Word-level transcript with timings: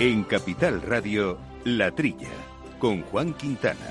En 0.00 0.22
Capital 0.22 0.80
Radio, 0.80 1.38
La 1.64 1.90
Trilla, 1.90 2.28
con 2.78 3.02
Juan 3.02 3.34
Quintana. 3.34 3.88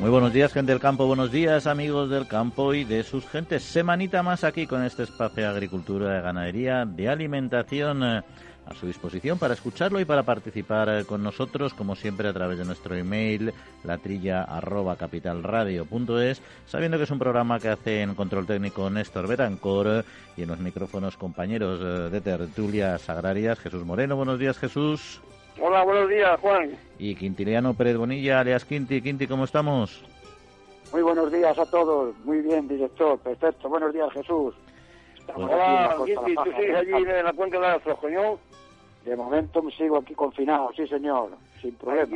Muy 0.00 0.10
buenos 0.10 0.32
días, 0.32 0.52
gente 0.52 0.72
del 0.72 0.80
campo. 0.80 1.06
Buenos 1.06 1.30
días, 1.30 1.68
amigos 1.68 2.10
del 2.10 2.26
campo 2.26 2.74
y 2.74 2.82
de 2.82 3.04
sus 3.04 3.24
gentes. 3.28 3.62
Semanita 3.62 4.24
más 4.24 4.42
aquí 4.42 4.66
con 4.66 4.82
este 4.82 5.04
espacio 5.04 5.44
de 5.44 5.48
agricultura, 5.48 6.12
de 6.12 6.20
ganadería, 6.20 6.84
de 6.86 7.08
alimentación 7.08 8.02
eh, 8.02 8.22
a 8.68 8.74
su 8.74 8.86
disposición 8.86 9.38
para 9.38 9.54
escucharlo 9.54 10.00
y 10.00 10.04
para 10.04 10.24
participar 10.24 10.88
eh, 10.88 11.04
con 11.04 11.22
nosotros, 11.22 11.74
como 11.74 11.94
siempre, 11.94 12.28
a 12.28 12.32
través 12.32 12.58
de 12.58 12.64
nuestro 12.64 12.94
email, 12.94 13.52
latrilla.capitalradio.es, 13.84 16.42
sabiendo 16.66 16.96
que 16.98 17.04
es 17.04 17.10
un 17.10 17.18
programa 17.18 17.58
que 17.58 17.68
hace 17.68 18.02
en 18.02 18.14
control 18.14 18.46
técnico 18.46 18.88
Néstor 18.90 19.26
Betancor 19.26 19.86
eh, 19.88 20.02
y 20.36 20.42
en 20.42 20.48
los 20.48 20.58
micrófonos 20.58 21.16
compañeros 21.16 22.12
de 22.12 22.20
tertulias 22.20 23.08
agrarias, 23.08 23.58
Jesús 23.58 23.82
Moreno. 23.84 24.16
Buenos 24.16 24.38
días, 24.38 24.58
Jesús. 24.58 25.22
Hola, 25.60 25.82
buenos 25.82 26.08
días, 26.08 26.38
Juan. 26.40 26.78
Y 26.98 27.16
Quintiliano 27.16 27.74
Pérez 27.74 27.96
Bonilla, 27.96 28.40
alias 28.40 28.64
Quinti. 28.64 29.02
Quinti, 29.02 29.26
¿cómo 29.26 29.44
estamos? 29.44 30.04
Muy 30.92 31.02
buenos 31.02 31.32
días 31.32 31.58
a 31.58 31.66
todos. 31.66 32.14
Muy 32.24 32.40
bien, 32.40 32.68
director. 32.68 33.18
Perfecto. 33.18 33.68
Buenos 33.68 33.92
días, 33.92 34.10
Jesús. 34.12 34.54
Hola, 35.34 35.96
Quinti. 36.04 36.34
¿Tú 36.36 36.52
sigues 36.56 36.76
allí 36.76 36.92
en 36.92 37.24
la 37.24 37.32
cuenca 37.32 37.58
de 37.58 37.66
la 37.66 37.96
coño? 37.96 38.38
De 39.08 39.16
momento 39.16 39.62
me 39.62 39.72
sigo 39.72 39.96
aquí 39.96 40.14
confinado, 40.14 40.70
sí, 40.76 40.86
señor. 40.86 41.30
Sin 41.62 41.74
problema. 41.76 42.14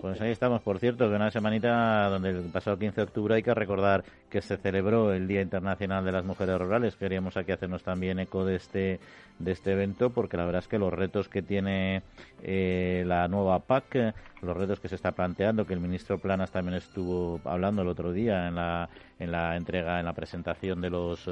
Pues 0.00 0.20
ahí 0.20 0.30
estamos, 0.30 0.60
por 0.62 0.78
cierto, 0.78 1.08
que 1.08 1.14
una 1.16 1.30
semanita 1.30 2.08
donde 2.08 2.30
el 2.30 2.42
pasado 2.50 2.78
15 2.78 2.96
de 2.96 3.02
octubre 3.02 3.34
hay 3.36 3.42
que 3.42 3.54
recordar 3.54 4.04
que 4.28 4.42
se 4.42 4.56
celebró 4.56 5.12
el 5.12 5.26
Día 5.28 5.40
Internacional 5.40 6.04
de 6.04 6.12
las 6.12 6.24
Mujeres 6.24 6.58
Rurales. 6.58 6.96
Queríamos 6.96 7.36
aquí 7.36 7.52
hacernos 7.52 7.82
también 7.82 8.18
eco 8.18 8.44
de 8.44 8.56
este 8.56 9.00
de 9.38 9.52
este 9.52 9.72
evento 9.72 10.10
porque 10.10 10.36
la 10.36 10.44
verdad 10.44 10.60
es 10.60 10.68
que 10.68 10.78
los 10.78 10.92
retos 10.92 11.28
que 11.28 11.42
tiene 11.42 12.02
eh, 12.42 13.02
la 13.06 13.26
nueva 13.26 13.58
PAC, 13.58 14.14
los 14.42 14.56
retos 14.56 14.78
que 14.78 14.88
se 14.88 14.94
está 14.94 15.12
planteando, 15.12 15.66
que 15.66 15.74
el 15.74 15.80
ministro 15.80 16.18
Planas 16.18 16.50
también 16.50 16.76
estuvo 16.76 17.40
hablando 17.44 17.82
el 17.82 17.88
otro 17.88 18.12
día 18.12 18.46
en 18.48 18.54
la 18.54 18.88
en 19.18 19.30
la 19.30 19.56
entrega, 19.56 20.00
en 20.00 20.06
la 20.06 20.12
presentación 20.12 20.80
de 20.80 20.90
los 20.90 21.28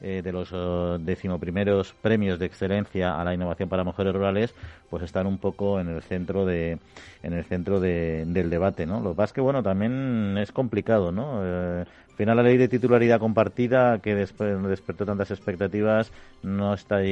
eh, 0.00 0.22
de 0.22 0.32
los 0.32 0.50
eh, 0.52 0.98
decimoprimeros 1.00 1.94
premios 2.00 2.38
de 2.38 2.46
excelencia 2.46 3.20
a 3.20 3.24
la 3.24 3.34
innovación 3.34 3.68
para 3.68 3.84
mujeres 3.84 4.14
rurales, 4.14 4.54
pues 4.90 5.02
están 5.02 5.26
un 5.26 5.38
poco 5.38 5.80
en 5.80 5.88
el 5.88 6.02
centro 6.02 6.44
de 6.44 6.78
en 7.22 7.32
el 7.32 7.44
centro 7.44 7.80
del 8.26 8.50
debate, 8.50 8.86
¿no? 8.86 9.00
Lo 9.00 9.10
que 9.10 9.16
pasa 9.16 9.30
es 9.30 9.32
que 9.32 9.40
bueno 9.40 9.62
también 9.62 10.36
es 10.38 10.52
complicado, 10.52 11.12
¿no? 11.12 11.40
al 11.40 11.86
final 12.16 12.36
la 12.38 12.42
ley 12.42 12.56
de 12.56 12.68
titularidad 12.68 13.20
compartida 13.20 13.98
que 13.98 14.14
después 14.14 14.62
despertó 14.62 15.04
tantas 15.04 15.30
expectativas 15.30 16.10
no 16.42 16.72
está 16.72 17.02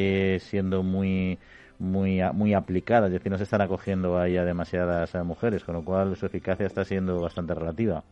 siendo 0.41 0.83
muy 0.83 1.39
muy 1.79 2.21
muy 2.33 2.55
aplicada, 2.55 3.09
es 3.09 3.13
decir, 3.13 3.31
no 3.31 3.37
se 3.37 3.45
están 3.45 3.61
acogiendo 3.61 4.19
ahí 4.19 4.37
a 4.37 4.45
demasiadas 4.45 5.15
mujeres, 5.25 5.65
con 5.65 5.75
lo 5.75 5.85
cual 5.85 6.17
su 6.17 6.25
eficacia 6.27 6.67
está 6.67 6.85
siendo 6.85 7.21
bastante 7.21 7.55
relativa. 7.55 8.03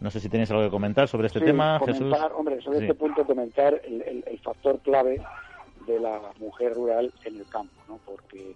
No 0.00 0.10
sé 0.10 0.20
si 0.20 0.28
tienes 0.28 0.50
algo 0.50 0.64
que 0.64 0.70
comentar 0.70 1.08
sobre 1.08 1.28
este 1.28 1.40
tema, 1.40 1.80
Jesús. 1.84 2.14
Hombre, 2.36 2.60
sobre 2.60 2.80
este 2.80 2.94
punto 2.94 3.24
comentar 3.24 3.80
el, 3.84 4.24
el, 4.26 4.38
factor 4.40 4.78
clave 4.80 5.20
de 5.86 6.00
la 6.00 6.20
mujer 6.38 6.74
rural 6.74 7.12
en 7.24 7.36
el 7.36 7.46
campo, 7.46 7.74
¿no? 7.88 7.98
Porque 8.04 8.54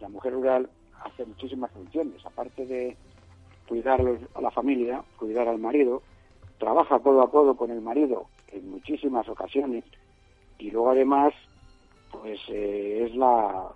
la 0.00 0.08
mujer 0.08 0.32
rural 0.32 0.68
hace 1.04 1.24
muchísimas 1.24 1.70
funciones, 1.72 2.24
aparte 2.24 2.66
de 2.66 2.96
cuidar 3.68 4.00
a 4.34 4.40
la 4.40 4.50
familia, 4.50 5.02
cuidar 5.16 5.48
al 5.48 5.58
marido, 5.58 6.02
trabaja 6.58 6.98
codo 6.98 7.22
a 7.22 7.30
codo 7.30 7.56
con 7.56 7.70
el 7.70 7.80
marido 7.80 8.26
en 8.48 8.70
muchísimas 8.70 9.28
ocasiones 9.28 9.84
y 10.58 10.70
luego 10.70 10.90
además 10.90 11.32
pues 12.10 12.40
eh, 12.48 13.06
es 13.06 13.14
la, 13.14 13.68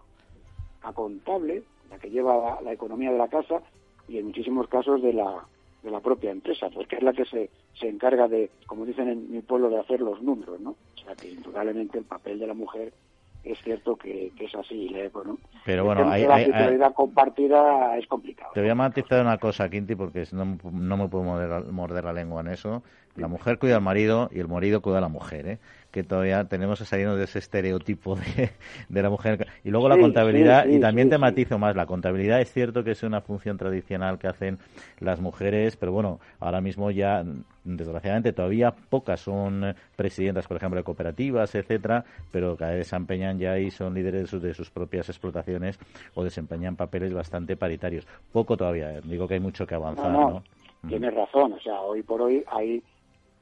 contable, 0.95 1.63
la 1.91 1.99
que 1.99 2.11
lleva 2.11 2.61
la 2.61 2.73
economía 2.73 3.13
de 3.13 3.19
la 3.19 3.29
casa 3.29 3.63
y 4.09 4.19
en 4.19 4.27
muchísimos 4.27 4.69
casos 4.69 5.03
de 5.03 5.13
la 5.13 5.45
de 5.83 5.91
la 5.91 6.01
propia 6.01 6.31
empresa, 6.31 6.71
porque 6.73 6.97
es 6.97 7.03
la 7.03 7.13
que 7.13 7.27
se, 7.27 7.51
se 7.79 7.87
encarga 7.87 8.27
de, 8.27 8.51
como 8.67 8.87
dicen 8.87 9.07
en 9.07 9.31
mi 9.31 9.43
pueblo, 9.43 9.69
de 9.69 9.79
hacer 9.79 10.01
los 10.01 10.23
números, 10.23 10.59
¿no? 10.59 10.71
O 10.71 10.99
sea 11.05 11.15
que 11.15 11.29
indudablemente 11.29 11.99
el 11.99 12.07
papel 12.07 12.39
de 12.39 12.47
la 12.47 12.55
mujer 12.55 12.95
es 13.45 13.59
cierto 13.63 13.97
que, 13.97 14.33
es 14.39 14.55
así, 14.55 14.95
¿no? 15.25 15.39
Pero 15.65 15.85
bueno, 15.85 16.09
hay, 16.09 16.27
la 16.27 16.39
titularidad 16.39 16.95
compartida 16.95 17.97
es 17.99 18.07
complicado. 18.07 18.51
Te 18.55 18.61
voy 18.61 18.71
a 18.71 18.75
matizar 18.75 19.21
una 19.21 19.39
cosa, 19.39 19.69
Quinti, 19.69 19.95
porque 19.95 20.25
no, 20.33 20.59
no 20.73 20.97
me 20.97 21.09
puedo 21.09 21.25
morder, 21.25 21.65
morder, 21.71 22.05
la 22.05 22.13
lengua 22.13 22.41
en 22.41 22.49
eso. 22.49 22.83
La 23.17 23.29
mujer 23.29 23.59
cuida 23.59 23.77
al 23.77 23.83
marido 23.83 24.29
y 24.33 24.41
el 24.41 24.49
marido 24.49 24.81
cuida 24.81 24.99
a 24.99 25.01
la 25.01 25.09
mujer, 25.09 25.47
¿eh? 25.47 25.59
que 25.93 26.03
todavía 26.03 26.45
tenemos 26.47 26.81
que 26.81 26.85
salirnos 26.85 27.17
de 27.17 27.25
ese 27.25 27.39
estereotipo 27.39 28.17
de, 28.17 28.51
de 28.89 29.03
la 29.03 29.09
mujer. 29.09 29.47
Y 29.63 29.71
luego 29.71 29.89
la 29.89 29.97
contabilidad, 29.97 30.67
y 30.67 30.81
también 30.81 31.09
te 31.09 31.19
matizo 31.19 31.57
más, 31.57 31.77
la 31.77 31.87
contabilidad 31.87 32.41
es 32.41 32.53
cierto 32.53 32.83
que 32.83 32.91
es 32.91 33.05
una 33.05 33.21
función 33.21 33.57
tradicional 33.57 34.19
que 34.19 34.27
hacen 34.27 34.59
las 34.99 35.21
mujeres, 35.21 35.77
pero 35.77 35.93
bueno, 35.93 36.19
ahora 36.41 36.61
mismo 36.61 36.91
ya, 36.91 37.23
desgraciadamente, 37.63 38.33
todavía 38.33 38.73
pocas 38.73 39.21
son 39.21 39.77
presidentas, 39.95 40.49
por 40.49 40.57
ejemplo, 40.57 40.81
de 40.81 40.83
cooperativas, 40.83 41.55
etcétera, 41.55 42.05
pero 42.33 42.57
cada 42.57 42.73
vez 42.73 42.81
desempeñan 42.81 43.39
ya 43.39 43.57
y 43.61 43.71
son 43.71 43.95
líderes 43.95 44.23
de 44.23 44.27
sus, 44.27 44.43
de 44.43 44.55
sus 44.55 44.71
propias 44.71 45.09
explotaciones 45.09 45.79
o 46.15 46.25
desempeñan 46.25 46.75
papeles 46.75 47.15
bastante 47.15 47.57
paritarios. 47.57 48.05
Poco 48.33 48.57
todavía, 48.57 48.99
eh, 48.99 49.01
digo 49.05 49.29
que 49.29 49.35
hay 49.35 49.41
mucho 49.41 49.65
que 49.65 49.77
avanzar, 49.77 50.11
¿no? 50.11 50.43
Tienes 50.89 51.15
razón, 51.15 51.53
o 51.55 51.61
sea, 51.61 51.81
hoy 51.81 52.03
por 52.03 52.21
hoy 52.21 52.45
hay 52.47 52.83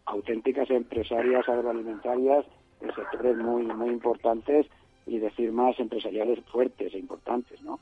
auténticas 0.07 0.71
empresarias 0.71 1.49
agroalimentarias 1.49 2.45
en 2.81 2.95
sectores 2.95 3.37
muy 3.37 3.65
muy 3.65 3.91
importantes 3.91 4.67
y 5.07 5.19
de 5.19 5.31
firmas 5.31 5.79
empresariales 5.79 6.41
fuertes 6.51 6.95
e 6.95 6.99
importantes, 6.99 7.61
¿no? 7.63 7.79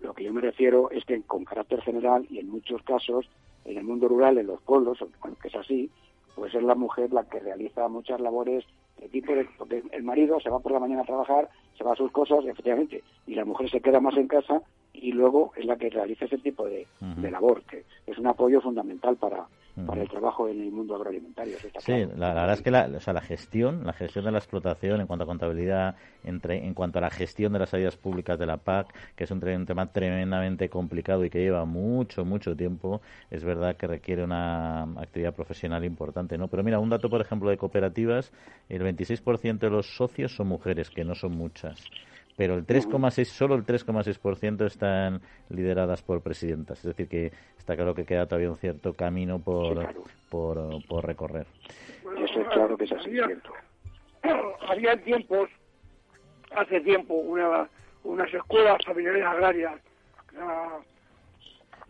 Lo 0.00 0.14
que 0.14 0.24
yo 0.24 0.32
me 0.32 0.40
refiero 0.40 0.90
es 0.90 1.04
que 1.04 1.22
con 1.22 1.44
carácter 1.44 1.80
general 1.80 2.26
y 2.30 2.38
en 2.38 2.50
muchos 2.50 2.82
casos 2.82 3.28
en 3.64 3.78
el 3.78 3.84
mundo 3.84 4.08
rural, 4.08 4.38
en 4.38 4.46
los 4.46 4.60
pueblos, 4.60 4.98
que 5.40 5.48
es 5.48 5.54
así, 5.54 5.90
pues 6.34 6.54
es 6.54 6.62
la 6.62 6.74
mujer 6.74 7.12
la 7.12 7.24
que 7.24 7.40
realiza 7.40 7.88
muchas 7.88 8.20
labores 8.20 8.64
de 9.00 9.08
tipo 9.08 9.34
de, 9.34 9.48
porque 9.58 9.82
el 9.92 10.02
marido 10.02 10.38
se 10.40 10.50
va 10.50 10.60
por 10.60 10.72
la 10.72 10.80
mañana 10.80 11.02
a 11.02 11.06
trabajar, 11.06 11.48
se 11.76 11.84
va 11.84 11.92
a 11.92 11.96
sus 11.96 12.12
cosas, 12.12 12.44
efectivamente, 12.44 13.02
y 13.26 13.34
la 13.34 13.44
mujer 13.44 13.70
se 13.70 13.80
queda 13.80 14.00
más 14.00 14.16
en 14.16 14.28
casa 14.28 14.62
y 14.94 15.12
luego 15.12 15.52
es 15.56 15.66
la 15.66 15.76
que 15.76 15.90
realiza 15.90 16.24
ese 16.24 16.38
tipo 16.38 16.64
de, 16.64 16.86
de 17.00 17.30
labor, 17.30 17.62
que 17.62 17.84
es 18.06 18.16
un 18.16 18.26
apoyo 18.26 18.60
fundamental 18.60 19.16
para, 19.16 19.46
para 19.86 20.02
el 20.02 20.08
trabajo 20.08 20.48
en 20.48 20.60
el 20.60 20.70
mundo 20.70 20.94
agroalimentario. 20.94 21.58
Sí, 21.80 22.06
la, 22.16 22.32
verdad 22.32 22.52
es 22.52 22.62
que 22.62 22.70
la, 22.70 22.88
o 22.96 23.00
sea, 23.00 23.12
la 23.12 23.20
gestión, 23.20 23.84
la 23.84 23.92
gestión 23.92 24.24
de 24.24 24.30
la 24.30 24.38
explotación 24.38 25.00
en 25.00 25.06
cuanto 25.08 25.24
a 25.24 25.26
contabilidad, 25.26 25.96
entre, 26.22 26.64
en 26.64 26.74
cuanto 26.74 26.98
a 26.98 27.02
la 27.02 27.10
gestión 27.10 27.52
de 27.52 27.58
las 27.58 27.74
ayudas 27.74 27.96
públicas 27.96 28.38
de 28.38 28.46
la 28.46 28.56
PAC, 28.56 28.94
que 29.16 29.24
es 29.24 29.30
un, 29.32 29.40
tema 29.66 29.92
tremendamente 29.92 30.68
complicado 30.68 31.24
y 31.24 31.30
que 31.30 31.40
lleva 31.40 31.64
mucho, 31.64 32.24
mucho 32.24 32.54
tiempo, 32.54 33.00
es 33.30 33.44
verdad 33.44 33.76
que 33.76 33.88
requiere 33.88 34.22
una 34.22 34.84
actividad 34.84 35.34
profesional 35.34 35.84
importante, 35.84 36.38
¿no? 36.38 36.46
Pero 36.46 36.62
mira, 36.62 36.78
un 36.78 36.88
dato, 36.88 37.10
por 37.10 37.20
ejemplo, 37.20 37.50
de 37.50 37.56
cooperativas, 37.56 38.32
el 38.68 38.82
26% 38.82 39.58
de 39.58 39.70
los 39.70 39.96
socios 39.96 40.36
son 40.36 40.46
mujeres, 40.46 40.88
que 40.88 41.04
no 41.04 41.16
son 41.16 41.32
muchas 41.32 41.90
pero 42.36 42.54
el 42.54 42.66
3,6 42.66 43.24
solo 43.26 43.54
el 43.54 43.64
3,6% 43.64 44.66
están 44.66 45.20
lideradas 45.48 46.02
por 46.02 46.20
presidentas, 46.22 46.78
es 46.78 46.84
decir 46.84 47.08
que 47.08 47.32
está 47.58 47.76
claro 47.76 47.94
que 47.94 48.04
queda 48.04 48.26
todavía 48.26 48.50
un 48.50 48.56
cierto 48.56 48.94
camino 48.94 49.38
por 49.38 49.94
por, 50.30 51.04
recorrer. 51.04 51.46
Eso 52.18 52.40
es 52.40 52.48
claro 52.48 52.76
que 52.76 52.84
es 52.84 52.92
así, 52.92 53.16
Había 54.68 54.96
tiempos, 55.04 55.48
hace 56.50 56.80
tiempo, 56.80 57.14
una, 57.14 57.68
unas 58.02 58.32
escuelas 58.34 58.78
familiares 58.84 59.24
agrarias 59.24 59.80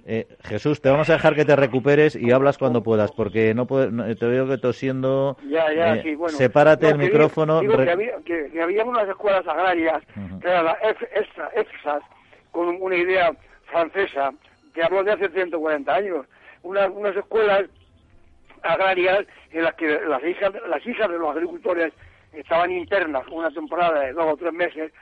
eh, 0.07 0.27
Jesús, 0.43 0.83
te 0.83 0.91
vamos 0.91 1.09
a 1.09 1.15
dejar 1.15 1.35
que 1.35 1.47
te 1.47 1.57
recuperes 1.57 2.15
y 2.15 2.31
hablas 2.31 2.59
cuando 2.59 2.83
puedas, 2.83 3.11
porque 3.13 3.55
no, 3.55 3.67
te 3.67 4.27
veo 4.27 4.47
que 4.47 4.59
tosiendo. 4.59 5.39
Ya, 5.49 5.73
ya, 5.73 5.95
eh, 5.97 6.17
sepárate 6.29 6.89
el 6.89 6.99
micrófono. 6.99 7.61
que, 7.61 7.91
había, 7.91 8.17
que, 8.25 8.63
había, 8.63 8.85
unas 8.85 9.09
escuelas 9.09 9.47
agrarias, 9.47 10.03
que 10.43 10.49
eran 10.49 10.67
las 10.67 10.77
EFSAS, 10.83 12.03
con 12.51 12.69
una 12.83 12.97
idea 12.97 13.33
francesa, 13.71 14.33
que 14.75 14.83
habló 14.83 15.03
de 15.05 15.13
hace 15.13 15.29
140 15.31 15.95
años. 15.95 16.27
Unas, 16.63 16.91
unas 16.91 17.17
escuelas 17.17 17.65
agrarias 18.63 19.27
en 19.53 19.65
las 19.65 19.75
que 19.75 20.01
las 20.07 20.23
hijas, 20.23 20.53
las 20.69 20.87
hijas 20.87 21.09
de 21.09 21.19
los 21.19 21.31
agricultores 21.31 21.93
estaban 22.33 22.71
internas 22.73 23.25
una 23.31 23.51
temporada 23.51 24.01
de 24.01 24.13
dos 24.13 24.35
o 24.35 24.37
tres 24.37 24.53
meses, 24.53 24.93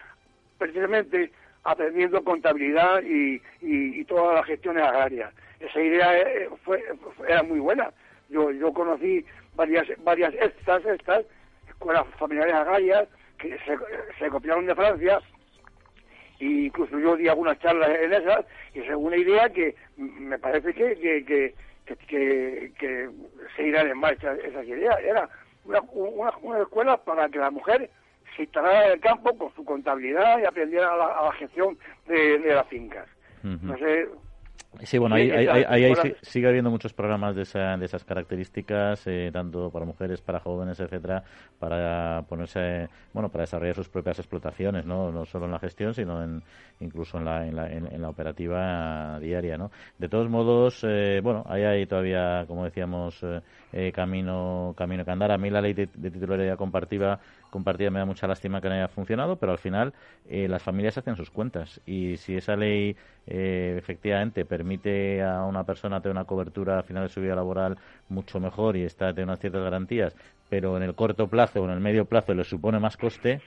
precisamente 0.58 1.32
aprendiendo 1.64 2.24
contabilidad 2.24 3.02
y, 3.02 3.40
y, 3.60 4.04
todas 4.04 4.34
las 4.34 4.46
gestiones 4.46 4.82
agrarias. 4.82 5.32
Esa 5.60 5.80
idea 5.80 6.18
eh, 6.18 6.48
fue, 6.64 6.82
era 7.28 7.42
muy 7.42 7.60
buena. 7.60 7.90
Yo, 8.28 8.50
yo 8.50 8.72
conocí 8.72 9.24
varias, 9.54 9.86
varias 10.02 10.34
estas, 10.34 10.84
estas, 10.86 11.24
escuelas 11.68 12.04
familiares 12.18 12.54
agrarias 12.54 13.08
que 13.38 13.56
se, 13.58 13.76
se 14.18 14.28
copiaron 14.28 14.66
de 14.66 14.74
Francia 14.74 15.20
e 16.40 16.44
incluso 16.44 16.98
yo 16.98 17.16
di 17.16 17.28
algunas 17.28 17.58
charlas 17.60 17.90
en 17.90 18.12
esas 18.12 18.44
y 18.74 18.80
es 18.80 18.90
una 18.96 19.16
idea 19.16 19.48
que 19.50 19.76
me 19.96 20.38
parece 20.38 20.74
que, 20.74 20.96
que, 20.96 21.24
que, 21.24 21.54
que, 22.06 22.72
que 22.78 23.10
se 23.56 23.62
irán 23.62 23.88
en 23.88 23.98
marcha 23.98 24.34
esas 24.44 24.66
ideas. 24.66 24.98
Era 25.00 25.28
una, 25.64 25.80
una, 25.92 26.32
una 26.42 26.62
escuela 26.62 26.96
para 26.96 27.28
que 27.28 27.38
la 27.38 27.50
mujer 27.50 27.88
se 28.36 28.42
instalara 28.42 28.86
en 28.86 28.92
el 28.92 29.00
campo 29.00 29.36
con 29.36 29.54
su 29.54 29.64
contabilidad 29.64 30.38
y 30.38 30.44
aprendiera 30.44 30.92
a 30.92 31.24
la, 31.24 31.32
gestión 31.32 31.78
de, 32.06 32.38
las 32.38 32.66
fincas. 32.68 33.08
Sé, 33.78 34.08
Sí, 34.80 34.96
bueno, 34.96 35.16
ahí, 35.16 35.92
sigue 36.22 36.48
habiendo 36.48 36.70
muchos 36.70 36.94
programas 36.94 37.36
de, 37.36 37.44
de 37.78 37.84
esas 37.84 38.04
características, 38.04 39.06
eh, 39.06 39.30
tanto 39.30 39.70
para 39.70 39.84
mujeres, 39.84 40.22
para 40.22 40.40
jóvenes, 40.40 40.80
etcétera, 40.80 41.22
para 41.58 42.22
ponerse, 42.26 42.88
bueno, 43.12 43.28
para 43.28 43.42
desarrollar 43.42 43.74
sus 43.74 43.90
propias 43.90 44.18
explotaciones, 44.18 44.86
no, 44.86 45.12
no 45.12 45.26
solo 45.26 45.44
en 45.44 45.52
la 45.52 45.58
gestión, 45.58 45.92
sino 45.92 46.22
en, 46.24 46.42
incluso 46.80 47.18
en 47.18 47.26
la, 47.26 47.46
en 47.46 47.54
la, 47.54 47.70
en, 47.70 48.00
la 48.00 48.08
operativa 48.08 49.20
diaria, 49.20 49.58
¿no? 49.58 49.70
De 49.98 50.08
todos 50.08 50.30
modos, 50.30 50.82
eh, 50.88 51.20
bueno, 51.22 51.44
ahí 51.48 51.64
hay 51.64 51.86
todavía, 51.86 52.44
como 52.48 52.64
decíamos, 52.64 53.22
eh, 53.72 53.92
camino, 53.92 54.74
camino 54.76 55.04
que 55.04 55.10
andar. 55.10 55.32
A 55.32 55.38
mí 55.38 55.50
la 55.50 55.60
ley 55.60 55.74
de, 55.74 55.88
de 55.94 56.10
titularidad 56.10 56.56
compartida 56.56 57.20
compartida 57.52 57.90
me 57.90 57.98
da 57.98 58.06
mucha 58.06 58.26
lástima 58.26 58.62
que 58.62 58.68
no 58.68 58.74
haya 58.74 58.88
funcionado, 58.88 59.36
pero 59.36 59.52
al 59.52 59.58
final 59.58 59.92
eh, 60.28 60.48
las 60.48 60.62
familias 60.62 60.96
hacen 60.96 61.16
sus 61.16 61.30
cuentas 61.30 61.80
y 61.84 62.16
si 62.16 62.34
esa 62.34 62.56
ley 62.56 62.96
eh, 63.26 63.76
efectivamente 63.78 64.46
permite 64.62 65.20
a 65.22 65.44
una 65.44 65.64
persona 65.64 66.00
tener 66.00 66.16
una 66.16 66.24
cobertura 66.24 66.78
al 66.78 66.84
final 66.84 67.02
de 67.02 67.08
su 67.08 67.20
vida 67.20 67.34
laboral 67.34 67.76
mucho 68.08 68.38
mejor 68.38 68.76
y 68.76 68.84
está 68.84 69.12
tiene 69.12 69.24
unas 69.24 69.40
ciertas 69.40 69.60
garantías, 69.60 70.14
pero 70.48 70.76
en 70.76 70.84
el 70.84 70.94
corto 70.94 71.26
plazo 71.26 71.62
o 71.62 71.64
en 71.64 71.72
el 71.72 71.80
medio 71.80 72.04
plazo 72.04 72.32
le 72.32 72.44
supone 72.44 72.78
más 72.78 72.96
coste, 72.96 73.40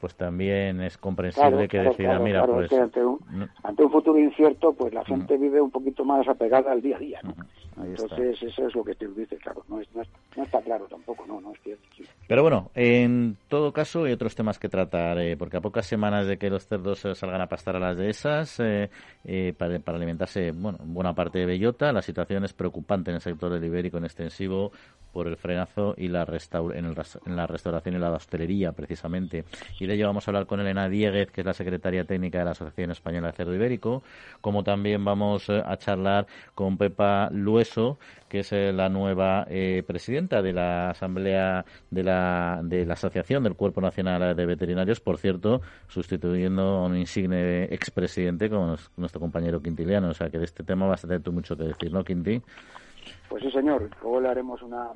pues 0.00 0.14
también 0.14 0.80
es 0.82 0.98
comprensible 0.98 1.68
que 1.68 1.78
decida, 1.78 2.18
mira, 2.18 2.46
pues... 2.46 2.70
ante, 2.72 3.04
un, 3.04 3.90
futuro 3.90 4.18
incierto, 4.18 4.72
pues 4.72 4.92
la 4.92 5.04
gente 5.04 5.36
vive 5.38 5.60
un 5.60 5.70
poquito 5.70 6.04
más 6.04 6.26
apegada 6.28 6.72
al 6.72 6.82
día 6.82 6.96
a 6.96 7.00
día, 7.00 7.20
¿no? 7.22 7.34
Entonces, 7.82 8.42
eso 8.42 8.66
es 8.66 8.74
lo 8.74 8.82
que 8.82 8.94
te 8.94 9.06
dice, 9.08 9.36
claro, 9.36 9.62
no, 9.68 9.80
no, 9.94 10.42
está 10.42 10.62
claro 10.62 10.86
tampoco, 10.86 11.26
no, 11.26 11.40
no 11.40 11.52
es 11.52 11.60
cierto. 11.62 11.84
Pero 12.26 12.42
bueno, 12.42 12.70
en 12.74 13.36
todo 13.48 13.72
caso 13.72 14.04
hay 14.04 14.12
otros 14.12 14.34
temas 14.34 14.58
que 14.58 14.68
tratar, 14.68 15.18
eh, 15.18 15.36
porque 15.36 15.58
a 15.58 15.60
pocas 15.60 15.86
semanas 15.86 16.26
de 16.26 16.38
que 16.38 16.48
los 16.48 16.66
cerdos 16.66 17.00
salgan 17.14 17.40
a 17.40 17.48
pastar 17.48 17.76
a 17.76 17.80
las 17.80 17.98
dehesas 17.98 18.58
eh, 18.60 18.90
eh, 19.24 19.54
para, 19.56 19.78
para, 19.78 19.98
alimentarse, 19.98 20.52
bueno, 20.52 20.78
buena 20.84 21.14
parte 21.14 21.38
de 21.38 21.46
bellota, 21.46 21.92
la 21.92 22.02
situación 22.02 22.44
es 22.44 22.54
preocupante 22.54 23.10
en 23.10 23.16
el 23.16 23.20
sector 23.20 23.52
del 23.52 23.64
ibérico 23.64 23.98
en 23.98 24.04
extensivo 24.04 24.72
por 25.16 25.28
el 25.28 25.38
frenazo 25.38 25.94
y 25.96 26.08
la 26.08 26.26
en, 26.74 26.84
en, 26.84 27.36
la 27.36 27.46
restauración 27.46 27.94
y 27.94 27.98
la 27.98 28.10
hostelería, 28.10 28.72
precisamente. 28.72 29.44
Y 29.80 29.85
de 29.86 29.94
ello 29.94 30.06
vamos 30.06 30.26
a 30.26 30.30
hablar 30.30 30.46
con 30.46 30.60
Elena 30.60 30.88
Dieguez, 30.88 31.30
que 31.30 31.42
es 31.42 31.46
la 31.46 31.54
secretaria 31.54 32.04
técnica 32.04 32.38
de 32.38 32.44
la 32.44 32.50
Asociación 32.52 32.90
Española 32.90 33.28
de 33.28 33.32
Cerdo 33.34 33.54
Ibérico, 33.54 34.02
como 34.40 34.64
también 34.64 35.04
vamos 35.04 35.48
a 35.50 35.76
charlar 35.76 36.26
con 36.54 36.76
Pepa 36.76 37.28
Lues 37.30 37.76
que 38.28 38.40
es 38.40 38.52
eh, 38.52 38.72
la 38.72 38.88
nueva 38.88 39.46
eh, 39.48 39.82
presidenta 39.86 40.42
de 40.42 40.52
la 40.52 40.90
Asamblea 40.90 41.64
de 41.90 42.02
la, 42.02 42.60
de 42.62 42.84
la 42.84 42.94
Asociación 42.94 43.42
del 43.44 43.54
Cuerpo 43.54 43.80
Nacional 43.80 44.34
de 44.34 44.46
Veterinarios, 44.46 45.00
por 45.00 45.18
cierto, 45.18 45.60
sustituyendo 45.88 46.62
a 46.62 46.86
un 46.86 46.96
insigne 46.96 47.64
expresidente 47.64 48.48
como 48.48 48.76
nuestro 48.96 49.20
compañero 49.20 49.60
Quintiliano. 49.60 50.08
O 50.08 50.14
sea 50.14 50.30
que 50.30 50.38
de 50.38 50.44
este 50.44 50.64
tema 50.64 50.86
vas 50.86 51.04
a 51.04 51.08
tener 51.08 51.22
tú 51.22 51.32
mucho 51.32 51.56
que 51.56 51.64
decir, 51.64 51.92
¿no, 51.92 52.04
Quinti? 52.04 52.40
Pues 53.28 53.42
sí, 53.42 53.50
señor. 53.50 53.88
Luego 54.02 54.20
le 54.20 54.28
haremos 54.28 54.62
una 54.62 54.88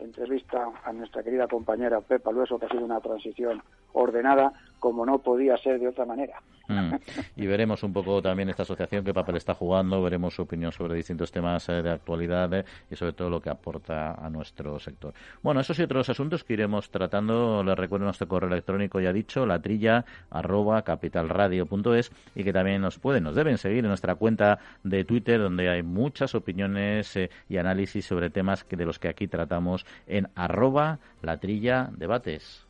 entrevista 0.00 0.68
a 0.84 0.92
nuestra 0.92 1.22
querida 1.22 1.46
compañera 1.48 2.00
Pepa 2.00 2.32
Lueso, 2.32 2.58
que 2.58 2.66
ha 2.66 2.68
sido 2.68 2.84
una 2.84 3.00
transición 3.00 3.62
ordenada, 3.92 4.52
como 4.80 5.06
no 5.06 5.18
podía 5.18 5.56
ser 5.58 5.78
de 5.78 5.88
otra 5.88 6.04
manera. 6.04 6.42
Mm. 6.68 6.94
Y 7.36 7.46
veremos 7.46 7.82
un 7.82 7.92
poco 7.92 8.22
también 8.22 8.48
esta 8.48 8.62
asociación 8.62 9.04
qué 9.04 9.12
papel 9.12 9.36
está 9.36 9.54
jugando, 9.54 10.02
veremos 10.02 10.34
su 10.34 10.42
opinión 10.42 10.72
sobre 10.72 10.94
distintos 10.94 11.30
temas 11.30 11.68
eh, 11.68 11.82
de 11.82 11.90
actualidad 11.90 12.52
eh, 12.54 12.64
y 12.90 12.96
sobre 12.96 13.12
todo 13.12 13.28
lo 13.28 13.40
que 13.40 13.50
aporta 13.50 14.14
a 14.14 14.30
nuestro 14.30 14.78
sector. 14.78 15.12
Bueno, 15.42 15.60
esos 15.60 15.78
y 15.78 15.82
otros 15.82 16.08
asuntos 16.08 16.44
que 16.44 16.54
iremos 16.54 16.90
tratando, 16.90 17.62
les 17.62 17.76
recuerdo 17.76 18.06
nuestro 18.06 18.28
correo 18.28 18.48
electrónico 18.48 19.00
ya 19.00 19.12
dicho, 19.12 19.46
la 19.46 19.60
trilla 19.60 20.04
arroba 20.30 20.82
capitalradio.es 20.82 22.12
y 22.34 22.44
que 22.44 22.52
también 22.52 22.82
nos 22.82 22.98
pueden, 22.98 23.24
nos 23.24 23.34
deben 23.34 23.58
seguir 23.58 23.84
en 23.84 23.88
nuestra 23.88 24.14
cuenta 24.14 24.58
de 24.84 25.04
Twitter 25.04 25.40
donde 25.40 25.68
hay 25.68 25.82
muchas 25.82 26.34
opiniones 26.34 27.16
eh, 27.16 27.30
y 27.48 27.56
análisis 27.56 28.06
sobre 28.06 28.30
temas 28.30 28.64
que 28.64 28.76
de 28.76 28.86
los 28.86 28.98
que 28.98 29.08
aquí 29.08 29.26
tratamos 29.26 29.84
en 30.06 30.28
arroba 30.34 30.98
la 31.22 31.38
trilla 31.38 31.90
debates. 31.96 32.69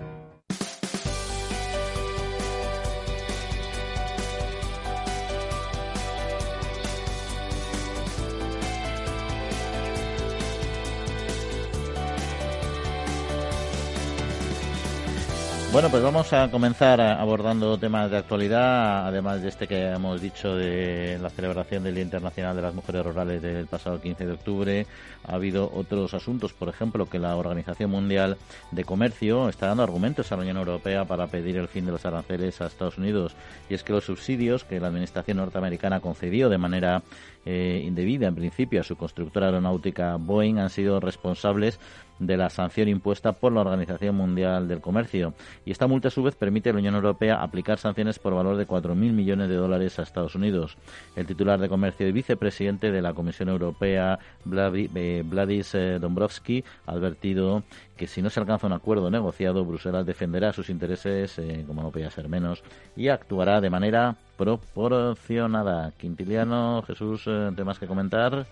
Bueno, 15.71 15.89
pues 15.89 16.03
vamos 16.03 16.33
a 16.33 16.51
comenzar 16.51 16.99
abordando 16.99 17.77
temas 17.77 18.11
de 18.11 18.17
actualidad, 18.17 19.07
además 19.07 19.41
de 19.41 19.47
este 19.47 19.67
que 19.67 19.87
hemos 19.87 20.19
dicho 20.19 20.53
de 20.57 21.17
la 21.21 21.29
celebración 21.29 21.81
del 21.81 21.95
Día 21.95 22.03
Internacional 22.03 22.57
de 22.57 22.61
las 22.61 22.75
Mujeres 22.75 23.05
Rurales 23.05 23.41
del 23.41 23.67
pasado 23.67 24.01
15 24.01 24.25
de 24.25 24.33
octubre. 24.33 24.85
Ha 25.25 25.35
habido 25.35 25.71
otros 25.73 26.13
asuntos, 26.13 26.51
por 26.51 26.67
ejemplo, 26.67 27.05
que 27.05 27.19
la 27.19 27.37
Organización 27.37 27.89
Mundial 27.89 28.37
de 28.71 28.83
Comercio 28.83 29.47
está 29.47 29.67
dando 29.67 29.83
argumentos 29.83 30.29
a 30.29 30.35
la 30.35 30.41
Unión 30.41 30.57
Europea 30.57 31.05
para 31.05 31.27
pedir 31.27 31.55
el 31.55 31.69
fin 31.69 31.85
de 31.85 31.93
los 31.93 32.05
aranceles 32.05 32.59
a 32.59 32.67
Estados 32.67 32.97
Unidos. 32.97 33.33
Y 33.69 33.73
es 33.73 33.83
que 33.83 33.93
los 33.93 34.03
subsidios 34.03 34.65
que 34.65 34.81
la 34.81 34.87
Administración 34.87 35.37
norteamericana 35.37 36.01
concedió 36.01 36.49
de 36.49 36.57
manera 36.57 37.01
eh, 37.45 37.81
indebida, 37.85 38.27
en 38.27 38.35
principio, 38.35 38.81
a 38.81 38.83
su 38.83 38.97
constructora 38.97 39.45
aeronáutica 39.45 40.17
Boeing 40.17 40.59
han 40.59 40.69
sido 40.69 40.99
responsables 40.99 41.79
de 42.21 42.37
la 42.37 42.49
sanción 42.49 42.87
impuesta 42.87 43.33
por 43.33 43.51
la 43.51 43.61
Organización 43.61 44.15
Mundial 44.15 44.67
del 44.67 44.79
Comercio. 44.79 45.33
Y 45.65 45.71
esta 45.71 45.87
multa, 45.87 46.09
a 46.09 46.11
su 46.11 46.21
vez, 46.21 46.35
permite 46.35 46.69
a 46.69 46.73
la 46.73 46.79
Unión 46.79 46.95
Europea 46.95 47.41
aplicar 47.41 47.79
sanciones 47.79 48.19
por 48.19 48.35
valor 48.35 48.57
de 48.57 48.67
4.000 48.67 48.93
millones 48.95 49.49
de 49.49 49.55
dólares 49.55 49.97
a 49.97 50.03
Estados 50.03 50.35
Unidos. 50.35 50.77
El 51.15 51.25
titular 51.25 51.59
de 51.59 51.67
Comercio 51.67 52.07
y 52.07 52.11
vicepresidente 52.11 52.91
de 52.91 53.01
la 53.01 53.13
Comisión 53.13 53.49
Europea, 53.49 54.19
eh, 54.45 55.23
Vladis 55.25 55.73
eh, 55.73 55.97
Dombrovski, 55.99 56.63
ha 56.85 56.91
advertido 56.91 57.63
que 57.97 58.05
si 58.05 58.21
no 58.21 58.29
se 58.29 58.39
alcanza 58.39 58.67
un 58.67 58.73
acuerdo 58.73 59.09
negociado, 59.09 59.65
Bruselas 59.65 60.05
defenderá 60.05 60.53
sus 60.53 60.69
intereses, 60.69 61.39
eh, 61.39 61.63
como 61.65 61.81
no 61.81 61.91
podía 61.91 62.11
ser 62.11 62.29
menos, 62.29 62.63
y 62.95 63.07
actuará 63.07 63.61
de 63.61 63.69
manera 63.71 64.15
proporcionada. 64.37 65.91
Quintiliano, 65.97 66.83
Jesús, 66.85 67.23
¿temas 67.55 67.79
que 67.79 67.87
comentar? 67.87 68.45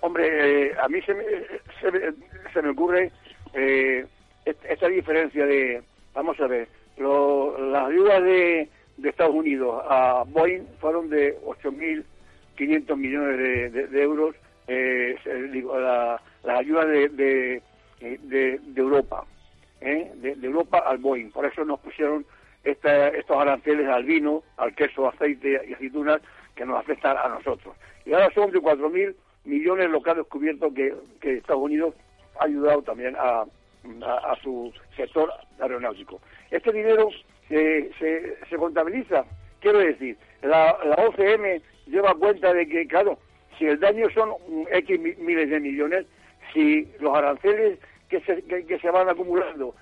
Hombre, 0.00 0.74
a 0.78 0.88
mí 0.88 1.00
se 1.02 1.14
me, 1.14 1.24
se 2.52 2.62
me 2.62 2.70
ocurre 2.70 3.12
eh, 3.52 4.06
esta 4.44 4.88
diferencia 4.88 5.44
de, 5.46 5.82
vamos 6.14 6.40
a 6.40 6.46
ver, 6.46 6.68
las 6.98 7.86
ayudas 7.88 8.22
de, 8.22 8.68
Estados 9.02 9.34
Unidos 9.34 9.82
a 9.88 10.24
Boeing 10.26 10.64
fueron 10.78 11.08
de 11.08 11.38
8.500 11.40 12.96
millones 12.96 13.72
de, 13.72 14.02
euros, 14.02 14.36
eh, 14.68 15.16
digo, 15.52 15.78
la, 15.78 16.20
las 16.44 16.58
ayudas 16.60 16.86
de, 16.88 17.62
de, 17.98 18.60
Europa, 18.76 19.24
¿eh? 19.80 20.10
de, 20.16 20.46
Europa 20.46 20.82
al 20.86 20.98
Boeing. 20.98 21.30
Por 21.30 21.46
eso 21.46 21.64
nos 21.64 21.80
pusieron 21.80 22.26
estos 22.62 23.36
aranceles 23.36 23.88
al 23.88 24.04
vino, 24.04 24.42
al 24.58 24.74
queso, 24.74 25.08
aceite 25.08 25.62
y 25.66 25.72
aceitunas 25.72 26.20
que 26.54 26.66
nos 26.66 26.78
afectan 26.78 27.16
a 27.16 27.28
nosotros. 27.28 27.74
Y 28.04 28.12
ahora 28.12 28.30
son 28.34 28.50
de 28.50 28.60
4.000 28.60 29.14
millones 29.44 29.90
lo 29.90 30.02
que 30.02 30.10
ha 30.10 30.14
descubierto 30.14 30.72
que, 30.72 30.94
que 31.20 31.38
Estados 31.38 31.62
Unidos 31.62 31.94
ha 32.38 32.44
ayudado 32.44 32.82
también 32.82 33.16
a, 33.16 33.44
a, 34.02 34.36
su 34.42 34.72
sector 34.96 35.32
aeronáutico. 35.58 36.20
Este 36.50 36.72
dinero 36.72 37.08
se, 37.48 37.90
se, 37.98 38.56
contabiliza, 38.56 39.24
quiero 39.60 39.78
decir, 39.78 40.16
la, 40.42 40.76
la 40.84 40.94
OCM 41.06 41.62
lleva 41.86 42.14
cuenta 42.14 42.52
de 42.52 42.68
que, 42.68 42.86
claro, 42.86 43.18
si 43.58 43.66
el 43.66 43.78
daño 43.80 44.08
son 44.10 44.32
X 44.70 45.00
miles 45.18 45.50
de 45.50 45.60
millones, 45.60 46.06
si 46.52 46.88
los 47.00 47.16
aranceles 47.16 47.78
que 48.08 48.20
se, 48.20 48.42
que, 48.42 48.78
se 48.78 48.90
van 48.90 49.08
acumulando 49.08 49.74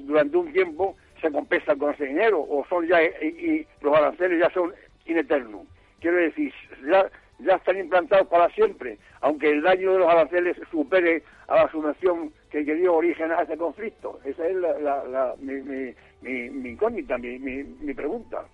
durante 0.00 0.36
un 0.36 0.52
tiempo 0.52 0.96
se 1.20 1.30
compensan 1.30 1.78
con 1.78 1.94
ese 1.94 2.06
dinero 2.06 2.40
o 2.40 2.66
son 2.68 2.86
ya 2.86 3.02
y, 3.02 3.66
los 3.80 3.96
aranceles 3.96 4.40
ya 4.40 4.50
son 4.50 4.74
ineternos. 5.06 5.62
Quiero 6.00 6.18
decir, 6.18 6.52
ya, 6.86 7.10
ya 7.38 7.54
están 7.54 7.78
implantados 7.78 8.28
para 8.28 8.48
siempre, 8.50 8.98
aunque 9.20 9.50
el 9.50 9.62
daño 9.62 9.92
de 9.92 9.98
los 9.98 10.08
aranceles 10.08 10.56
supere 10.70 11.22
a 11.48 11.56
la 11.56 11.70
subvención 11.70 12.32
que, 12.50 12.62
dio 12.62 12.94
origen 12.94 13.32
a 13.32 13.42
ese 13.42 13.56
conflicto. 13.56 14.20
Esa 14.24 14.46
es 14.46 14.56
la, 14.56 15.34
mi, 15.40 15.54
mi, 15.54 16.50
mi, 16.50 16.70
incógnita, 16.70 17.18
mi, 17.18 17.38
mi, 17.38 17.94
pregunta. 17.94 18.44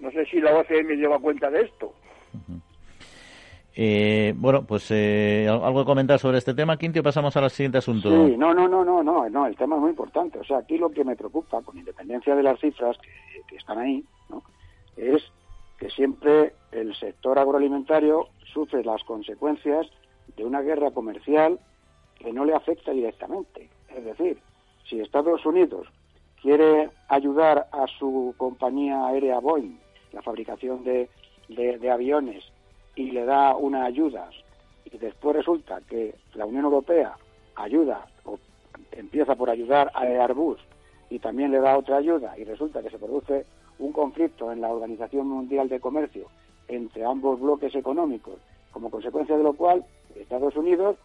No 0.00 0.10
sé 0.10 0.26
si 0.26 0.40
la 0.40 0.54
OCM 0.56 0.96
lleva 0.96 1.18
cuenta 1.18 1.50
de 1.50 1.62
esto. 1.62 1.92
Eh, 3.74 4.34
bueno, 4.36 4.64
pues 4.64 4.90
eh, 4.90 5.46
algo 5.48 5.80
que 5.80 5.86
comentar 5.86 6.18
sobre 6.18 6.38
este 6.38 6.52
tema, 6.52 6.76
Quintio, 6.76 7.02
pasamos 7.02 7.36
al 7.36 7.50
siguiente 7.50 7.78
asunto. 7.78 8.10
Sí, 8.10 8.36
no, 8.36 8.52
no, 8.52 8.68
no, 8.68 8.84
no, 8.84 9.02
no, 9.02 9.28
no, 9.28 9.46
el 9.46 9.56
tema 9.56 9.76
es 9.76 9.82
muy 9.82 9.90
importante. 9.90 10.38
O 10.38 10.44
sea, 10.44 10.58
aquí 10.58 10.78
lo 10.78 10.90
que 10.90 11.04
me 11.04 11.16
preocupa, 11.16 11.62
con 11.62 11.78
independencia 11.78 12.34
de 12.34 12.42
las 12.42 12.60
cifras 12.60 12.96
que, 12.98 13.56
están 13.56 13.78
ahí, 13.78 14.04
¿no? 14.28 14.42
es 14.96 15.22
que 15.78 15.90
siempre 15.90 16.54
el 16.72 16.94
sector 16.96 17.38
agroalimentario 17.38 18.28
sufre 18.52 18.84
las 18.84 19.02
consecuencias 19.04 19.86
de 20.36 20.44
una 20.44 20.60
guerra 20.60 20.90
comercial 20.90 21.58
que 22.18 22.32
no 22.32 22.44
le 22.44 22.54
afecta 22.54 22.92
directamente. 22.92 23.68
Es 23.94 24.04
decir, 24.04 24.38
si 24.88 25.00
Estados 25.00 25.44
Unidos 25.46 25.86
quiere 26.42 26.90
ayudar 27.08 27.68
a 27.72 27.86
su 27.98 28.34
compañía 28.36 29.06
aérea 29.06 29.40
Boeing, 29.40 29.78
la 30.12 30.22
fabricación 30.22 30.84
de, 30.84 31.08
de 31.48 31.90
aviones, 31.90 32.44
y 32.98 33.12
le 33.12 33.24
da 33.24 33.54
una 33.54 33.84
ayuda 33.84 34.28
y 34.84 34.98
después 34.98 35.36
resulta 35.36 35.80
que 35.88 36.16
la 36.34 36.46
Unión 36.46 36.64
Europea 36.64 37.16
ayuda 37.54 38.06
o 38.24 38.38
empieza 38.92 39.36
por 39.36 39.50
ayudar 39.50 39.90
a 39.94 40.02
Airbus 40.02 40.58
y 41.08 41.20
también 41.20 41.52
le 41.52 41.60
da 41.60 41.78
otra 41.78 41.98
ayuda 41.98 42.36
y 42.36 42.44
resulta 42.44 42.82
que 42.82 42.90
se 42.90 42.98
produce 42.98 43.46
un 43.78 43.92
conflicto 43.92 44.52
en 44.52 44.60
la 44.60 44.72
Organización 44.72 45.28
Mundial 45.28 45.68
de 45.68 45.80
Comercio 45.80 46.28
entre 46.68 47.04
ambos 47.04 47.40
bloques 47.40 47.74
económicos, 47.74 48.34
como 48.72 48.90
consecuencia 48.90 49.36
de 49.36 49.42
lo 49.42 49.54
cual 49.54 49.84
Estados 50.14 50.56
Unidos 50.56 50.96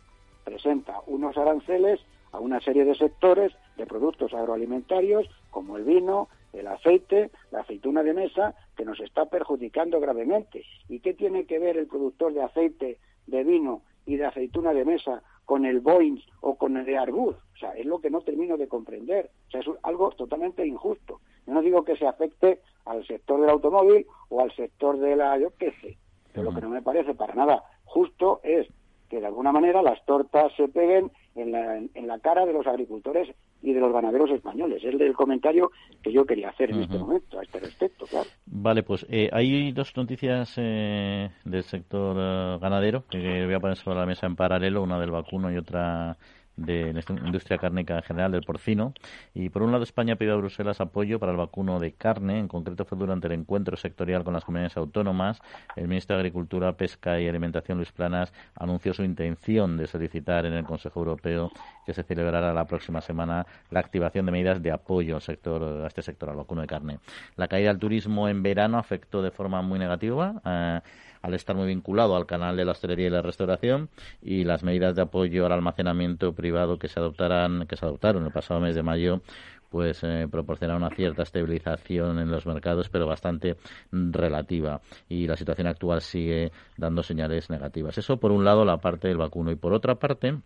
presenta 0.43 0.99
unos 1.07 1.37
aranceles 1.37 1.99
a 2.31 2.39
una 2.39 2.59
serie 2.59 2.83
de 2.83 2.95
sectores 2.95 3.53
de 3.77 3.85
productos 3.85 4.33
agroalimentarios 4.33 5.27
como 5.51 5.77
el 5.77 5.83
vino, 5.83 6.27
el 6.51 6.67
aceite, 6.67 7.31
la 7.51 7.61
aceituna 7.61 8.03
de 8.03 8.13
mesa, 8.13 8.55
que 8.75 8.85
nos 8.85 8.99
está 8.99 9.25
perjudicando 9.25 9.99
gravemente. 9.99 10.63
¿Y 10.89 10.99
qué 10.99 11.13
tiene 11.13 11.45
que 11.45 11.59
ver 11.59 11.77
el 11.77 11.87
productor 11.87 12.33
de 12.33 12.43
aceite, 12.43 12.97
de 13.27 13.43
vino 13.43 13.81
y 14.05 14.17
de 14.17 14.25
aceituna 14.25 14.73
de 14.73 14.83
mesa 14.83 15.23
con 15.45 15.65
el 15.65 15.79
Boeing 15.79 16.19
o 16.41 16.55
con 16.55 16.77
el 16.77 16.85
de 16.85 16.97
Arbuz? 16.97 17.35
O 17.35 17.57
sea, 17.57 17.71
es 17.71 17.85
lo 17.85 17.99
que 17.99 18.09
no 18.09 18.21
termino 18.21 18.57
de 18.57 18.67
comprender. 18.67 19.29
O 19.47 19.51
sea, 19.51 19.61
es 19.61 19.67
algo 19.83 20.09
totalmente 20.11 20.65
injusto. 20.65 21.21
Yo 21.45 21.53
no 21.53 21.61
digo 21.61 21.83
que 21.83 21.97
se 21.97 22.07
afecte 22.07 22.59
al 22.85 23.05
sector 23.05 23.39
del 23.39 23.49
automóvil 23.49 24.05
o 24.29 24.41
al 24.41 24.53
sector 24.55 24.97
de 24.97 25.15
la, 25.15 25.37
yo 25.37 25.51
qué 25.57 25.71
sé, 25.81 25.97
pero 26.31 26.43
lo 26.45 26.55
que 26.55 26.61
no 26.61 26.69
me 26.69 26.81
parece 26.81 27.13
para 27.13 27.35
nada 27.35 27.63
justo 27.85 28.39
es 28.43 28.67
que 29.09 29.19
de 29.19 29.27
alguna 29.27 29.51
manera 29.51 29.83
las 29.83 30.03
tortas 30.05 30.51
se 30.57 30.67
peguen 30.67 31.11
en 31.35 31.51
la, 31.51 31.77
en 31.77 32.07
la 32.07 32.17
cara 32.19 32.45
de 32.45 32.53
los 32.53 32.65
agricultores 32.65 33.29
y 33.61 33.71
de 33.71 33.79
los 33.79 33.93
ganaderos 33.93 34.31
españoles. 34.31 34.83
Es 34.83 34.99
el 34.99 35.13
comentario 35.13 35.71
que 36.01 36.11
yo 36.11 36.25
quería 36.25 36.49
hacer 36.49 36.71
en 36.71 36.81
este 36.81 36.97
momento 36.97 37.39
a 37.39 37.43
este 37.43 37.59
respecto, 37.59 38.05
claro. 38.07 38.27
Vale, 38.47 38.81
pues 38.81 39.05
eh, 39.09 39.29
hay 39.31 39.71
dos 39.71 39.95
noticias 39.95 40.55
eh, 40.57 41.29
del 41.45 41.63
sector 41.63 42.17
eh, 42.19 42.57
ganadero 42.59 43.03
que 43.07 43.45
voy 43.45 43.53
a 43.53 43.59
poner 43.59 43.77
sobre 43.77 43.99
la 43.99 44.05
mesa 44.07 44.25
en 44.25 44.35
paralelo, 44.35 44.81
una 44.81 44.99
del 44.99 45.11
vacuno 45.11 45.51
y 45.51 45.57
otra 45.57 46.17
de 46.55 46.93
la 46.93 47.01
industria 47.25 47.57
cárnica 47.57 47.95
en 47.95 48.03
general, 48.03 48.31
del 48.31 48.43
porcino. 48.43 48.93
Y 49.33 49.49
por 49.49 49.63
un 49.63 49.71
lado, 49.71 49.83
España 49.83 50.15
pedido 50.15 50.35
a 50.35 50.37
Bruselas 50.37 50.81
apoyo 50.81 51.19
para 51.19 51.31
el 51.31 51.37
vacuno 51.37 51.79
de 51.79 51.93
carne. 51.93 52.39
En 52.39 52.47
concreto, 52.47 52.85
fue 52.85 52.97
durante 52.97 53.27
el 53.27 53.33
encuentro 53.33 53.75
sectorial 53.77 54.23
con 54.23 54.33
las 54.33 54.45
comunidades 54.45 54.77
autónomas. 54.77 55.41
El 55.75 55.87
ministro 55.87 56.15
de 56.15 56.21
Agricultura, 56.21 56.73
Pesca 56.73 57.19
y 57.19 57.27
Alimentación, 57.27 57.77
Luis 57.77 57.91
Planas, 57.91 58.33
anunció 58.55 58.93
su 58.93 59.03
intención 59.03 59.77
de 59.77 59.87
solicitar 59.87 60.45
en 60.45 60.53
el 60.53 60.63
Consejo 60.63 60.99
Europeo 60.99 61.51
que 61.85 61.93
se 61.93 62.03
celebrara 62.03 62.53
la 62.53 62.65
próxima 62.65 63.01
semana 63.01 63.45
la 63.69 63.79
activación 63.79 64.25
de 64.25 64.31
medidas 64.31 64.61
de 64.61 64.71
apoyo 64.71 65.15
al 65.15 65.21
sector, 65.21 65.83
a 65.83 65.87
este 65.87 66.01
sector, 66.01 66.29
al 66.29 66.35
vacuno 66.35 66.61
de 66.61 66.67
carne. 66.67 66.99
La 67.35 67.47
caída 67.47 67.69
del 67.69 67.79
turismo 67.79 68.29
en 68.29 68.43
verano 68.43 68.77
afectó 68.77 69.21
de 69.21 69.31
forma 69.31 69.61
muy 69.61 69.79
negativa. 69.79 70.41
Eh, 70.45 70.81
al 71.23 71.33
estar 71.33 71.55
muy 71.55 71.67
vinculado 71.67 72.15
al 72.15 72.27
canal 72.27 72.55
de 72.55 72.65
la 72.65 72.73
hostelería 72.73 73.07
y 73.07 73.09
la 73.09 73.21
restauración 73.21 73.89
y 74.21 74.43
las 74.43 74.61
medidas 74.63 74.95
de 74.95 75.01
apoyo 75.01 75.45
al 75.45 75.53
almacenamiento 75.53 76.33
privado 76.33 76.77
que 76.77 76.89
se 76.89 76.99
adoptarán 76.99 77.65
que 77.65 77.77
se 77.77 77.85
adoptaron 77.85 78.25
el 78.25 78.31
pasado 78.31 78.59
mes 78.59 78.75
de 78.75 78.83
mayo 78.83 79.21
pues 79.73 80.03
eh, 80.03 80.27
una 80.31 80.89
cierta 80.91 81.23
estabilización 81.23 82.19
en 82.19 82.29
los 82.29 82.45
mercados, 82.45 82.89
pero 82.89 83.07
bastante 83.07 83.57
relativa. 83.91 84.81
Y 85.09 85.25
la 85.25 85.35
situación 85.35 85.65
actual 85.65 86.01
sigue 86.01 86.51
dando 86.77 87.01
señales 87.01 87.49
negativas. 87.49 87.97
Eso 87.97 88.17
por 88.17 88.31
un 88.31 88.45
lado 88.45 88.65
la 88.65 88.77
parte 88.77 89.07
del 89.07 89.17
vacuno 89.17 89.49
y 89.49 89.55
por 89.55 89.73
otra 89.73 89.95
parte 89.95 90.37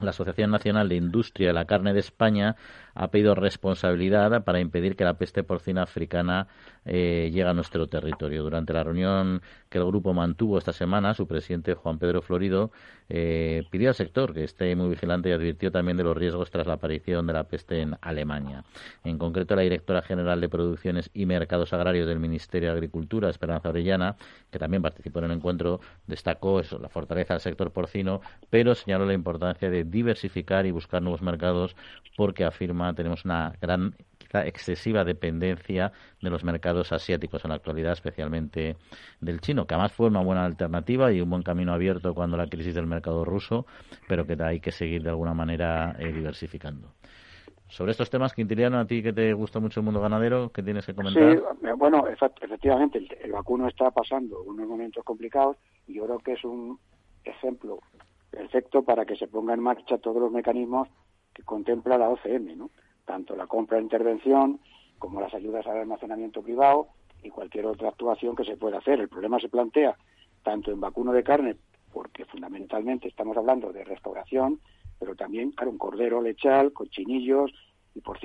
la 0.00 0.10
Asociación 0.10 0.50
Nacional 0.50 0.88
de 0.88 0.96
Industria 0.96 1.48
de 1.48 1.52
la 1.52 1.66
Carne 1.66 1.92
de 1.92 2.00
España 2.00 2.56
ha 2.98 3.12
pedido 3.12 3.36
responsabilidad 3.36 4.42
para 4.42 4.58
impedir 4.58 4.96
que 4.96 5.04
la 5.04 5.14
peste 5.14 5.44
porcina 5.44 5.82
africana 5.82 6.48
eh, 6.84 7.30
llegue 7.32 7.48
a 7.48 7.54
nuestro 7.54 7.86
territorio. 7.86 8.42
Durante 8.42 8.72
la 8.72 8.82
reunión 8.82 9.40
que 9.68 9.78
el 9.78 9.84
grupo 9.84 10.12
mantuvo 10.14 10.58
esta 10.58 10.72
semana, 10.72 11.14
su 11.14 11.28
presidente 11.28 11.74
Juan 11.74 11.98
Pedro 12.00 12.22
Florido 12.22 12.72
eh, 13.08 13.62
pidió 13.70 13.90
al 13.90 13.94
sector 13.94 14.34
que 14.34 14.42
esté 14.42 14.74
muy 14.74 14.88
vigilante 14.88 15.28
y 15.28 15.32
advirtió 15.32 15.70
también 15.70 15.96
de 15.96 16.02
los 16.02 16.16
riesgos 16.16 16.50
tras 16.50 16.66
la 16.66 16.72
aparición 16.72 17.28
de 17.28 17.34
la 17.34 17.44
peste 17.44 17.82
en 17.82 17.96
Alemania. 18.00 18.64
En 19.04 19.16
concreto, 19.16 19.54
la 19.54 19.62
directora 19.62 20.02
general 20.02 20.40
de 20.40 20.48
Producciones 20.48 21.08
y 21.14 21.24
Mercados 21.24 21.72
Agrarios 21.72 22.08
del 22.08 22.18
Ministerio 22.18 22.70
de 22.70 22.74
Agricultura, 22.74 23.30
Esperanza 23.30 23.68
Orellana, 23.68 24.16
que 24.50 24.58
también 24.58 24.82
participó 24.82 25.20
en 25.20 25.26
el 25.26 25.32
encuentro, 25.32 25.80
destacó 26.08 26.58
eso, 26.58 26.80
la 26.80 26.88
fortaleza 26.88 27.34
del 27.34 27.42
sector 27.42 27.70
porcino, 27.70 28.22
pero 28.50 28.74
señaló 28.74 29.06
la 29.06 29.14
importancia 29.14 29.70
de 29.70 29.84
diversificar 29.84 30.66
y 30.66 30.72
buscar 30.72 31.00
nuevos 31.00 31.22
mercados 31.22 31.76
porque 32.16 32.44
afirma 32.44 32.87
tenemos 32.94 33.24
una 33.24 33.52
gran 33.60 33.94
quizá 34.18 34.46
excesiva 34.46 35.04
dependencia 35.04 35.92
de 36.20 36.30
los 36.30 36.44
mercados 36.44 36.92
asiáticos 36.92 37.44
en 37.44 37.50
la 37.50 37.56
actualidad, 37.56 37.92
especialmente 37.92 38.76
del 39.20 39.40
chino, 39.40 39.66
que 39.66 39.74
además 39.74 39.92
fue 39.92 40.08
una 40.08 40.22
buena 40.22 40.44
alternativa 40.44 41.12
y 41.12 41.20
un 41.20 41.30
buen 41.30 41.42
camino 41.42 41.72
abierto 41.72 42.14
cuando 42.14 42.36
la 42.36 42.46
crisis 42.46 42.74
del 42.74 42.86
mercado 42.86 43.24
ruso, 43.24 43.66
pero 44.08 44.26
que 44.26 44.36
hay 44.42 44.60
que 44.60 44.72
seguir 44.72 45.02
de 45.02 45.10
alguna 45.10 45.34
manera 45.34 45.96
eh, 45.98 46.12
diversificando. 46.12 46.92
Sobre 47.68 47.90
estos 47.92 48.08
temas, 48.08 48.32
Quintiliano, 48.32 48.78
a 48.78 48.86
ti 48.86 49.02
que 49.02 49.12
te 49.12 49.32
gusta 49.34 49.60
mucho 49.60 49.80
el 49.80 49.84
mundo 49.84 50.00
ganadero, 50.00 50.50
¿qué 50.50 50.62
tienes 50.62 50.86
que 50.86 50.94
comentar? 50.94 51.36
Sí, 51.36 51.68
bueno, 51.76 52.06
efectivamente, 52.08 53.06
el, 53.20 53.32
vacuno 53.32 53.68
está 53.68 53.90
pasando 53.90 54.42
unos 54.42 54.66
momentos 54.66 55.04
complicados 55.04 55.58
y 55.86 55.94
yo 55.94 56.06
creo 56.06 56.18
que 56.18 56.32
es 56.32 56.44
un 56.44 56.78
ejemplo 57.24 57.80
perfecto 58.30 58.82
para 58.82 59.04
que 59.04 59.16
se 59.16 59.28
ponga 59.28 59.52
en 59.52 59.60
marcha 59.60 59.98
todos 59.98 60.20
los 60.20 60.32
mecanismos 60.32 60.88
contempla 61.42 61.98
la 61.98 62.08
OCM, 62.10 62.56
¿no? 62.56 62.70
tanto 63.04 63.34
la 63.34 63.46
compra 63.46 63.78
de 63.78 63.84
intervención 63.84 64.60
como 64.98 65.20
las 65.20 65.32
ayudas 65.32 65.66
al 65.66 65.78
almacenamiento 65.78 66.42
privado 66.42 66.88
y 67.22 67.30
cualquier 67.30 67.66
otra 67.66 67.88
actuación 67.88 68.36
que 68.36 68.44
se 68.44 68.56
pueda 68.56 68.78
hacer. 68.78 69.00
El 69.00 69.08
problema 69.08 69.40
se 69.40 69.48
plantea 69.48 69.96
tanto 70.42 70.70
en 70.70 70.80
vacuno 70.80 71.12
de 71.12 71.24
carne, 71.24 71.56
porque 71.92 72.24
fundamentalmente 72.26 73.08
estamos 73.08 73.36
hablando 73.36 73.72
de 73.72 73.84
restauración, 73.84 74.60
pero 74.98 75.14
también, 75.14 75.52
claro, 75.52 75.70
un 75.70 75.78
cordero 75.78 76.20
lechal, 76.20 76.72
cochinillos 76.72 77.50
y, 77.94 78.00
por, 78.00 78.18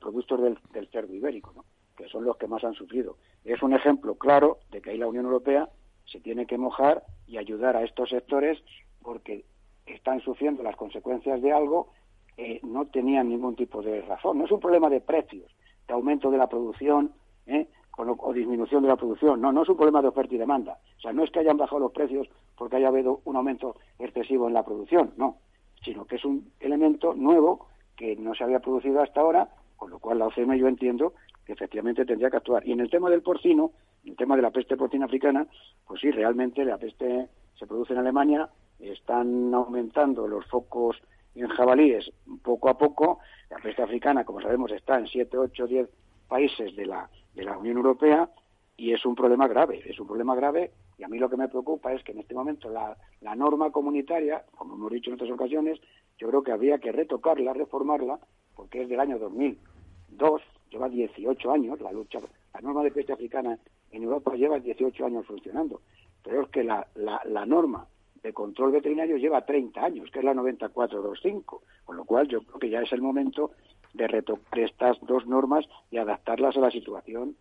productos 0.00 0.42
del, 0.42 0.58
del, 0.72 0.88
cerdo 0.88 1.14
ibérico, 1.14 1.64
que 1.96 2.08
son 2.08 2.24
los 2.24 2.36
que 2.36 2.46
más 2.46 2.62
han 2.62 2.74
sufrido. 2.74 3.16
Es 3.44 3.62
un 3.62 3.72
ejemplo 3.72 4.16
claro 4.16 4.58
de 4.70 4.80
que 4.80 4.90
ahí 4.90 4.98
la 4.98 5.08
Unión 5.08 5.24
Europea 5.24 5.68
se 6.04 6.20
tiene 6.20 6.46
que 6.46 6.58
mojar 6.58 7.02
y 7.26 7.38
ayudar 7.38 7.76
a 7.76 7.84
estos 7.84 8.10
sectores 8.10 8.58
porque 9.02 9.44
están 9.86 10.20
sufriendo 10.20 10.62
las 10.62 10.76
consecuencias 10.76 11.40
de 11.42 11.52
algo 11.52 11.92
eh, 12.36 12.60
no 12.62 12.86
tenían 12.86 13.28
ningún 13.28 13.56
tipo 13.56 13.82
de 13.82 14.02
razón. 14.02 14.38
No 14.38 14.44
es 14.44 14.50
un 14.50 14.60
problema 14.60 14.90
de 14.90 15.00
precios, 15.00 15.50
de 15.86 15.94
aumento 15.94 16.30
de 16.30 16.38
la 16.38 16.48
producción 16.48 17.12
¿eh? 17.46 17.68
o 17.96 18.32
disminución 18.32 18.82
de 18.82 18.88
la 18.88 18.96
producción. 18.96 19.40
No, 19.40 19.52
no 19.52 19.62
es 19.62 19.68
un 19.68 19.76
problema 19.76 20.02
de 20.02 20.08
oferta 20.08 20.34
y 20.34 20.38
demanda. 20.38 20.78
O 20.98 21.00
sea, 21.00 21.12
no 21.12 21.24
es 21.24 21.30
que 21.30 21.40
hayan 21.40 21.56
bajado 21.56 21.80
los 21.80 21.92
precios 21.92 22.28
porque 22.56 22.76
haya 22.76 22.88
habido 22.88 23.20
un 23.24 23.36
aumento 23.36 23.76
excesivo 23.98 24.48
en 24.48 24.54
la 24.54 24.64
producción, 24.64 25.12
no, 25.16 25.36
sino 25.82 26.04
que 26.04 26.16
es 26.16 26.24
un 26.24 26.50
elemento 26.60 27.14
nuevo 27.14 27.66
que 27.96 28.16
no 28.16 28.34
se 28.34 28.44
había 28.44 28.60
producido 28.60 29.00
hasta 29.00 29.20
ahora, 29.20 29.48
con 29.76 29.90
lo 29.90 29.98
cual 29.98 30.18
la 30.18 30.26
OCM 30.26 30.54
yo 30.54 30.68
entiendo 30.68 31.14
que 31.46 31.52
efectivamente 31.52 32.04
tendría 32.04 32.30
que 32.30 32.36
actuar. 32.36 32.66
Y 32.66 32.72
en 32.72 32.80
el 32.80 32.90
tema 32.90 33.08
del 33.08 33.22
porcino, 33.22 33.70
en 34.04 34.10
el 34.10 34.16
tema 34.16 34.36
de 34.36 34.42
la 34.42 34.50
peste 34.50 34.76
porcina 34.76 35.06
africana, 35.06 35.46
pues 35.86 36.00
sí, 36.00 36.10
realmente 36.10 36.64
la 36.64 36.76
peste 36.76 37.28
se 37.58 37.66
produce 37.66 37.94
en 37.94 38.00
Alemania, 38.00 38.50
están 38.78 39.54
aumentando 39.54 40.28
los 40.28 40.44
focos 40.46 40.96
en 41.42 41.48
jabalíes 41.48 42.10
poco 42.42 42.68
a 42.68 42.78
poco. 42.78 43.18
La 43.50 43.58
peste 43.58 43.82
africana, 43.82 44.24
como 44.24 44.40
sabemos, 44.40 44.72
está 44.72 44.98
en 44.98 45.06
7, 45.06 45.36
8, 45.36 45.66
10 45.66 45.88
países 46.28 46.74
de 46.74 46.86
la, 46.86 47.08
de 47.34 47.44
la 47.44 47.56
Unión 47.58 47.76
Europea 47.76 48.28
y 48.76 48.92
es 48.92 49.04
un 49.06 49.14
problema 49.14 49.48
grave, 49.48 49.82
es 49.86 49.98
un 49.98 50.06
problema 50.06 50.34
grave 50.34 50.72
y 50.98 51.04
a 51.04 51.08
mí 51.08 51.18
lo 51.18 51.28
que 51.28 51.36
me 51.36 51.48
preocupa 51.48 51.92
es 51.92 52.02
que 52.02 52.12
en 52.12 52.20
este 52.20 52.34
momento 52.34 52.68
la, 52.68 52.96
norma 53.34 53.70
comunitaria, 53.70 54.44
como 54.56 54.74
hemos 54.74 54.92
dicho 54.92 55.10
en 55.10 55.14
otras 55.14 55.30
ocasiones, 55.30 55.78
yo 56.18 56.28
creo 56.28 56.42
que 56.42 56.52
habría 56.52 56.78
que 56.78 56.92
retocarla, 56.92 57.52
reformarla, 57.52 58.18
porque 58.54 58.82
es 58.82 58.88
del 58.88 59.00
año 59.00 59.18
2002, 59.18 60.42
lleva 60.70 60.88
18 60.88 61.52
años 61.52 61.80
la 61.80 61.92
lucha, 61.92 62.18
la 62.54 62.60
norma 62.60 62.82
de 62.82 62.90
peste 62.90 63.12
africana 63.12 63.58
en 63.92 64.02
Europa 64.02 64.34
lleva 64.34 64.58
18 64.58 65.06
años 65.06 65.26
funcionando, 65.26 65.80
es 66.24 66.48
que 66.48 66.64
la, 66.64 66.86
la 66.94 67.46
norma 67.46 67.86
de 68.22 68.32
control 68.32 68.72
veterinario 68.72 69.16
lleva 69.16 69.44
30 69.44 69.84
años, 69.84 70.10
que 70.10 70.18
es 70.18 70.24
la 70.24 70.34
9425, 70.34 71.62
con 71.84 71.96
lo 71.96 72.04
cual 72.04 72.28
yo 72.28 72.40
creo 72.42 72.58
que 72.58 72.70
ya 72.70 72.80
es 72.80 72.92
el 72.92 73.02
momento 73.02 73.52
de 73.94 74.06
retocar 74.08 74.60
estas 74.60 74.98
dos 75.02 75.26
normas 75.26 75.64
y 75.90 75.98
adaptarlas 75.98 76.56
a 76.56 76.60
la 76.60 76.70
situación 76.70 77.36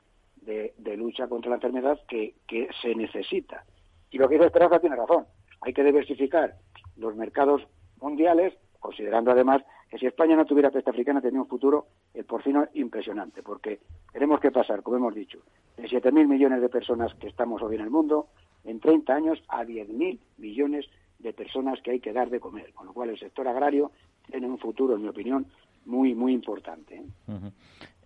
de, 0.45 0.73
lucha 0.97 1.27
contra 1.27 1.49
la 1.49 1.55
enfermedad 1.55 1.99
que, 2.07 2.35
se 2.81 2.95
necesita. 2.95 3.65
Y 4.11 4.17
lo 4.17 4.27
que 4.27 4.35
dice 4.35 4.47
Esperanza 4.47 4.79
tiene 4.79 4.95
razón. 4.95 5.25
Hay 5.61 5.73
que 5.73 5.83
diversificar 5.83 6.55
los 6.95 7.15
mercados 7.15 7.67
mundiales, 7.99 8.53
considerando 8.79 9.31
además 9.31 9.63
que 9.89 9.97
si 9.97 10.05
España 10.05 10.35
no 10.35 10.45
tuviera 10.45 10.71
peste 10.71 10.89
africana 10.89 11.21
tendría 11.21 11.41
un 11.41 11.47
futuro 11.47 11.87
el 12.13 12.25
porcino 12.25 12.67
impresionante, 12.73 13.43
porque 13.43 13.79
tenemos 14.13 14.39
que 14.39 14.51
pasar, 14.51 14.81
como 14.83 14.97
hemos 14.97 15.15
dicho, 15.15 15.39
de 15.77 15.83
7.000 15.83 16.27
millones 16.27 16.61
de 16.61 16.69
personas 16.69 17.13
que 17.15 17.27
estamos 17.27 17.61
hoy 17.61 17.75
en 17.75 17.81
el 17.81 17.89
mundo, 17.89 18.27
en 18.65 18.79
30 18.79 19.13
años 19.13 19.43
a 19.47 19.63
10.000 19.63 20.19
millones 20.37 20.85
de 21.19 21.33
personas 21.33 21.79
que 21.81 21.91
hay 21.91 21.99
que 21.99 22.13
dar 22.13 22.29
de 22.29 22.39
comer, 22.39 22.73
con 22.73 22.87
lo 22.87 22.93
cual 22.93 23.09
el 23.09 23.19
sector 23.19 23.47
agrario 23.47 23.91
tiene 24.29 24.47
un 24.47 24.59
futuro, 24.59 24.95
en 24.95 25.03
mi 25.03 25.07
opinión, 25.07 25.45
muy, 25.85 26.13
muy 26.13 26.33
importante. 26.33 26.95
¿eh? 26.95 27.51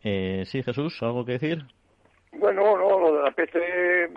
eh 0.04 0.44
sí, 0.46 0.62
Jesús, 0.62 1.02
¿algo 1.02 1.26
que 1.26 1.34
decir? 1.34 1.64
Bueno, 2.34 2.78
no, 2.78 3.00
lo 3.00 3.16
de 3.16 3.24
la 3.24 3.32
peste 3.32 4.10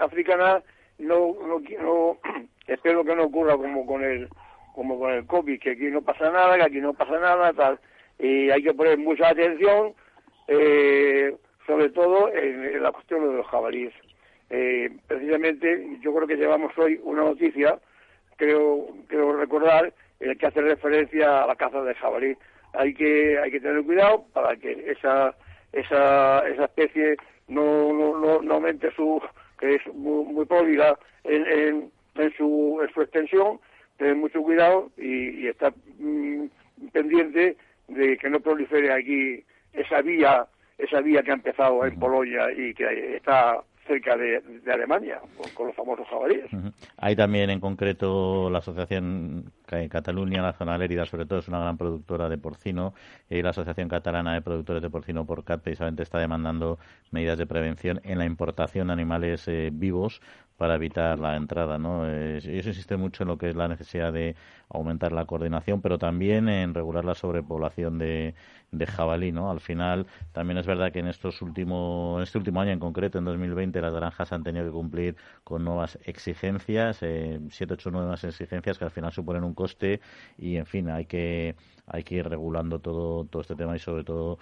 africana 0.00 0.62
no, 0.98 1.34
no, 1.46 1.60
no, 1.60 2.18
espero 2.66 3.04
que 3.04 3.14
no 3.14 3.24
ocurra 3.24 3.56
como 3.56 3.86
con 3.86 4.04
el 4.04 4.28
como 4.74 4.96
con 4.96 5.12
el 5.12 5.26
COVID, 5.26 5.60
que 5.60 5.72
aquí 5.72 5.86
no 5.86 6.02
pasa 6.02 6.30
nada, 6.30 6.56
que 6.56 6.62
aquí 6.62 6.80
no 6.80 6.94
pasa 6.94 7.18
nada, 7.18 7.52
tal. 7.52 7.80
Y 8.16 8.48
hay 8.48 8.62
que 8.62 8.74
poner 8.74 8.96
mucha 8.96 9.28
atención, 9.28 9.92
eh, 10.46 11.34
sobre 11.66 11.90
todo 11.90 12.32
en, 12.32 12.80
la 12.80 12.92
cuestión 12.92 13.28
de 13.28 13.38
los 13.38 13.46
jabalíes. 13.48 13.92
Eh, 14.50 14.90
precisamente, 15.06 15.98
yo 16.00 16.14
creo 16.14 16.26
que 16.26 16.36
llevamos 16.36 16.76
hoy 16.78 17.00
una 17.02 17.22
noticia, 17.22 17.78
creo, 18.36 18.88
creo 19.06 19.36
recordar, 19.36 19.92
en 20.20 20.30
el 20.30 20.38
que 20.38 20.46
hace 20.46 20.60
referencia 20.60 21.42
a 21.42 21.46
la 21.46 21.56
caza 21.56 21.82
de 21.82 21.94
jabalí. 21.94 22.36
Hay 22.72 22.94
que, 22.94 23.38
hay 23.38 23.50
que 23.50 23.60
tener 23.60 23.82
cuidado 23.84 24.24
para 24.32 24.56
que 24.56 24.90
esa, 24.90 25.34
esa, 25.72 26.46
esa 26.48 26.64
especie 26.64 27.16
no, 27.48 27.92
no, 27.92 28.40
no, 28.42 28.54
aumente 28.54 28.90
su, 28.94 29.20
que 29.58 29.76
es 29.76 29.86
muy, 29.94 30.24
muy 30.32 30.46
en, 31.24 31.90
en, 32.14 32.32
su, 32.36 32.80
en 32.82 32.92
su 32.92 33.02
extensión, 33.02 33.60
tener 33.96 34.16
mucho 34.16 34.42
cuidado 34.42 34.90
y, 34.96 35.44
y 35.44 35.48
estar 35.48 35.72
mm, 35.98 36.46
pendiente 36.92 37.56
de 37.88 38.16
que 38.18 38.30
no 38.30 38.40
prolifere 38.40 38.92
aquí 38.92 39.44
esa 39.72 40.02
vía, 40.02 40.46
esa 40.76 41.00
vía 41.00 41.22
que 41.22 41.30
ha 41.30 41.34
empezado 41.34 41.84
en 41.84 41.98
Polonia 41.98 42.50
y 42.52 42.74
que 42.74 43.16
está 43.16 43.62
cerca 43.88 44.16
de, 44.16 44.40
Alemania, 44.72 45.20
con, 45.54 45.66
los 45.66 45.74
famosos 45.74 46.06
jabalíes. 46.08 46.46
Hay 46.98 47.16
también 47.16 47.50
en 47.50 47.58
concreto 47.58 48.48
la 48.50 48.58
Asociación 48.58 49.50
Cataluña, 49.88 50.42
la 50.42 50.52
zona 50.52 50.78
Lérida, 50.78 51.06
sobre 51.06 51.26
todo, 51.26 51.38
es 51.40 51.48
una 51.48 51.60
gran 51.60 51.76
productora 51.76 52.28
de 52.28 52.38
porcino, 52.38 52.94
y 53.28 53.42
la 53.42 53.50
Asociación 53.50 53.88
Catalana 53.88 54.34
de 54.34 54.42
Productores 54.42 54.82
de 54.82 54.90
Porcino 54.90 55.26
por 55.26 55.44
CAT 55.44 55.62
precisamente 55.62 56.02
está 56.02 56.18
demandando 56.18 56.78
medidas 57.10 57.38
de 57.38 57.46
prevención 57.46 58.00
en 58.04 58.18
la 58.18 58.24
importación 58.24 58.88
de 58.88 58.92
animales 58.94 59.46
eh, 59.48 59.70
vivos 59.72 60.20
para 60.58 60.74
evitar 60.74 61.18
la 61.20 61.36
entrada. 61.36 61.78
¿no? 61.78 62.02
Eh, 62.06 62.38
ellos 62.44 62.66
insisten 62.66 63.00
mucho 63.00 63.22
en 63.22 63.28
lo 63.28 63.38
que 63.38 63.48
es 63.48 63.56
la 63.56 63.68
necesidad 63.68 64.12
de 64.12 64.34
aumentar 64.68 65.12
la 65.12 65.24
coordinación, 65.24 65.80
pero 65.80 65.98
también 65.98 66.48
en 66.48 66.74
regular 66.74 67.04
la 67.04 67.14
sobrepoblación 67.14 67.98
de, 67.98 68.34
de 68.72 68.86
jabalí. 68.86 69.30
¿no? 69.32 69.50
Al 69.50 69.60
final, 69.60 70.06
también 70.32 70.58
es 70.58 70.66
verdad 70.66 70.92
que 70.92 70.98
en, 70.98 71.06
estos 71.06 71.40
últimos, 71.42 72.18
en 72.18 72.24
este 72.24 72.38
último 72.38 72.60
año 72.60 72.72
en 72.72 72.80
concreto, 72.80 73.18
en 73.18 73.24
2020, 73.24 73.80
las 73.80 73.94
granjas 73.94 74.32
han 74.32 74.42
tenido 74.42 74.66
que 74.66 74.72
cumplir 74.72 75.16
con 75.44 75.64
nuevas 75.64 75.96
exigencias, 76.04 76.98
eh, 77.02 77.40
siete, 77.50 77.74
ocho 77.74 77.92
nuevas 77.92 78.24
exigencias 78.24 78.78
que 78.78 78.84
al 78.84 78.90
final 78.90 79.12
suponen 79.12 79.44
un 79.44 79.54
coste 79.58 80.00
y, 80.38 80.56
en 80.56 80.66
fin, 80.66 80.88
hay 80.88 81.06
que 81.06 81.56
hay 81.90 82.04
que 82.04 82.16
ir 82.16 82.28
regulando 82.28 82.78
todo, 82.80 83.24
todo 83.24 83.42
este 83.42 83.56
tema 83.56 83.74
y 83.74 83.78
sobre 83.78 84.04
todo 84.04 84.38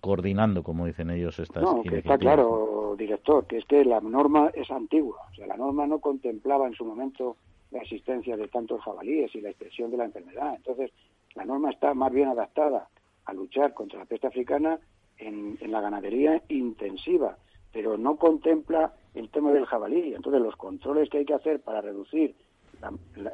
coordinando, 0.00 0.62
como 0.62 0.86
dicen 0.86 1.10
ellos, 1.10 1.38
estas 1.40 1.64
No, 1.64 1.82
que 1.82 1.98
está 1.98 2.16
claro, 2.16 2.94
director, 2.96 3.44
que 3.46 3.58
es 3.58 3.64
que 3.64 3.84
la 3.84 4.00
norma 4.00 4.50
es 4.54 4.70
antigua. 4.70 5.18
O 5.32 5.34
sea, 5.34 5.48
la 5.48 5.56
norma 5.56 5.86
no 5.88 5.98
contemplaba 5.98 6.68
en 6.68 6.74
su 6.74 6.84
momento 6.84 7.36
la 7.72 7.80
existencia 7.80 8.36
de 8.36 8.46
tantos 8.46 8.80
jabalíes 8.82 9.34
y 9.34 9.40
la 9.40 9.50
expresión 9.50 9.90
de 9.90 9.96
la 9.96 10.04
enfermedad. 10.04 10.54
Entonces, 10.54 10.92
la 11.34 11.44
norma 11.44 11.70
está 11.70 11.92
más 11.92 12.12
bien 12.12 12.28
adaptada 12.28 12.88
a 13.24 13.32
luchar 13.32 13.74
contra 13.74 13.98
la 13.98 14.04
peste 14.04 14.28
africana 14.28 14.78
en, 15.18 15.58
en 15.60 15.72
la 15.72 15.80
ganadería 15.80 16.40
intensiva, 16.48 17.36
pero 17.72 17.98
no 17.98 18.14
contempla 18.16 18.92
el 19.14 19.28
tema 19.30 19.50
del 19.50 19.66
jabalí. 19.66 20.14
Entonces, 20.14 20.40
los 20.40 20.54
controles 20.54 21.10
que 21.10 21.18
hay 21.18 21.24
que 21.24 21.34
hacer 21.34 21.60
para 21.60 21.80
reducir 21.80 22.36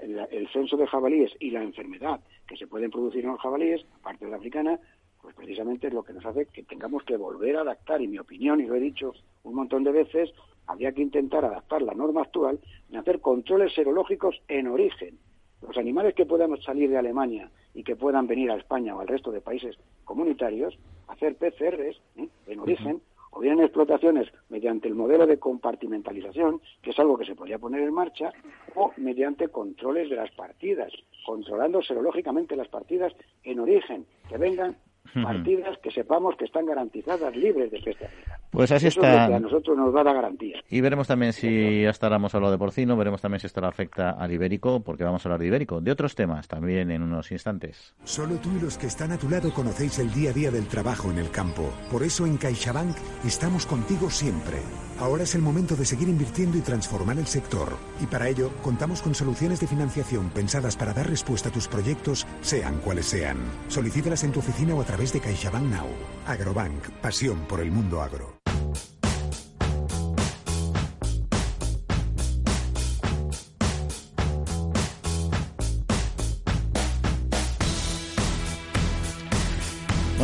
el 0.03 0.49
censo 0.53 0.77
de 0.77 0.87
jabalíes 0.87 1.33
y 1.41 1.51
la 1.51 1.63
enfermedad 1.63 2.21
que 2.47 2.57
se 2.57 2.67
pueden 2.67 2.91
producir 2.91 3.25
en 3.25 3.33
los 3.33 3.41
jabalíes, 3.41 3.85
aparte 4.01 4.25
de 4.25 4.31
la 4.31 4.37
africana, 4.39 4.79
pues 5.21 5.35
precisamente 5.35 5.89
es 5.89 5.93
lo 5.93 6.03
que 6.03 6.13
nos 6.13 6.25
hace 6.25 6.47
que 6.47 6.63
tengamos 6.63 7.03
que 7.05 7.17
volver 7.17 7.57
a 7.57 7.61
adaptar, 7.61 8.01
y 8.01 8.09
mi 8.09 8.19
opinión, 8.19 8.61
y 8.61 8.67
lo 8.67 8.75
he 8.75 8.81
dicho 8.81 9.13
un 9.45 9.55
montón 9.55 9.85
de 9.85 9.93
veces, 9.93 10.31
habría 10.67 10.93
que 10.93 11.03
intentar 11.03 11.45
adaptar 11.45 11.83
la 11.83 11.95
norma 11.95 12.23
actual 12.23 12.59
en 12.91 12.97
hacer 12.97 13.21
controles 13.21 13.75
serológicos 13.75 14.41
en 14.49 14.69
origen. 14.69 15.19
Los 15.63 15.77
animales 15.77 16.15
que 16.15 16.27
puedan 16.27 16.57
salir 16.63 16.89
de 16.89 16.97
Alemania 16.97 17.51
y 17.75 17.83
que 17.83 17.97
puedan 17.97 18.27
venir 18.27 18.51
a 18.51 18.57
España 18.57 18.97
o 18.97 19.01
al 19.01 19.09
resto 19.09 19.31
de 19.31 19.41
países 19.41 19.77
comunitarios, 20.05 20.79
hacer 21.09 21.37
PCRs 21.37 22.01
¿eh? 22.17 22.29
en 22.47 22.61
origen, 22.61 23.03
o 23.31 23.41
bien 23.41 23.61
explotaciones 23.61 24.29
mediante 24.49 24.89
el 24.89 24.95
modelo 24.95 25.27
de 25.27 25.39
compartimentalización, 25.39 26.61
que 26.83 26.91
es 26.91 26.99
algo 26.99 27.17
que 27.17 27.25
se 27.25 27.35
podría 27.35 27.59
poner 27.59 27.83
en 27.83 27.95
marcha, 27.95 28.33
o 28.75 28.93
mediante 28.97 29.49
controles 29.49 30.11
de 30.11 30.17
las 30.17 30.31
partidas, 30.33 30.93
controlando 31.25 31.83
serológicamente 31.83 32.57
las 32.57 32.69
partidas 32.69 33.13
en 33.45 33.61
origen, 33.61 34.07
que 34.29 34.39
vengan 34.39 34.77
partidas 35.25 35.79
que 35.79 35.91
sepamos 35.91 36.37
que 36.37 36.45
están 36.45 36.67
garantizadas 36.67 37.35
libres 37.35 37.71
de 37.71 37.81
peste 37.81 38.09
Pues 38.51 38.71
así 38.71 38.87
está. 38.89 39.25
a 39.25 39.41
nosotros 39.41 39.77
nos 39.77 39.95
va 39.95 40.03
a 40.03 40.05
dar 40.05 40.15
garantía. 40.15 40.63
Y 40.71 40.81
veremos 40.81 41.09
también 41.09 41.33
si 41.33 41.85
hasta 41.85 42.07
ahora 42.07 42.17
hemos 42.17 42.35
hablado 42.35 42.53
de 42.53 42.59
porcino, 42.59 42.97
veremos 42.97 43.21
también 43.21 43.41
si 43.41 43.47
esto 43.47 43.61
le 43.61 43.67
afecta 43.67 44.11
al 44.11 44.33
ibérico, 44.33 44.81
porque 44.81 45.05
vamos 45.05 45.25
a 45.25 45.29
hablar 45.29 45.41
de 45.41 45.47
ibérico, 45.47 45.81
de 45.81 45.91
otros 45.91 46.15
temas 46.15 46.49
también 46.49 46.91
en 46.91 47.03
unos 47.03 47.31
instantes. 47.33 47.95
Solo 48.05 48.37
tú 48.37 48.51
y 48.57 48.61
los 48.61 48.79
que 48.79 48.87
están 48.87 49.13
a 49.13 49.19
tu 49.19 49.29
lado 49.29 49.53
conocéis 49.53 49.99
el 49.99 50.13
día 50.13 50.31
a 50.31 50.33
día 50.33 50.51
del 50.51 50.67
trabajo 50.69 51.11
en 51.11 51.19
el 51.19 51.31
campo. 51.31 51.73
Por 51.91 52.03
eso 52.03 52.27
en 52.27 52.37
CaixaBank 52.37 52.97
estamos 53.25 53.67
contigo 53.67 54.11
siempre. 54.11 54.59
Ahora 55.01 55.23
es 55.23 55.35
el 55.35 55.41
momento 55.41 55.77
de 55.77 55.87
seguir 55.87 56.09
invirtiendo 56.09 56.59
y 56.59 56.61
transformar 56.61 57.19
el 57.19 57.27
sector. 57.27 57.69
Y 58.03 58.07
para 58.07 58.29
ello 58.29 58.51
contamos 58.63 59.01
con 59.01 59.15
soluciones 59.15 59.59
de 59.59 59.67
financiación 59.67 60.29
pensadas 60.29 60.77
para 60.77 60.93
dar 60.93 61.09
respuesta 61.09 61.49
a 61.49 61.53
tus 61.53 61.69
proyectos, 61.69 62.27
sean 62.43 62.79
cuales 62.81 63.07
sean. 63.07 63.39
Solicítalas 63.69 64.25
en 64.25 64.33
tu 64.33 64.41
oficina 64.41 64.75
o 64.75 64.83
a 64.83 64.85
través 64.91 65.13
de 65.13 65.21
CaixaBank 65.21 65.67
Now. 65.71 65.87
Agrobank, 66.27 66.91
pasión 67.01 67.47
por 67.47 67.61
el 67.61 67.71
mundo 67.71 68.03
agro. 68.03 68.40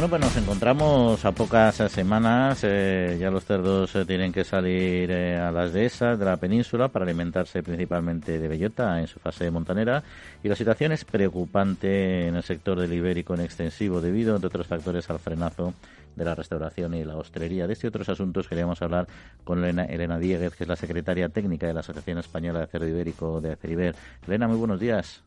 Bueno, 0.08 0.24
pues 0.24 0.34
nos 0.36 0.44
encontramos 0.44 1.24
a 1.24 1.32
pocas 1.32 1.74
semanas. 1.90 2.60
Eh, 2.62 3.16
ya 3.18 3.28
los 3.28 3.44
cerdos 3.44 3.92
eh, 3.96 4.04
tienen 4.04 4.30
que 4.30 4.44
salir 4.44 5.10
eh, 5.10 5.36
a 5.36 5.50
las 5.50 5.72
dehesas 5.72 6.16
de 6.16 6.24
la 6.24 6.36
península 6.36 6.86
para 6.86 7.04
alimentarse 7.04 7.60
principalmente 7.60 8.38
de 8.38 8.46
bellota 8.46 9.00
en 9.00 9.08
su 9.08 9.18
fase 9.18 9.50
montanera. 9.50 10.04
Y 10.44 10.48
la 10.48 10.54
situación 10.54 10.92
es 10.92 11.04
preocupante 11.04 12.28
en 12.28 12.36
el 12.36 12.44
sector 12.44 12.78
del 12.78 12.92
ibérico 12.92 13.34
en 13.34 13.40
extensivo 13.40 14.00
debido, 14.00 14.36
entre 14.36 14.46
otros 14.46 14.68
factores, 14.68 15.10
al 15.10 15.18
frenazo 15.18 15.74
de 16.14 16.24
la 16.24 16.36
restauración 16.36 16.94
y 16.94 17.02
la 17.02 17.16
hostelería. 17.16 17.66
De 17.66 17.72
este 17.72 17.88
y 17.88 17.88
otros 17.88 18.08
asuntos 18.08 18.46
queríamos 18.46 18.80
hablar 18.82 19.08
con 19.42 19.58
Elena, 19.58 19.86
Elena 19.86 20.20
Dieguez, 20.20 20.54
que 20.54 20.62
es 20.62 20.68
la 20.68 20.76
secretaria 20.76 21.30
técnica 21.30 21.66
de 21.66 21.74
la 21.74 21.80
Asociación 21.80 22.18
Española 22.18 22.60
de 22.60 22.66
Cerdo 22.68 22.86
Ibérico 22.86 23.40
de 23.40 23.54
Aceriber. 23.54 23.96
Elena, 24.24 24.46
muy 24.46 24.56
buenos 24.56 24.78
días. 24.78 25.24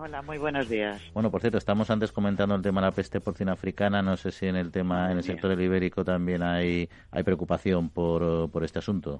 Hola, 0.00 0.22
muy 0.22 0.38
buenos 0.38 0.68
días. 0.68 1.02
Bueno, 1.12 1.30
por 1.30 1.40
cierto, 1.40 1.58
estamos 1.58 1.90
antes 1.90 2.12
comentando 2.12 2.54
el 2.54 2.62
tema 2.62 2.80
de 2.80 2.86
la 2.86 2.92
peste 2.92 3.20
porcina 3.20 3.52
africana. 3.52 4.00
No 4.00 4.16
sé 4.16 4.30
si 4.30 4.46
en 4.46 4.54
el 4.54 4.70
tema, 4.70 5.10
en 5.10 5.18
el 5.18 5.24
sector 5.24 5.50
del 5.50 5.60
ibérico 5.60 6.04
también 6.04 6.42
hay, 6.42 6.88
hay 7.10 7.22
preocupación 7.24 7.90
por, 7.90 8.48
por 8.50 8.62
este 8.62 8.78
asunto. 8.78 9.18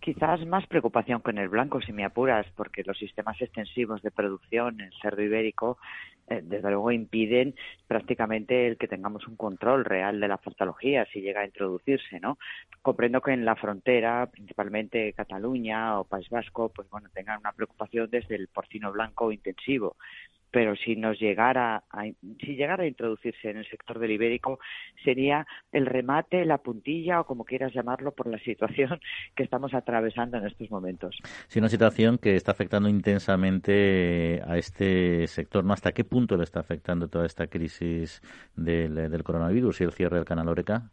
Quizás 0.00 0.44
más 0.46 0.66
preocupación 0.66 1.20
con 1.20 1.38
el 1.38 1.48
blanco, 1.48 1.80
si 1.80 1.92
me 1.92 2.04
apuras, 2.04 2.44
porque 2.56 2.82
los 2.84 2.98
sistemas 2.98 3.40
extensivos 3.40 4.02
de 4.02 4.10
producción 4.10 4.80
en 4.80 4.90
cerdo 5.00 5.22
ibérico 5.22 5.78
desde 6.40 6.70
luego 6.70 6.90
impiden 6.90 7.54
prácticamente 7.86 8.66
el 8.66 8.78
que 8.78 8.88
tengamos 8.88 9.26
un 9.26 9.36
control 9.36 9.84
real 9.84 10.20
de 10.20 10.28
la 10.28 10.38
patología 10.38 11.06
si 11.12 11.20
llega 11.20 11.42
a 11.42 11.46
introducirse, 11.46 12.20
¿no? 12.20 12.38
Comprendo 12.80 13.20
que 13.20 13.32
en 13.32 13.44
la 13.44 13.56
frontera, 13.56 14.28
principalmente 14.30 15.12
Cataluña 15.12 16.00
o 16.00 16.04
País 16.04 16.28
Vasco, 16.30 16.70
pues 16.74 16.88
bueno, 16.88 17.08
tengan 17.12 17.40
una 17.40 17.52
preocupación 17.52 18.08
desde 18.10 18.36
el 18.36 18.48
porcino 18.48 18.92
blanco 18.92 19.30
intensivo 19.32 19.96
pero 20.52 20.76
si 20.76 20.94
nos 20.94 21.18
llegara 21.18 21.82
a, 21.90 22.04
si 22.04 22.54
llegara 22.54 22.84
a 22.84 22.86
introducirse 22.86 23.50
en 23.50 23.56
el 23.56 23.68
sector 23.68 23.98
del 23.98 24.12
ibérico 24.12 24.60
sería 25.02 25.46
el 25.72 25.86
remate, 25.86 26.44
la 26.44 26.58
puntilla 26.58 27.20
o 27.20 27.26
como 27.26 27.44
quieras 27.44 27.72
llamarlo 27.72 28.12
por 28.12 28.28
la 28.28 28.38
situación 28.38 29.00
que 29.34 29.42
estamos 29.42 29.74
atravesando 29.74 30.36
en 30.36 30.46
estos 30.46 30.70
momentos. 30.70 31.18
Sí, 31.48 31.58
una 31.58 31.70
situación 31.70 32.18
que 32.18 32.36
está 32.36 32.52
afectando 32.52 32.88
intensamente 32.88 34.42
a 34.46 34.58
este 34.58 35.26
sector. 35.26 35.64
¿no? 35.64 35.72
¿Hasta 35.72 35.92
qué 35.92 36.04
punto 36.04 36.21
le 36.36 36.44
está 36.44 36.60
afectando 36.60 37.08
toda 37.08 37.26
esta 37.26 37.46
crisis 37.48 38.22
del, 38.56 38.94
del 38.94 39.24
coronavirus 39.24 39.80
y 39.80 39.84
el 39.84 39.92
cierre 39.92 40.16
del 40.16 40.24
canal 40.24 40.48
Oreca? 40.48 40.90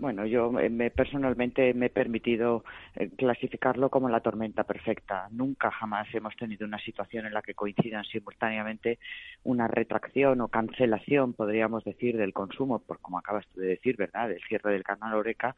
Bueno, 0.00 0.24
yo 0.24 0.50
me, 0.50 0.90
personalmente 0.90 1.74
me 1.74 1.86
he 1.86 1.90
permitido 1.90 2.64
eh, 2.96 3.10
clasificarlo 3.18 3.90
como 3.90 4.08
la 4.08 4.20
tormenta 4.20 4.64
perfecta. 4.64 5.28
Nunca 5.30 5.70
jamás 5.70 6.08
hemos 6.14 6.34
tenido 6.36 6.66
una 6.66 6.78
situación 6.78 7.26
en 7.26 7.34
la 7.34 7.42
que 7.42 7.52
coincidan 7.52 8.04
simultáneamente 8.04 8.98
una 9.44 9.68
retracción 9.68 10.40
o 10.40 10.48
cancelación, 10.48 11.34
podríamos 11.34 11.84
decir, 11.84 12.16
del 12.16 12.32
consumo, 12.32 12.78
por 12.78 13.00
como 13.00 13.18
acabas 13.18 13.44
de 13.54 13.66
decir, 13.66 13.96
¿verdad?, 13.98 14.30
del 14.30 14.40
cierre 14.48 14.72
del 14.72 14.84
canal 14.84 15.12
Oreca 15.12 15.54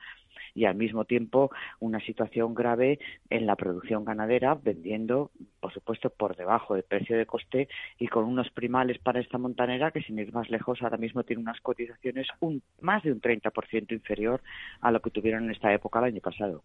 y 0.54 0.64
al 0.64 0.74
mismo 0.74 1.04
tiempo 1.04 1.50
una 1.78 2.00
situación 2.00 2.52
grave 2.52 2.98
en 3.30 3.46
la 3.46 3.54
producción 3.54 4.04
ganadera, 4.04 4.56
vendiendo, 4.56 5.30
por 5.60 5.72
supuesto, 5.72 6.10
por 6.10 6.36
debajo 6.36 6.74
del 6.74 6.82
precio 6.82 7.16
de 7.16 7.26
coste 7.26 7.68
y 7.96 8.08
con 8.08 8.24
unos 8.24 8.50
primales 8.50 8.98
para 8.98 9.20
esta 9.20 9.38
montanera 9.38 9.92
que, 9.92 10.02
sin 10.02 10.18
ir 10.18 10.32
más 10.32 10.50
lejos, 10.50 10.82
ahora 10.82 10.96
mismo 10.96 11.22
tiene 11.22 11.42
unas 11.42 11.60
cotizaciones 11.60 12.26
un, 12.40 12.60
más 12.80 13.04
de 13.04 13.12
un 13.12 13.20
30% 13.20 13.92
inferior 13.92 14.31
a 14.80 14.90
lo 14.90 15.00
que 15.00 15.10
tuvieron 15.10 15.44
en 15.44 15.50
esta 15.50 15.72
época 15.72 15.98
el 15.98 16.06
año 16.06 16.20
pasado. 16.20 16.62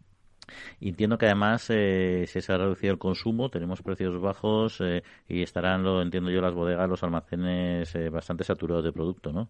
Entiendo 0.79 1.17
que 1.17 1.25
además 1.25 1.69
eh, 1.69 2.25
si 2.27 2.41
se 2.41 2.53
ha 2.53 2.57
reducido 2.57 2.93
el 2.93 2.99
consumo, 2.99 3.49
tenemos 3.49 3.81
precios 3.81 4.19
bajos 4.21 4.79
eh, 4.81 5.03
y 5.27 5.41
estarán, 5.41 5.83
lo 5.83 6.01
entiendo 6.01 6.29
yo, 6.31 6.41
las 6.41 6.53
bodegas, 6.53 6.89
los 6.89 7.03
almacenes 7.03 7.93
eh, 7.95 8.09
bastante 8.09 8.43
saturados 8.43 8.85
de 8.85 8.93
producto, 8.93 9.33
¿no? 9.33 9.49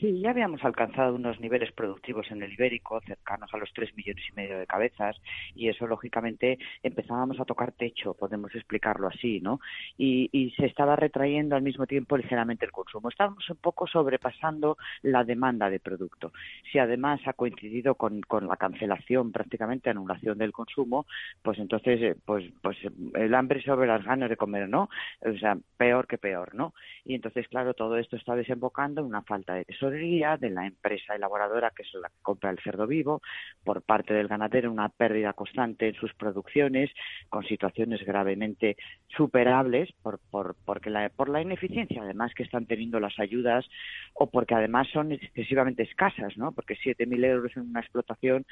Sí, 0.00 0.20
ya 0.20 0.30
habíamos 0.30 0.64
alcanzado 0.64 1.14
unos 1.14 1.38
niveles 1.38 1.70
productivos 1.70 2.28
en 2.32 2.42
el 2.42 2.52
ibérico 2.52 3.00
cercanos 3.02 3.54
a 3.54 3.58
los 3.58 3.72
tres 3.72 3.94
millones 3.94 4.24
y 4.28 4.34
medio 4.34 4.58
de 4.58 4.66
cabezas 4.66 5.16
y 5.54 5.68
eso 5.68 5.86
lógicamente 5.86 6.58
empezábamos 6.82 7.38
a 7.38 7.44
tocar 7.44 7.70
techo, 7.72 8.14
podemos 8.14 8.52
explicarlo 8.56 9.06
así, 9.06 9.40
¿no? 9.40 9.60
Y, 9.96 10.28
y 10.32 10.50
se 10.52 10.66
estaba 10.66 10.96
retrayendo 10.96 11.54
al 11.54 11.62
mismo 11.62 11.86
tiempo 11.86 12.16
ligeramente 12.16 12.64
el 12.64 12.72
consumo. 12.72 13.08
Estábamos 13.08 13.48
un 13.48 13.56
poco 13.56 13.86
sobrepasando 13.86 14.76
la 15.02 15.22
demanda 15.22 15.70
de 15.70 15.78
producto. 15.78 16.32
Si 16.72 16.78
además 16.80 17.20
ha 17.26 17.32
coincidido 17.34 17.94
con, 17.94 18.20
con 18.22 18.48
la 18.48 18.56
cancelación, 18.56 19.30
prácticamente 19.30 19.90
anulación 19.90 20.38
del 20.38 20.52
consumo, 20.52 21.06
pues 21.40 21.58
entonces, 21.60 22.02
eh, 22.02 22.16
pues, 22.24 22.44
pues 22.62 22.76
el 23.14 23.34
hambre 23.34 23.62
sobre 23.62 23.86
las 23.86 24.04
ganas 24.04 24.28
de 24.28 24.36
comer, 24.36 24.68
¿no? 24.68 24.88
O 25.20 25.38
sea, 25.38 25.56
peor 25.76 26.08
que 26.08 26.18
peor, 26.18 26.52
¿no? 26.54 26.74
Y 27.04 27.14
entonces, 27.14 27.46
claro, 27.48 27.74
todo 27.74 27.96
esto 27.96 28.16
está 28.16 28.34
desembocando 28.34 29.00
en 29.00 29.06
una 29.06 29.22
falta 29.22 29.54
de 29.54 29.64
de 29.90 30.50
la 30.50 30.66
empresa 30.66 31.14
elaboradora 31.14 31.72
que 31.74 31.82
es 31.82 31.94
la 31.94 32.08
que 32.08 32.22
compra 32.22 32.50
el 32.50 32.58
cerdo 32.58 32.86
vivo, 32.86 33.22
por 33.64 33.82
parte 33.82 34.14
del 34.14 34.28
ganadero 34.28 34.70
una 34.70 34.88
pérdida 34.88 35.32
constante 35.32 35.88
en 35.88 35.94
sus 35.94 36.12
producciones, 36.14 36.90
con 37.28 37.44
situaciones 37.44 38.04
gravemente 38.04 38.76
superables 39.08 39.90
por, 40.02 40.20
por, 40.30 40.56
porque 40.64 40.90
la, 40.90 41.08
por 41.08 41.28
la 41.28 41.42
ineficiencia 41.42 42.02
además 42.02 42.32
que 42.34 42.42
están 42.42 42.66
teniendo 42.66 43.00
las 43.00 43.18
ayudas 43.18 43.66
o 44.14 44.30
porque 44.30 44.54
además 44.54 44.88
son 44.92 45.12
excesivamente 45.12 45.82
escasas, 45.82 46.36
¿no? 46.36 46.52
Porque 46.52 46.76
7.000 46.76 47.24
euros 47.24 47.56
en 47.56 47.70
una 47.70 47.80
explotación 47.80 48.46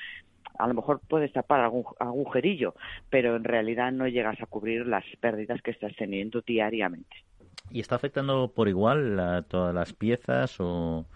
a 0.59 0.67
lo 0.67 0.75
mejor 0.75 1.01
puedes 1.09 1.33
tapar 1.33 1.61
algún 1.61 1.85
agujerillo, 1.99 2.75
pero 3.11 3.37
en 3.37 3.45
realidad 3.45 3.91
no 3.93 4.07
llegas 4.07 4.41
a 4.41 4.47
cubrir 4.47 4.87
las 4.87 5.05
pérdidas 5.21 5.63
que 5.63 5.71
estás 5.71 5.93
teniendo 5.97 6.43
diariamente. 6.43 7.25
¿Y 7.71 7.81
está 7.81 7.95
afectando 7.95 8.53
por 8.53 8.69
igual 8.69 9.19
a 9.19 9.43
todas 9.43 9.75
las 9.75 9.93
piezas 9.93 10.61
o, 10.61 11.07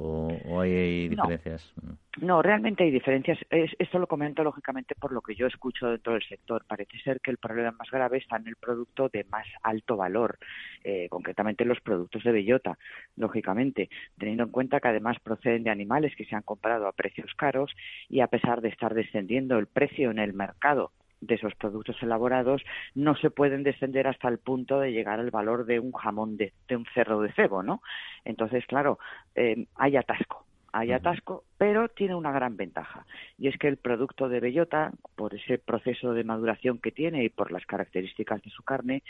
o, 0.00 0.60
hay 0.60 1.08
diferencias? 1.08 1.72
No. 2.20 2.40
realmente 2.40 2.84
hay 2.84 2.90
diferencias. 2.90 3.38
esto 3.50 3.98
lo 3.98 4.06
comento 4.06 4.44
lógicamente 4.44 4.94
por 4.94 5.12
lo 5.12 5.20
que 5.20 5.34
yo 5.34 5.46
escucho 5.46 5.88
dentro 5.88 6.12
del 6.12 6.22
sector. 6.22 6.64
Parece 6.66 6.98
ser 7.00 7.20
que 7.20 7.32
el 7.32 7.38
problema 7.38 7.72
más 7.72 7.90
grave 7.90 8.18
está 8.18 8.36
en 8.36 8.46
el 8.46 8.56
producto 8.56 9.08
de 9.08 9.24
más 9.24 9.46
alto 9.62 9.96
valor, 9.96 10.38
eh, 10.84 11.08
concretamente 11.10 11.64
los 11.64 11.80
productos 11.80 12.22
de 12.22 12.32
bellota, 12.32 12.78
lógicamente, 13.16 13.90
teniendo 14.16 14.44
en 14.44 14.50
cuenta 14.50 14.80
que 14.80 14.88
además 14.88 15.18
proceden 15.20 15.64
de 15.64 15.70
animales 15.70 16.14
que 16.16 16.24
se 16.24 16.36
han 16.36 16.42
comprado 16.42 16.86
a 16.86 16.92
precios 16.92 17.34
caros 17.34 17.74
y 18.08 18.20
a 18.20 18.28
pesar 18.28 18.60
de 18.60 18.68
estar 18.68 18.94
descendiendo 18.94 19.58
el 19.58 19.66
precio 19.66 20.10
en 20.10 20.20
el 20.20 20.32
mercado 20.32 20.92
de 21.20 21.34
esos 21.34 21.54
productos 21.54 21.96
elaborados 22.02 22.62
no 22.94 23.16
se 23.16 23.30
pueden 23.30 23.62
descender 23.62 24.06
hasta 24.06 24.28
el 24.28 24.38
punto 24.38 24.80
de 24.80 24.92
llegar 24.92 25.20
al 25.20 25.30
valor 25.30 25.66
de 25.66 25.80
un 25.80 25.92
jamón 25.92 26.36
de, 26.36 26.52
un 26.70 26.86
cerro 26.94 27.20
de 27.20 27.32
cebo, 27.32 27.62
¿no? 27.62 27.82
Entonces, 28.24 28.64
claro, 28.66 28.98
eh, 29.34 29.66
hay 29.76 29.96
atasco, 29.96 30.44
hay 30.72 30.92
atasco, 30.92 31.44
pero 31.56 31.88
tiene 31.88 32.14
una 32.14 32.32
gran 32.32 32.56
ventaja 32.56 33.04
y 33.38 33.48
es 33.48 33.56
que 33.58 33.68
el 33.68 33.78
producto 33.78 34.28
de 34.28 34.40
bellota, 34.40 34.92
por 35.16 35.34
ese 35.34 35.58
proceso 35.58 36.12
de 36.12 36.24
maduración 36.24 36.78
que 36.78 36.92
tiene 36.92 37.24
y 37.24 37.28
por 37.28 37.50
las 37.52 37.66
características 37.66 38.42
de 38.42 38.50
su 38.50 38.62
carne, 38.62 39.02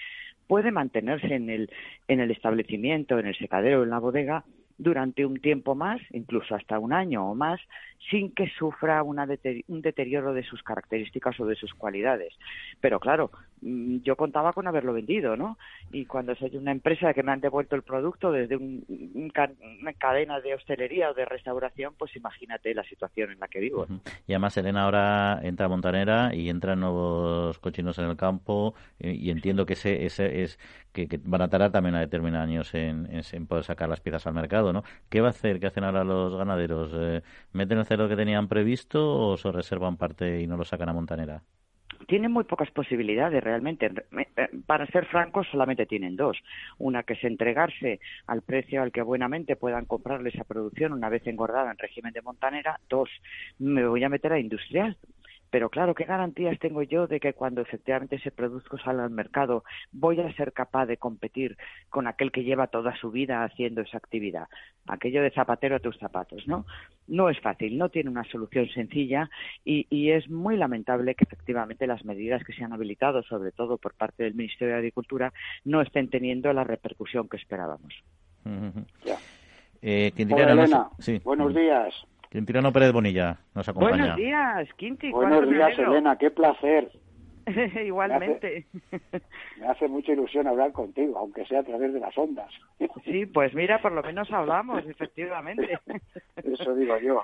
puede 0.46 0.70
mantenerse 0.70 1.34
en 1.34 1.50
el, 1.50 1.70
en 2.06 2.20
el 2.20 2.30
establecimiento, 2.30 3.18
en 3.18 3.26
el 3.26 3.36
secadero, 3.36 3.82
en 3.82 3.90
la 3.90 3.98
bodega 3.98 4.44
durante 4.78 5.26
un 5.26 5.40
tiempo 5.40 5.74
más, 5.74 6.00
incluso 6.10 6.54
hasta 6.54 6.78
un 6.78 6.92
año 6.92 7.28
o 7.28 7.34
más, 7.34 7.60
sin 8.10 8.32
que 8.32 8.48
sufra 8.58 9.02
un 9.02 9.82
deterioro 9.82 10.32
de 10.32 10.42
sus 10.42 10.62
características 10.62 11.38
o 11.40 11.46
de 11.46 11.56
sus 11.56 11.74
cualidades. 11.74 12.32
Pero 12.80 13.00
claro, 13.00 13.30
mm, 13.60 13.98
yo 13.98 14.16
contaba 14.16 14.52
con 14.52 14.66
haberlo 14.66 14.92
vendido, 14.92 15.36
¿no? 15.36 15.58
Y 15.92 16.06
cuando 16.06 16.34
soy 16.36 16.56
una 16.56 16.72
empresa 16.72 17.12
que 17.12 17.22
me 17.22 17.32
han 17.32 17.40
devuelto 17.40 17.76
el 17.76 17.82
producto 17.82 18.32
desde 18.32 18.56
una 18.56 19.92
cadena 19.98 20.40
de 20.40 20.54
hostelería 20.54 21.10
o 21.10 21.14
de 21.14 21.24
restauración, 21.24 21.94
pues 21.98 22.14
imagínate 22.16 22.74
la 22.74 22.84
situación 22.84 23.32
en 23.32 23.40
la 23.40 23.48
que 23.48 23.60
vivo. 23.60 23.86
Y 24.26 24.32
además, 24.32 24.56
Elena, 24.56 24.84
ahora 24.84 25.40
entra 25.42 25.66
a 25.66 25.68
Montanera 25.68 26.34
y 26.34 26.48
entran 26.48 26.80
nuevos 26.80 27.58
cochinos 27.58 27.98
en 27.98 28.06
el 28.06 28.16
campo 28.16 28.74
y, 28.98 29.30
entiendo 29.30 29.66
que 29.66 29.74
ese, 29.74 30.06
ese 30.06 30.42
es 30.42 30.58
que, 30.92 31.20
van 31.24 31.42
a 31.42 31.48
tardar 31.48 31.70
también 31.70 31.94
a 31.94 32.00
determinados 32.00 32.48
años 32.48 32.74
en, 32.74 33.46
poder 33.46 33.64
sacar 33.64 33.88
las 33.88 34.00
piezas 34.00 34.26
al 34.26 34.34
mercado, 34.34 34.72
¿no? 34.72 34.84
¿Qué 35.08 35.20
va 35.20 35.28
a 35.28 35.30
hacer? 35.30 35.60
¿Qué 35.60 35.66
hacen 35.66 35.84
ahora 35.84 36.04
los 36.04 36.36
ganaderos? 36.36 36.90
Eh, 36.94 37.22
¿Meten 37.52 37.78
cerdo 37.88 38.08
que 38.08 38.16
tenían 38.16 38.46
previsto 38.46 39.16
o 39.18 39.36
se 39.36 39.50
reservan 39.50 39.96
parte 39.96 40.40
y 40.40 40.46
no 40.46 40.56
lo 40.56 40.64
sacan 40.64 40.90
a 40.90 40.92
Montanera? 40.92 41.42
tienen 42.06 42.32
muy 42.32 42.44
pocas 42.44 42.70
posibilidades 42.70 43.42
realmente. 43.42 43.86
Eh, 43.86 44.48
para 44.66 44.86
ser 44.86 45.06
francos, 45.06 45.46
solamente 45.50 45.86
tienen 45.86 46.16
dos. 46.16 46.38
Una 46.78 47.02
que 47.02 47.14
es 47.14 47.24
entregarse 47.24 48.00
al 48.26 48.42
precio 48.42 48.82
al 48.82 48.92
que 48.92 49.02
buenamente 49.02 49.56
puedan 49.56 49.84
comprarle 49.84 50.30
esa 50.30 50.44
producción 50.44 50.92
una 50.92 51.08
vez 51.08 51.26
engordada 51.26 51.70
en 51.70 51.78
régimen 51.78 52.12
de 52.12 52.22
montanera. 52.22 52.80
Dos, 52.88 53.10
me 53.58 53.86
voy 53.86 54.02
a 54.04 54.08
meter 54.08 54.32
a 54.32 54.38
industrial. 54.38 54.96
Pero 55.50 55.70
claro, 55.70 55.94
¿qué 55.94 56.04
garantías 56.04 56.58
tengo 56.58 56.82
yo 56.82 57.06
de 57.06 57.20
que 57.20 57.32
cuando 57.32 57.60
efectivamente 57.60 58.16
ese 58.16 58.30
producto 58.30 58.78
salga 58.78 59.04
al 59.04 59.10
mercado 59.10 59.64
voy 59.92 60.20
a 60.20 60.32
ser 60.34 60.52
capaz 60.52 60.86
de 60.86 60.96
competir 60.96 61.56
con 61.88 62.06
aquel 62.06 62.30
que 62.32 62.44
lleva 62.44 62.66
toda 62.66 62.96
su 62.96 63.10
vida 63.10 63.44
haciendo 63.44 63.80
esa 63.80 63.98
actividad? 63.98 64.48
Aquello 64.86 65.22
de 65.22 65.30
zapatero 65.30 65.76
a 65.76 65.80
tus 65.80 65.98
zapatos, 65.98 66.46
¿no? 66.46 66.66
No 67.06 67.28
es 67.30 67.40
fácil, 67.40 67.78
no 67.78 67.88
tiene 67.88 68.10
una 68.10 68.24
solución 68.24 68.68
sencilla 68.68 69.30
y, 69.64 69.86
y 69.90 70.10
es 70.10 70.28
muy 70.28 70.56
lamentable 70.56 71.14
que 71.14 71.24
efectivamente 71.24 71.86
las 71.86 72.04
medidas 72.04 72.44
que 72.44 72.52
se 72.52 72.64
han 72.64 72.72
habilitado, 72.72 73.22
sobre 73.22 73.52
todo 73.52 73.78
por 73.78 73.94
parte 73.94 74.24
del 74.24 74.34
Ministerio 74.34 74.74
de 74.74 74.78
Agricultura, 74.78 75.32
no 75.64 75.80
estén 75.80 76.08
teniendo 76.08 76.52
la 76.52 76.64
repercusión 76.64 77.28
que 77.28 77.36
esperábamos. 77.36 77.94
ya. 79.04 79.16
Eh, 79.80 80.12
Elena, 80.16 80.90
buenos 81.24 81.54
días. 81.54 81.94
Quintirano 82.30 82.72
Pérez 82.72 82.92
Bonilla 82.92 83.38
nos 83.54 83.68
acompaña. 83.68 83.96
Buenos 83.96 84.16
días, 84.16 84.68
Quinti. 84.76 85.10
Buenos 85.10 85.48
días, 85.48 85.78
Elena, 85.78 86.16
qué 86.16 86.30
placer. 86.30 86.90
Igualmente. 87.84 88.66
Me 89.58 89.66
hace, 89.68 89.88
mucha 89.88 90.12
ilusión 90.12 90.46
hablar 90.46 90.72
contigo, 90.72 91.18
aunque 91.18 91.46
sea 91.46 91.60
a 91.60 91.62
través 91.62 91.92
de 91.92 92.00
las 92.00 92.16
ondas. 92.18 92.52
sí, 93.04 93.26
pues 93.26 93.54
mira, 93.54 93.80
por 93.80 93.92
lo 93.92 94.02
menos 94.02 94.30
hablamos, 94.30 94.86
efectivamente. 94.86 95.78
Eso 96.36 96.74
digo 96.74 96.98
yo. 96.98 97.22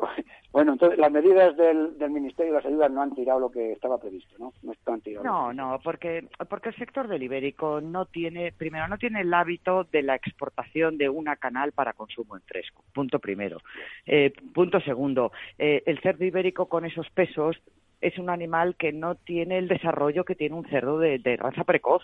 Bueno, 0.52 0.72
entonces 0.72 0.98
las 0.98 1.12
medidas 1.12 1.56
del, 1.56 1.96
del, 1.96 2.10
Ministerio 2.10 2.52
de 2.52 2.58
las 2.58 2.66
Ayudas 2.66 2.90
no 2.90 3.02
han 3.02 3.14
tirado 3.14 3.38
lo 3.38 3.52
que 3.52 3.70
estaba 3.70 3.98
previsto, 3.98 4.34
¿no? 4.36 4.52
No 4.64 4.72
están 4.72 5.00
tirado. 5.00 5.24
No, 5.24 5.52
no, 5.52 5.78
porque 5.84 6.26
porque 6.48 6.70
el 6.70 6.74
sector 6.74 7.06
del 7.06 7.22
ibérico 7.22 7.80
no 7.80 8.06
tiene, 8.06 8.50
primero, 8.50 8.88
no 8.88 8.98
tiene 8.98 9.20
el 9.20 9.32
hábito 9.32 9.84
de 9.84 10.02
la 10.02 10.16
exportación 10.16 10.98
de 10.98 11.08
una 11.08 11.36
canal 11.36 11.70
para 11.70 11.92
consumo 11.92 12.34
en 12.34 12.42
fresco. 12.42 12.82
Punto 12.92 13.20
primero. 13.20 13.58
Eh, 14.04 14.32
punto 14.52 14.80
segundo, 14.80 15.30
eh, 15.56 15.84
el 15.86 16.00
cerdo 16.00 16.24
ibérico 16.24 16.66
con 16.66 16.84
esos 16.84 17.08
pesos 17.10 17.56
es 18.00 18.18
un 18.18 18.30
animal 18.30 18.76
que 18.76 18.92
no 18.92 19.14
tiene 19.14 19.58
el 19.58 19.68
desarrollo 19.68 20.24
que 20.24 20.34
tiene 20.34 20.56
un 20.56 20.68
cerdo 20.68 20.98
de, 20.98 21.20
raza 21.38 21.64
precoz 21.64 22.02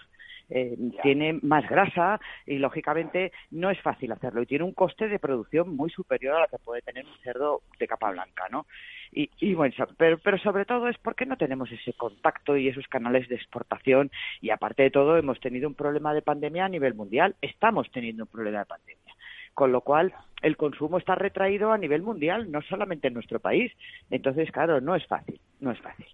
eh, 0.48 0.76
tiene 1.02 1.38
más 1.42 1.68
grasa 1.68 2.20
y 2.46 2.58
lógicamente 2.58 3.32
no 3.50 3.70
es 3.70 3.80
fácil 3.80 4.12
hacerlo 4.12 4.42
y 4.42 4.46
tiene 4.46 4.64
un 4.64 4.74
coste 4.74 5.08
de 5.08 5.18
producción 5.18 5.74
muy 5.74 5.90
superior 5.90 6.36
a 6.36 6.40
la 6.40 6.48
que 6.48 6.58
puede 6.58 6.82
tener 6.82 7.04
un 7.04 7.18
cerdo 7.22 7.62
de 7.78 7.86
capa 7.86 8.10
blanca, 8.10 8.44
¿no? 8.50 8.66
Y, 9.12 9.30
y 9.40 9.54
bueno, 9.54 9.74
pero, 9.96 10.18
pero 10.18 10.38
sobre 10.38 10.64
todo 10.64 10.88
es 10.88 10.98
porque 10.98 11.26
no 11.26 11.36
tenemos 11.36 11.70
ese 11.72 11.92
contacto 11.94 12.56
y 12.56 12.68
esos 12.68 12.86
canales 12.88 13.28
de 13.28 13.36
exportación 13.36 14.10
y 14.40 14.50
aparte 14.50 14.84
de 14.84 14.90
todo 14.90 15.16
hemos 15.16 15.40
tenido 15.40 15.68
un 15.68 15.74
problema 15.74 16.14
de 16.14 16.22
pandemia 16.22 16.64
a 16.64 16.68
nivel 16.68 16.94
mundial, 16.94 17.36
estamos 17.40 17.90
teniendo 17.90 18.24
un 18.24 18.30
problema 18.30 18.60
de 18.60 18.66
pandemia 18.66 19.16
con 19.56 19.72
lo 19.72 19.80
cual 19.80 20.12
el 20.42 20.58
consumo 20.58 20.98
está 20.98 21.14
retraído 21.14 21.72
a 21.72 21.78
nivel 21.78 22.02
mundial, 22.02 22.52
no 22.52 22.60
solamente 22.60 23.08
en 23.08 23.14
nuestro 23.14 23.40
país. 23.40 23.72
Entonces, 24.10 24.52
claro, 24.52 24.82
no 24.82 24.94
es 24.94 25.06
fácil, 25.06 25.40
no 25.60 25.70
es 25.70 25.80
fácil. 25.80 26.06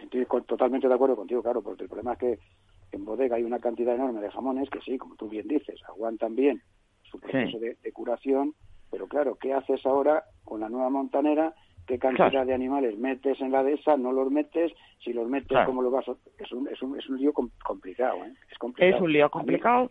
estoy 0.00 0.26
totalmente 0.48 0.88
de 0.88 0.94
acuerdo 0.94 1.14
contigo, 1.14 1.44
claro, 1.44 1.62
porque 1.62 1.84
el 1.84 1.88
problema 1.88 2.14
es 2.14 2.18
que 2.18 2.38
en 2.92 3.04
bodega 3.04 3.36
hay 3.36 3.42
una 3.42 3.58
cantidad 3.58 3.94
enorme 3.94 4.20
de 4.20 4.30
jamones 4.30 4.70
que 4.70 4.80
sí, 4.80 4.98
como 4.98 5.16
tú 5.16 5.28
bien 5.28 5.48
dices, 5.48 5.80
aguantan 5.88 6.36
bien 6.36 6.62
su 7.02 7.18
proceso 7.18 7.58
de, 7.58 7.76
curación, 7.92 8.54
pero 8.90 9.06
claro, 9.06 9.36
¿qué 9.40 9.52
haces 9.52 9.84
ahora 9.84 10.24
con 10.44 10.60
la 10.60 10.68
nueva 10.68 10.90
montanera? 10.90 11.54
¿Qué 11.86 11.98
cantidad 11.98 12.46
de 12.46 12.54
animales 12.54 12.96
metes 12.96 13.40
en 13.40 13.50
la 13.50 13.62
dehesa? 13.62 13.96
¿No 13.96 14.12
los 14.12 14.30
metes? 14.30 14.72
Si 15.02 15.12
los 15.12 15.28
metes, 15.28 15.58
¿cómo 15.66 15.82
lo 15.82 15.90
vas 15.90 16.08
a...? 16.08 16.14
Es 16.38 16.52
un, 16.52 16.68
es 16.68 16.80
un, 16.80 16.98
es 16.98 17.08
un 17.08 17.18
lío 17.18 17.32
complicado, 17.32 18.24
¿eh? 18.24 18.32
Es, 18.50 18.58
complicado. 18.58 18.96
es 18.96 19.02
un 19.02 19.12
lío 19.12 19.30
complicado 19.30 19.90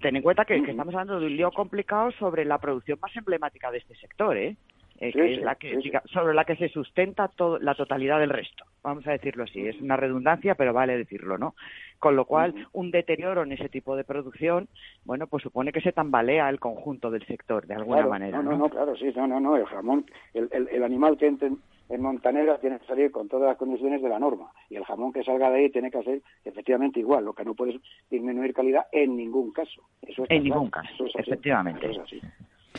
ten 0.00 0.16
en 0.16 0.22
cuenta 0.22 0.44
que, 0.44 0.56
estamos 0.56 0.94
hablando 0.94 1.20
de 1.20 1.26
un 1.26 1.36
lío 1.36 1.50
complicado 1.50 2.10
sobre 2.12 2.44
la 2.44 2.58
producción 2.58 2.98
más 3.00 3.14
emblemática 3.16 3.70
de 3.70 3.78
este 3.78 3.94
sector, 3.96 4.36
¿eh? 4.36 4.56
Eh 5.00 5.12
que 5.12 5.34
es 5.34 5.42
la 5.42 5.56
que, 5.56 5.78
sobre 6.12 6.34
la 6.34 6.44
que 6.44 6.56
se 6.56 6.68
sustenta 6.68 7.28
todo, 7.28 7.58
la 7.58 7.74
totalidad 7.74 8.20
del 8.20 8.30
resto. 8.30 8.64
Vamos 8.82 9.06
a 9.06 9.12
decirlo 9.12 9.44
así. 9.44 9.66
Es 9.66 9.80
una 9.80 9.96
redundancia, 9.96 10.54
pero 10.54 10.72
vale 10.72 10.96
decirlo, 10.96 11.38
¿no? 11.38 11.54
Con 11.98 12.16
lo 12.16 12.26
cual, 12.26 12.54
un 12.72 12.90
deterioro 12.90 13.42
en 13.42 13.52
ese 13.52 13.68
tipo 13.70 13.96
de 13.96 14.04
producción, 14.04 14.68
bueno, 15.04 15.26
pues 15.26 15.42
supone 15.42 15.72
que 15.72 15.80
se 15.80 15.92
tambalea 15.92 16.50
el 16.50 16.60
conjunto 16.60 17.10
del 17.10 17.26
sector, 17.26 17.66
de 17.66 17.74
alguna 17.74 18.06
manera. 18.06 18.42
No, 18.42 18.50
no, 18.50 18.58
no, 18.58 18.68
claro, 18.68 18.94
sí, 18.96 19.10
no, 19.16 19.26
no, 19.26 19.40
no. 19.40 19.56
El 19.56 19.64
jamón, 19.64 20.04
el, 20.34 20.48
el, 20.52 20.82
animal 20.82 21.16
que 21.16 21.26
entre 21.26 21.50
en 21.88 22.00
Montanera 22.00 22.58
tiene 22.58 22.78
que 22.78 22.86
salir 22.86 23.10
con 23.10 23.28
todas 23.28 23.48
las 23.48 23.56
condiciones 23.56 24.02
de 24.02 24.08
la 24.08 24.18
norma 24.18 24.50
y 24.70 24.76
el 24.76 24.84
jamón 24.84 25.12
que 25.12 25.22
salga 25.22 25.50
de 25.50 25.58
ahí 25.58 25.70
tiene 25.70 25.90
que 25.90 26.02
ser 26.02 26.22
efectivamente 26.44 27.00
igual, 27.00 27.24
lo 27.24 27.34
que 27.34 27.44
no 27.44 27.54
puedes 27.54 27.76
disminuir 28.10 28.54
calidad 28.54 28.86
en 28.92 29.16
ningún 29.16 29.52
caso. 29.52 29.82
Eso 30.02 30.24
en 30.28 30.44
ningún 30.44 30.70
caso, 30.70 31.06
efectivamente. 31.14 31.90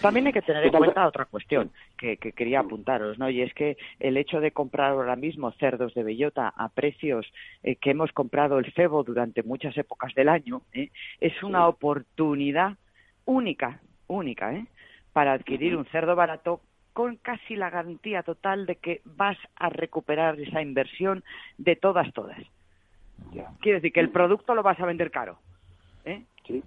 También 0.01 0.27
hay 0.27 0.33
que 0.33 0.41
tener 0.41 0.63
en 0.65 0.71
cuenta 0.71 1.07
otra 1.07 1.25
cuestión 1.25 1.71
que, 1.97 2.17
quería 2.17 2.59
apuntaros, 2.59 3.17
¿no? 3.17 3.29
Y 3.29 3.41
es 3.41 3.53
que 3.53 3.77
el 3.99 4.17
hecho 4.17 4.39
de 4.39 4.51
comprar 4.51 4.91
ahora 4.91 5.15
mismo 5.15 5.51
cerdos 5.53 5.93
de 5.93 6.03
bellota 6.03 6.53
a 6.55 6.69
precios 6.69 7.25
eh, 7.63 7.77
que 7.77 7.91
hemos 7.91 8.11
comprado 8.11 8.59
el 8.59 8.71
cebo 8.73 9.03
durante 9.03 9.41
muchas 9.41 9.77
épocas 9.77 10.13
del 10.13 10.29
año, 10.29 10.61
¿eh? 10.73 10.89
es 11.21 11.41
una 11.43 11.67
oportunidad 11.67 12.77
única, 13.25 13.79
única, 14.07 14.53
¿eh? 14.53 14.65
Para 15.13 15.33
adquirir 15.33 15.77
un 15.77 15.85
cerdo 15.85 16.15
barato 16.15 16.61
con 16.91 17.15
casi 17.15 17.55
la 17.55 17.69
garantía 17.69 18.21
total 18.23 18.65
de 18.65 18.75
que 18.75 19.01
vas 19.05 19.37
a 19.55 19.69
recuperar 19.69 20.39
esa 20.39 20.61
inversión 20.61 21.23
de 21.57 21.75
todas, 21.75 22.11
todas. 22.13 22.39
Quiere 23.61 23.79
decir 23.79 23.93
que 23.93 23.99
el 24.01 24.09
producto 24.09 24.55
lo 24.55 24.63
vas 24.63 24.79
a 24.79 24.85
vender 24.85 25.09
caro. 25.09 25.39
¿eh? 26.03 26.23
Sí. 26.45 26.63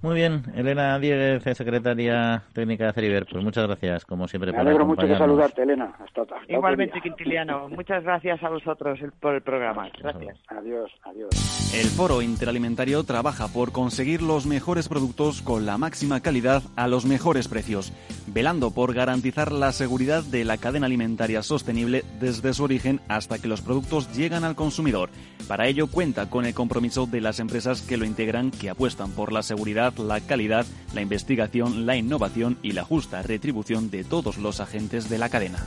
Muy 0.00 0.14
bien, 0.14 0.44
Elena 0.54 0.96
Dieguez, 1.00 1.42
secretaria 1.56 2.44
técnica 2.52 2.86
de 2.86 2.92
Ceriber, 2.92 3.26
pues 3.28 3.42
muchas 3.42 3.66
gracias, 3.66 4.04
como 4.04 4.28
siempre. 4.28 4.52
Me 4.52 4.58
alegro 4.58 4.86
mucho 4.86 5.04
de 5.04 5.18
saludarte, 5.18 5.62
Elena. 5.62 5.92
Hasta, 5.98 6.22
Igualmente, 6.46 7.00
Quintiliano. 7.00 7.68
Muchas 7.68 8.04
gracias 8.04 8.40
a 8.44 8.48
vosotros 8.48 9.00
por 9.20 9.34
el 9.34 9.42
programa. 9.42 9.90
Gracias. 9.98 10.38
Adiós, 10.48 10.90
adiós. 11.02 11.74
El 11.74 11.86
Foro 11.86 12.22
Interalimentario 12.22 13.02
trabaja 13.02 13.48
por 13.48 13.72
conseguir 13.72 14.22
los 14.22 14.46
mejores 14.46 14.88
productos 14.88 15.42
con 15.42 15.66
la 15.66 15.78
máxima 15.78 16.20
calidad 16.20 16.62
a 16.76 16.86
los 16.86 17.04
mejores 17.04 17.48
precios, 17.48 17.92
velando 18.28 18.70
por 18.70 18.94
garantizar 18.94 19.50
la 19.50 19.72
seguridad 19.72 20.22
de 20.22 20.44
la 20.44 20.58
cadena 20.58 20.86
alimentaria 20.86 21.42
sostenible 21.42 22.04
desde 22.20 22.54
su 22.54 22.62
origen 22.62 23.00
hasta 23.08 23.38
que 23.38 23.48
los 23.48 23.62
productos 23.62 24.16
llegan 24.16 24.44
al 24.44 24.54
consumidor. 24.54 25.10
Para 25.48 25.66
ello 25.66 25.88
cuenta 25.88 26.30
con 26.30 26.44
el 26.44 26.54
compromiso 26.54 27.06
de 27.06 27.20
las 27.20 27.40
empresas 27.40 27.82
que 27.82 27.96
lo 27.96 28.04
integran, 28.04 28.50
que 28.50 28.70
apuestan 28.70 29.10
por 29.10 29.32
la 29.32 29.42
seguridad 29.42 29.87
la 29.98 30.20
calidad, 30.20 30.66
la 30.94 31.00
investigación, 31.00 31.86
la 31.86 31.96
innovación 31.96 32.58
y 32.62 32.72
la 32.72 32.84
justa 32.84 33.22
retribución 33.22 33.90
de 33.90 34.04
todos 34.04 34.38
los 34.38 34.60
agentes 34.60 35.08
de 35.08 35.18
la 35.18 35.28
cadena. 35.28 35.66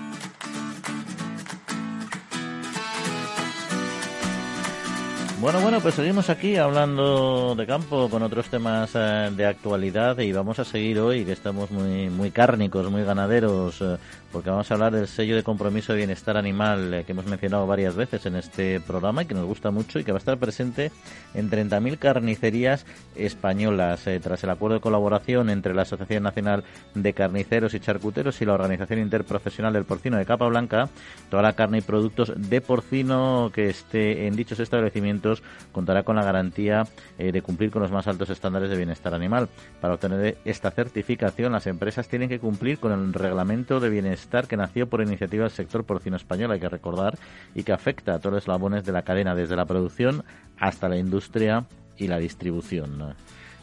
Bueno, 5.41 5.59
bueno, 5.59 5.81
pues 5.81 5.95
seguimos 5.95 6.29
aquí 6.29 6.55
hablando 6.55 7.55
de 7.55 7.65
campo 7.65 8.07
con 8.11 8.21
otros 8.21 8.47
temas 8.49 8.91
eh, 8.93 9.31
de 9.35 9.47
actualidad 9.47 10.19
y 10.19 10.31
vamos 10.31 10.59
a 10.59 10.65
seguir 10.65 10.99
hoy 10.99 11.25
que 11.25 11.31
estamos 11.31 11.71
muy 11.71 12.11
muy 12.11 12.29
cárnicos, 12.29 12.91
muy 12.91 13.03
ganaderos, 13.03 13.81
eh, 13.81 13.97
porque 14.31 14.49
vamos 14.49 14.69
a 14.71 14.73
hablar 14.73 14.93
del 14.93 15.07
sello 15.07 15.35
de 15.35 15.43
compromiso 15.43 15.93
de 15.93 15.97
bienestar 15.97 16.37
animal 16.37 16.93
eh, 16.93 17.03
que 17.03 17.11
hemos 17.11 17.25
mencionado 17.25 17.67
varias 17.67 17.95
veces 17.95 18.25
en 18.25 18.35
este 18.35 18.79
programa 18.79 19.23
y 19.23 19.25
que 19.25 19.33
nos 19.33 19.45
gusta 19.45 19.71
mucho 19.71 19.99
y 19.99 20.03
que 20.03 20.11
va 20.11 20.17
a 20.17 20.19
estar 20.19 20.37
presente 20.37 20.91
en 21.33 21.49
30.000 21.49 21.97
carnicerías 21.99 22.85
españolas 23.15 24.05
tras 24.21 24.43
el 24.43 24.49
acuerdo 24.49 24.75
de 24.75 24.81
colaboración 24.81 25.49
entre 25.49 25.73
la 25.73 25.83
Asociación 25.83 26.23
Nacional 26.23 26.63
de 26.95 27.13
Carniceros 27.13 27.73
y 27.73 27.79
Charcuteros 27.79 28.41
y 28.41 28.45
la 28.45 28.53
Organización 28.53 28.99
Interprofesional 28.99 29.73
del 29.73 29.85
Porcino 29.85 30.17
de 30.17 30.25
Capa 30.25 30.47
Blanca. 30.47 30.89
Toda 31.29 31.43
la 31.43 31.53
carne 31.53 31.79
y 31.79 31.81
productos 31.81 32.33
de 32.35 32.61
porcino 32.61 33.51
que 33.53 33.69
esté 33.69 34.27
en 34.27 34.35
dichos 34.35 34.59
establecimientos 34.59 35.43
contará 35.71 36.03
con 36.03 36.15
la 36.15 36.23
garantía 36.23 36.83
eh, 37.17 37.31
de 37.31 37.41
cumplir 37.41 37.71
con 37.71 37.81
los 37.81 37.91
más 37.91 38.07
altos 38.07 38.29
estándares 38.29 38.69
de 38.69 38.77
bienestar 38.77 39.13
animal. 39.13 39.49
Para 39.79 39.95
obtener 39.95 40.37
esta 40.45 40.71
certificación, 40.71 41.51
las 41.51 41.67
empresas 41.67 42.07
tienen 42.07 42.29
que 42.29 42.39
cumplir 42.39 42.79
con 42.79 42.91
el 42.91 43.13
reglamento 43.13 43.79
de 43.79 43.89
bienestar 43.89 44.20
que 44.47 44.57
nació 44.57 44.87
por 44.87 45.01
iniciativa 45.01 45.43
del 45.43 45.51
sector 45.51 45.83
porcino 45.83 46.15
español, 46.15 46.51
hay 46.51 46.59
que 46.59 46.69
recordar, 46.69 47.17
y 47.55 47.63
que 47.63 47.73
afecta 47.73 48.15
a 48.15 48.19
todos 48.19 48.33
los 48.33 48.43
eslabones 48.43 48.85
de 48.85 48.91
la 48.91 49.03
cadena, 49.03 49.35
desde 49.35 49.55
la 49.55 49.65
producción 49.65 50.23
hasta 50.59 50.89
la 50.89 50.97
industria 50.97 51.65
y 51.97 52.07
la 52.07 52.17
distribución. 52.17 53.15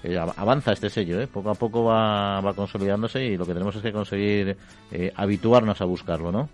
Eh, 0.04 0.16
avanza 0.16 0.72
este 0.72 0.90
sello, 0.90 1.20
¿eh? 1.20 1.26
poco 1.26 1.50
a 1.50 1.54
poco 1.54 1.84
va, 1.84 2.40
va, 2.40 2.54
consolidándose 2.54 3.24
y 3.24 3.36
lo 3.36 3.44
que 3.44 3.52
tenemos 3.52 3.74
es 3.74 3.82
que 3.82 3.92
conseguir 3.92 4.56
habituarnos 5.16 5.80
a 5.80 5.84
buscarlo, 5.84 6.30
¿no? 6.30 6.48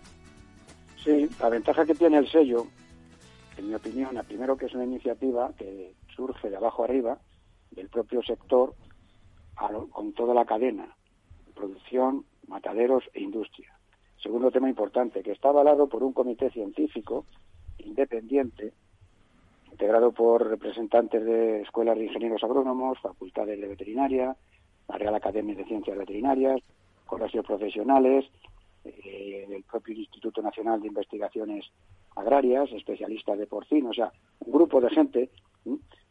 Sí, 1.04 1.28
la 1.38 1.50
ventaja 1.50 1.84
que 1.84 1.94
tiene 1.94 2.16
el 2.16 2.30
sello 2.30 2.66
en 3.56 3.68
mi 3.68 3.74
opinión, 3.74 4.20
primero 4.26 4.56
que 4.56 4.66
es 4.66 4.74
una 4.74 4.84
iniciativa 4.84 5.52
que 5.56 5.94
surge 6.14 6.50
de 6.50 6.56
abajo 6.56 6.84
arriba 6.84 7.18
del 7.70 7.88
propio 7.88 8.22
sector 8.22 8.74
con 9.90 10.12
toda 10.12 10.34
la 10.34 10.44
cadena, 10.44 10.96
producción, 11.54 12.24
mataderos 12.48 13.04
e 13.12 13.20
industria. 13.20 13.72
Segundo 14.24 14.50
tema 14.50 14.70
importante, 14.70 15.22
que 15.22 15.32
está 15.32 15.50
avalado 15.50 15.86
por 15.86 16.02
un 16.02 16.14
comité 16.14 16.48
científico 16.48 17.26
independiente, 17.76 18.72
integrado 19.70 20.12
por 20.12 20.48
representantes 20.48 21.22
de 21.22 21.60
escuelas 21.60 21.98
de 21.98 22.06
ingenieros 22.06 22.42
agrónomos, 22.42 22.98
facultades 23.00 23.60
de 23.60 23.68
veterinaria, 23.68 24.34
la 24.88 24.96
Real 24.96 25.14
Academia 25.14 25.54
de 25.54 25.66
Ciencias 25.66 25.98
Veterinarias, 25.98 26.62
colegios 27.04 27.44
profesionales, 27.44 28.24
eh, 28.86 29.46
el 29.46 29.62
propio 29.64 29.94
Instituto 29.94 30.40
Nacional 30.40 30.80
de 30.80 30.88
Investigaciones 30.88 31.66
agrarias, 32.16 32.72
especialistas 32.72 33.38
de 33.38 33.46
porcino, 33.46 33.90
o 33.90 33.94
sea, 33.94 34.10
un 34.40 34.52
grupo 34.52 34.80
de 34.80 34.88
gente 34.88 35.30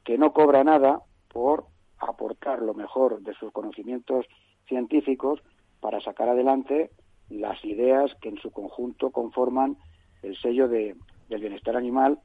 que 0.04 0.20
no 0.20 0.34
cobra 0.34 0.64
nada 0.64 1.02
por 1.30 1.66
aportar 1.98 2.62
lo 2.62 2.76
mejor 2.76 3.22
de 3.22 3.34
sus 3.34 3.52
conocimientos 3.52 4.28
científicos 4.68 5.42
para 5.80 6.00
sacar 6.00 6.30
adelante 6.30 6.92
las 7.40 7.64
ideas 7.66 8.14
que 8.22 8.30
en 8.30 8.38
su 8.38 8.52
conjunto 8.52 9.12
conforman 9.12 9.78
el 10.22 10.38
sello 10.38 10.68
de, 10.68 10.96
del 11.30 11.42
bienestar 11.42 11.76
animal 11.76 12.20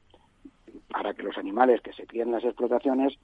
para 0.89 1.13
que 1.13 1.23
los 1.23 1.37
animales 1.37 1.81
que 1.81 1.93
se 1.93 2.05
crían 2.05 2.29
en 2.29 2.35
las 2.35 2.43
explotaciones 2.43 3.17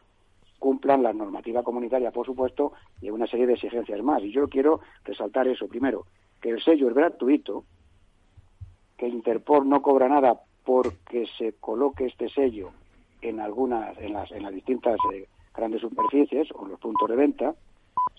cumplan 0.59 1.03
la 1.03 1.13
normativa 1.13 1.63
comunitaria, 1.63 2.11
por 2.11 2.25
supuesto, 2.25 2.73
y 3.01 3.09
una 3.09 3.27
serie 3.27 3.45
de 3.45 3.53
exigencias 3.53 4.01
más. 4.01 4.23
Y 4.23 4.31
yo 4.31 4.47
quiero 4.47 4.79
resaltar 5.03 5.47
eso. 5.47 5.67
Primero, 5.67 6.05
que 6.41 6.49
el 6.49 6.63
sello 6.63 6.87
es 6.89 6.95
gratuito, 6.95 7.65
que 8.97 9.07
Interpol 9.07 9.67
no 9.67 9.81
cobra 9.81 10.07
nada 10.07 10.41
porque 10.63 11.27
se 11.37 11.53
coloque 11.53 12.05
este 12.05 12.29
sello 12.29 12.71
en 13.21 13.39
algunas, 13.39 13.97
en 13.99 14.13
las, 14.13 14.31
en 14.31 14.43
las 14.43 14.53
distintas 14.53 14.97
eh, 15.13 15.27
grandes 15.55 15.81
superficies 15.81 16.47
o 16.53 16.65
los 16.65 16.79
puntos 16.79 17.09
de 17.09 17.15
venta. 17.15 17.55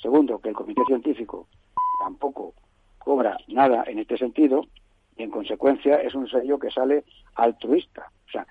Segundo, 0.01 0.39
que 0.39 0.51
el 0.51 0.55
comité 0.55 0.83
científico 0.87 1.47
tampoco 2.01 2.55
cobra 3.07 3.37
nada 3.47 3.85
en 3.87 4.01
este 4.01 4.19
sentido 4.19 4.67
y 5.17 5.23
en 5.23 5.31
consecuencia 5.31 5.95
es 6.03 6.13
un 6.17 6.29
sello 6.29 6.59
que 6.59 6.73
sale 6.73 7.05
altruista. 7.37 8.11
O 8.27 8.31
sea, 8.33 8.45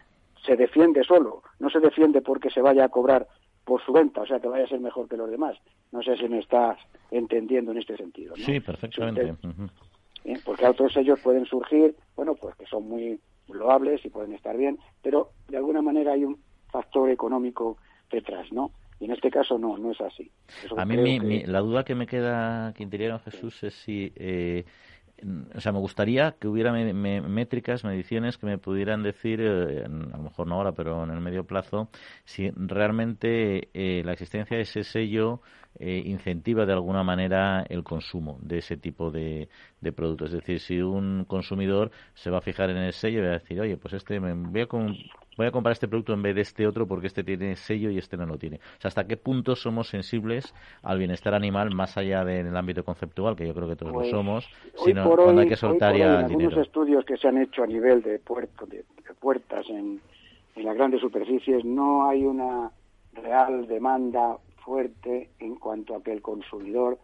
se 0.46 0.56
defiende 0.56 1.04
solo, 1.04 1.44
no 1.60 1.70
se 1.70 1.82
defiende 1.82 2.22
porque 2.22 2.50
se 2.50 2.62
vaya 2.62 2.86
a 2.86 2.90
cobrar 2.90 3.28
por 3.66 3.84
su 3.84 3.92
venta, 3.92 4.22
o 4.22 4.26
sea, 4.26 4.40
que 4.40 4.48
vaya 4.48 4.64
a 4.64 4.70
ser 4.70 4.80
mejor 4.80 5.10
que 5.10 5.18
los 5.18 5.30
demás. 5.30 5.58
No 5.92 6.02
sé 6.02 6.16
si 6.16 6.30
me 6.30 6.40
estás 6.40 6.78
entendiendo 7.12 7.74
en 7.74 7.80
este 7.80 7.98
sentido. 7.98 8.34
Sí, 8.38 8.62
perfectamente. 8.62 9.36
¿eh? 10.24 10.40
porque 10.46 10.66
otros 10.66 10.94
sellos 10.94 11.20
pueden 11.20 11.46
surgir, 11.46 11.94
bueno, 12.16 12.36
pues 12.36 12.56
que 12.56 12.66
son 12.66 12.88
muy 12.88 13.20
loables 13.50 14.06
y 14.06 14.10
pueden 14.10 14.32
estar 14.32 14.56
bien, 14.56 14.80
pero 15.04 15.32
de 15.50 15.58
alguna 15.58 15.82
manera 15.82 16.14
hay 16.14 16.24
un 16.24 16.40
factor 16.72 17.10
económico 17.10 17.78
detrás, 18.10 18.50
¿no? 18.54 18.72
Y 19.00 19.06
en 19.06 19.12
este 19.12 19.30
caso 19.30 19.58
no, 19.58 19.78
no 19.78 19.92
es 19.92 20.02
así. 20.02 20.32
a 20.78 20.86
mí 20.86 21.44
la 21.46 21.60
duda 21.60 21.84
que 21.84 21.96
me 21.96 22.08
queda, 22.08 22.74
Quintiliano 22.74 23.20
Jesús, 23.20 23.64
es 23.64 23.74
si 23.74 24.12
eh, 24.16 24.66
o 25.56 25.62
sea, 25.62 25.72
me 25.72 25.80
gustaría 25.80 26.36
que 26.40 26.48
hubiera 26.48 26.72
métricas, 26.74 27.84
mediciones 27.84 28.38
que 28.38 28.46
me 28.46 28.58
pudieran 28.58 29.02
decir, 29.02 29.40
eh, 29.42 29.86
a 29.86 30.18
lo 30.18 30.24
mejor 30.24 30.48
no 30.48 30.56
ahora, 30.56 30.74
pero 30.74 31.04
en 31.04 31.12
el 31.12 31.22
medio 31.22 31.46
plazo, 31.46 31.90
si 32.26 32.52
realmente 32.52 33.70
eh, 33.74 34.04
la 34.04 34.14
existencia 34.14 34.58
de 34.58 34.64
ese 34.64 34.84
sello 34.84 35.42
eh, 35.80 36.04
incentiva 36.06 36.66
de 36.66 36.74
alguna 36.74 37.04
manera 37.04 37.66
el 37.70 37.84
consumo 37.84 38.38
de 38.42 38.58
ese 38.58 38.78
tipo 38.78 39.10
de, 39.12 39.50
productos. 39.96 40.30
Es 40.30 40.40
decir, 40.40 40.60
si 40.60 40.82
un 40.82 41.26
consumidor 41.26 41.92
se 42.14 42.30
va 42.30 42.40
a 42.40 42.42
fijar 42.42 42.70
en 42.70 42.78
el 42.78 42.94
sello 42.94 43.20
y 43.20 43.24
va 43.24 43.30
a 43.30 43.40
decir, 43.40 43.60
oye, 43.62 43.78
pues 43.78 43.94
este 43.94 44.20
me 44.20 44.34
voy 44.34 44.62
a, 44.62 44.68
voy 45.38 45.48
a 45.48 45.52
comprar 45.52 45.74
este 45.74 45.88
producto 45.88 46.14
en 46.14 46.22
vez 46.22 46.36
de 46.36 46.42
este 46.42 46.68
otro 46.68 46.88
porque 46.88 47.08
este 47.08 47.24
tiene 47.24 47.56
sello 47.56 47.90
y 47.90 47.98
este 47.98 48.18
no 48.18 48.26
lo 48.26 48.38
tiene. 48.38 48.58
O 48.58 48.82
sea, 48.82 48.90
¿hasta 48.90 49.06
qué 49.06 49.18
punto 49.18 49.56
somos 49.56 49.90
sensibles 49.90 50.54
al 50.84 50.98
bienestar 50.98 51.34
animal 51.34 51.74
más 51.74 51.98
allá 51.98 52.24
del 52.24 52.56
ámbito 52.56 52.84
conceptual, 52.84 53.36
que 53.36 53.48
yo 53.48 53.54
creo 53.54 53.68
que 53.68 53.76
todos 53.76 53.92
lo 53.92 54.00
pues, 54.00 54.10
somos, 54.10 54.50
sino 54.84 55.10
cuando 55.16 55.42
hay 55.42 55.48
que 55.48 55.56
soltar 55.56 55.96
ya 55.96 56.20
en 56.20 56.26
algunos 56.26 56.58
estudios 56.58 57.06
que 57.06 57.18
se 57.18 57.28
han 57.28 57.38
hecho 57.38 57.64
a 57.64 57.68
nivel 57.68 58.02
de, 58.02 58.20
puerto, 58.20 58.66
de, 58.66 58.84
puertas 59.20 59.70
en, 59.70 60.00
en 60.56 60.66
las 60.66 60.76
grandes 60.76 61.02
superficies 61.02 61.66
no 61.66 62.08
hay 62.08 62.26
una 62.26 62.72
real 63.14 63.68
demanda 63.68 64.38
fuerte 64.64 65.30
en 65.40 65.56
cuanto 65.56 65.96
a 65.96 66.04
que 66.04 66.12
el 66.12 66.22
consumidor 66.22 66.98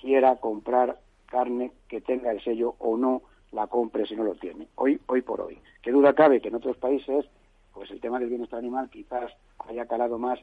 quiera 0.00 0.36
comprar 0.36 0.98
carne 1.26 1.72
que 1.88 2.00
tenga 2.00 2.30
el 2.30 2.42
sello 2.42 2.74
o 2.78 2.96
no 2.96 3.22
la 3.52 3.66
compre 3.68 4.06
si 4.06 4.14
no 4.14 4.24
lo 4.24 4.34
tiene. 4.34 4.68
Hoy, 4.74 5.00
hoy 5.06 5.22
por 5.22 5.40
hoy. 5.40 5.58
Qué 5.82 5.90
duda 5.90 6.12
cabe 6.14 6.40
que 6.40 6.48
en 6.48 6.56
otros 6.56 6.76
países, 6.76 7.26
pues 7.76 7.90
el 7.90 8.00
tema 8.00 8.18
del 8.18 8.30
bienestar 8.30 8.58
animal 8.58 8.88
quizás 8.88 9.30
haya 9.68 9.84
calado 9.84 10.18
más 10.18 10.40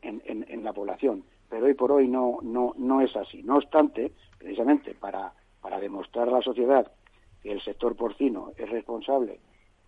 en, 0.00 0.22
en, 0.48 0.64
la 0.64 0.72
población, 0.72 1.22
pero 1.50 1.66
hoy 1.66 1.74
por 1.74 1.92
hoy 1.92 2.08
no, 2.08 2.38
no, 2.40 2.72
no 2.78 3.02
es 3.02 3.14
así. 3.16 3.42
No 3.42 3.56
obstante, 3.56 4.12
precisamente 4.38 4.94
para, 4.94 5.34
para 5.60 5.78
demostrar 5.78 6.28
a 6.28 6.32
la 6.32 6.40
sociedad 6.40 6.90
que 7.42 7.52
el 7.52 7.60
sector 7.60 7.94
porcino 7.96 8.52
es 8.56 8.70
responsable 8.70 9.40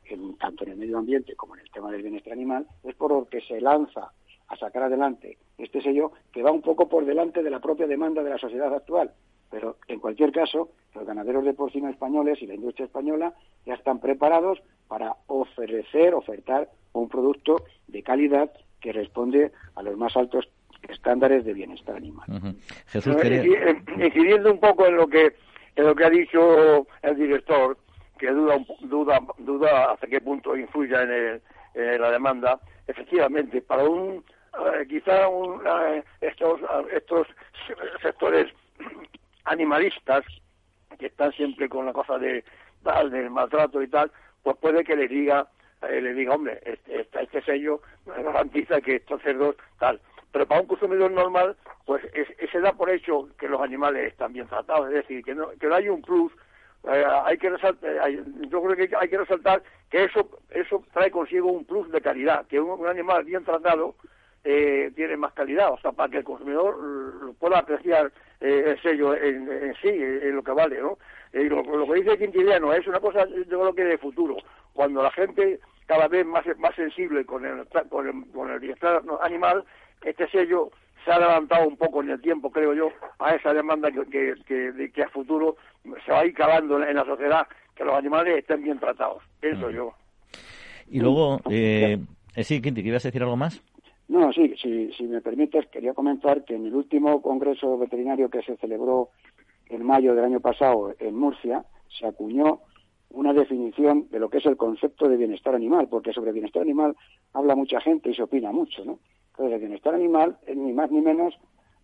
en, 0.05 0.37
tanto 0.37 0.65
en 0.65 0.73
el 0.73 0.77
medio 0.77 0.99
ambiente 0.99 1.35
como 1.35 1.55
en 1.55 1.62
el 1.62 1.71
tema 1.71 1.91
del 1.91 2.03
bienestar 2.03 2.35
animal, 2.35 2.67
es 2.85 2.95
por 2.95 3.11
lo 3.11 3.25
que 3.25 3.41
se 3.41 3.59
lanza 3.59 4.12
a 4.49 4.57
sacar 4.57 4.83
adelante 4.83 5.39
este 5.57 5.81
sello 5.81 6.12
que 6.31 6.43
va 6.43 6.53
un 6.53 6.61
poco 6.61 6.91
por 6.91 7.07
delante 7.07 7.43
de 7.43 7.51
la 7.51 7.61
propia 7.61 7.87
demanda 7.87 8.23
de 8.23 8.31
la 8.31 8.39
sociedad 8.39 8.75
actual. 8.75 9.12
Pero 9.51 9.77
en 9.89 9.99
cualquier 9.99 10.31
caso, 10.31 10.69
los 10.95 11.07
ganaderos 11.07 11.45
de 11.47 11.55
porcino 11.55 11.89
españoles 11.89 12.43
y 12.43 12.47
la 12.47 12.55
industria 12.55 12.85
española 12.85 13.33
ya 13.65 13.75
están 13.75 13.99
preparados 13.99 14.61
para 14.88 15.14
ofrecer, 15.27 16.14
ofertar 16.14 16.68
un 16.92 17.09
producto 17.09 17.64
de 17.88 18.03
calidad 18.03 18.51
que 18.81 18.92
responde 18.92 19.53
a 19.75 19.83
los 19.83 19.96
más 19.96 20.16
altos 20.16 20.49
estándares 20.88 21.44
de 21.44 21.53
bienestar 21.53 21.96
animal. 21.96 22.27
Jesús, 22.88 23.16
eh, 23.22 23.83
incidiendo 23.99 24.53
un 24.53 24.61
poco 24.61 24.87
en 24.87 24.96
lo 24.96 25.07
que 25.09 25.35
en 25.75 25.85
lo 25.85 25.94
que 25.94 26.05
ha 26.05 26.11
dicho 26.11 26.87
el 27.03 27.16
director, 27.16 27.77
que 28.18 28.31
duda 28.31 28.59
duda 28.81 29.20
duda 29.38 29.92
hasta 29.92 30.07
qué 30.07 30.20
punto 30.20 30.57
influye 30.57 30.94
en, 30.94 31.40
en 31.75 32.01
la 32.01 32.11
demanda, 32.11 32.61
efectivamente, 32.87 33.61
para 33.62 33.85
un 33.85 34.25
eh, 34.59 34.87
quizá 34.88 35.27
eh, 35.27 36.05
estos, 36.20 36.61
estos 36.92 37.27
sectores 38.01 38.53
animalistas 39.44 40.25
que 40.99 41.07
están 41.07 41.33
siempre 41.33 41.68
con 41.68 41.85
la 41.85 41.92
cosa 41.92 42.18
de 42.18 42.42
tal, 42.83 43.11
del 43.11 43.31
maltrato 43.31 43.83
y 43.83 43.88
tal, 43.88 44.11
pues 44.46 44.59
puede 44.59 44.85
que 44.85 44.94
le 44.94 45.09
diga, 45.09 45.48
eh, 45.90 46.00
le 46.00 46.14
diga, 46.14 46.37
hombre, 46.37 46.61
este, 46.64 47.00
este, 47.00 47.20
este 47.20 47.42
sello 47.42 47.80
garantiza 48.06 48.80
que 48.80 48.94
estos 48.94 49.20
cerdos 49.22 49.56
tal. 49.80 50.00
Pero 50.30 50.46
para 50.46 50.61
un 50.61 50.68
consumidor 50.68 51.11
normal, 51.11 51.56
pues 51.85 52.04
se 52.52 52.61
da 52.61 52.72
por 52.72 52.88
hecho 52.88 53.28
que 53.40 53.48
los 53.48 53.61
animales 53.61 54.06
están 54.06 54.32
bien 54.32 54.46
tratados, 54.46 54.87
es 54.87 54.94
decir, 54.94 55.24
que 55.24 55.35
no, 55.35 55.48
que 55.59 55.66
no 55.66 55.74
hay 55.74 55.88
un 55.88 56.00
plus. 56.00 56.32
Hay 57.24 57.37
que 57.38 57.50
resaltar, 57.50 57.90
yo 58.48 58.62
creo 58.62 58.76
que 58.76 58.96
hay 58.96 59.09
que 59.09 59.18
resaltar 59.18 59.64
que 59.90 60.04
eso 60.04 60.30
eso 60.50 60.85
trae 60.92 61.11
consigo 61.11 61.50
un 61.50 61.64
plus 61.64 61.90
de 61.90 62.00
calidad, 62.00 62.46
que 62.46 62.61
un 62.61 62.87
animal 62.87 63.24
bien 63.24 63.44
tratado 63.44 63.96
eh, 64.44 64.92
tiene 64.94 65.16
más 65.16 65.32
calidad, 65.32 65.72
o 65.72 65.78
sea, 65.78 65.90
para 65.90 66.09
que 66.09 66.18
el 66.18 66.24
consumidor 66.24 67.35
pueda 67.40 67.59
apreciar 67.59 68.12
eh, 68.40 68.64
el 68.66 68.83
sello 68.83 69.14
en, 69.14 69.75
sí, 69.81 69.88
en, 69.88 70.37
lo 70.37 70.42
que 70.42 70.53
vale, 70.53 70.81
¿no? 70.81 70.99
Y 71.33 71.49
lo, 71.49 71.62
que 71.62 72.01
dice 72.01 72.18
Quintiliano 72.18 72.72
es 72.72 72.87
una 72.87 73.01
cosa, 73.01 73.27
yo 73.29 73.61
creo 73.61 73.75
que 73.75 73.85
de 73.85 73.99
futuro, 73.99 74.37
cuando 74.72 75.03
la 75.03 75.11
gente 75.11 75.61
cada 75.87 76.09
vez 76.09 76.27
más 76.27 76.44
más 76.59 76.75
sensible 76.75 77.25
con 77.25 77.44
el, 77.44 77.66
con 77.88 78.07
el, 78.09 78.33
con 78.33 78.51
el 78.51 78.59
bienestar 78.59 79.03
animal, 79.22 79.64
este 80.03 80.29
sello 80.29 80.70
se 81.07 81.12
ha 81.12 81.18
levantado 81.20 81.68
un 81.68 81.77
poco 81.77 82.03
en 82.03 82.11
el 82.11 82.20
tiempo, 82.20 82.51
creo 82.51 82.75
yo, 82.75 82.90
a 83.20 83.35
esa 83.35 83.55
demanda 83.55 83.90
que, 83.90 84.35
que, 84.44 84.90
que, 84.92 85.03
a 85.03 85.09
futuro 85.09 85.57
se 86.05 86.11
va 86.12 86.20
a 86.20 86.27
ir 86.27 86.35
calando 86.35 86.83
en, 86.83 86.96
la 86.96 87.05
sociedad, 87.05 87.46
que 87.77 87.85
los 87.85 87.94
animales 87.94 88.38
estén 88.38 88.62
bien 88.62 88.81
tratados. 88.81 89.22
Eso 89.40 89.70
yo. 89.70 89.94
Y 90.88 91.01
luego, 91.01 91.40
eh, 91.49 91.99
eh 92.35 92.44
sí, 92.44 92.61
Quinti, 92.61 92.83
¿quieres 92.83 93.05
decir 93.05 93.22
algo 93.22 93.37
más? 93.37 93.62
No, 94.09 94.33
sí, 94.33 94.55
si, 94.57 95.05
me 95.05 95.21
permites, 95.21 95.66
quería 95.66 95.92
comentar 95.92 96.45
que 96.45 96.55
en 96.55 96.66
el 96.66 96.75
último 96.75 97.21
congreso 97.21 97.77
veterinario 97.77 98.31
que 98.31 98.42
se 98.42 98.57
celebró 98.57 99.11
en 99.69 99.85
mayo 99.85 100.14
del 100.14 100.25
año 100.25 100.40
pasado 100.40 100.95
en 100.99 101.16
Murcia, 101.16 101.64
se 101.88 102.07
acuñó 102.07 102.61
una 103.11 103.33
definición 103.33 104.09
de 104.11 104.21
lo 104.21 104.31
que 104.31 104.38
es 104.38 104.47
el 104.47 104.57
concepto 104.57 105.09
de 105.09 105.16
bienestar 105.16 105.55
animal, 105.55 105.88
porque 105.88 106.12
sobre 106.12 106.33
bienestar 106.33 106.62
animal 106.62 106.97
habla 107.33 107.57
mucha 107.57 107.81
gente 107.81 108.11
y 108.11 108.14
se 108.14 108.23
opina 108.23 108.53
mucho, 108.53 108.85
¿no? 108.85 109.01
Entonces, 109.31 109.55
el 109.55 109.61
bienestar 109.61 109.95
animal 109.95 110.38
es 110.47 110.57
ni 110.57 110.73
más 110.73 110.90
ni 110.90 111.01
menos, 111.01 111.35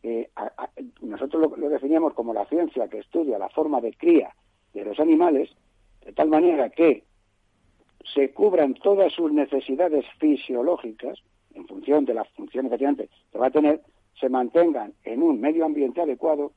eh, 0.04 0.30
nosotros 1.00 1.42
lo, 1.42 1.56
lo 1.56 1.68
definíamos 1.68 2.14
como 2.14 2.32
la 2.32 2.46
ciencia 2.46 2.88
que 2.88 2.98
estudia 2.98 3.38
la 3.38 3.48
forma 3.48 3.80
de 3.80 3.94
cría 3.94 4.34
de 4.72 4.84
los 4.84 5.00
animales, 5.00 5.50
de 6.04 6.12
tal 6.12 6.28
manera 6.28 6.70
que 6.70 7.04
se 8.14 8.32
cubran 8.32 8.74
todas 8.74 9.12
sus 9.12 9.32
necesidades 9.32 10.04
fisiológicas, 10.18 11.22
en 11.54 11.66
función 11.66 12.04
de 12.04 12.14
las 12.14 12.28
funciones 12.30 12.70
efectivamente 12.70 13.08
que 13.30 13.38
va 13.38 13.46
a 13.46 13.50
tener, 13.50 13.80
se 14.18 14.28
mantengan 14.28 14.92
en 15.04 15.22
un 15.22 15.40
medio 15.40 15.64
ambiente 15.64 16.00
adecuado 16.00 16.52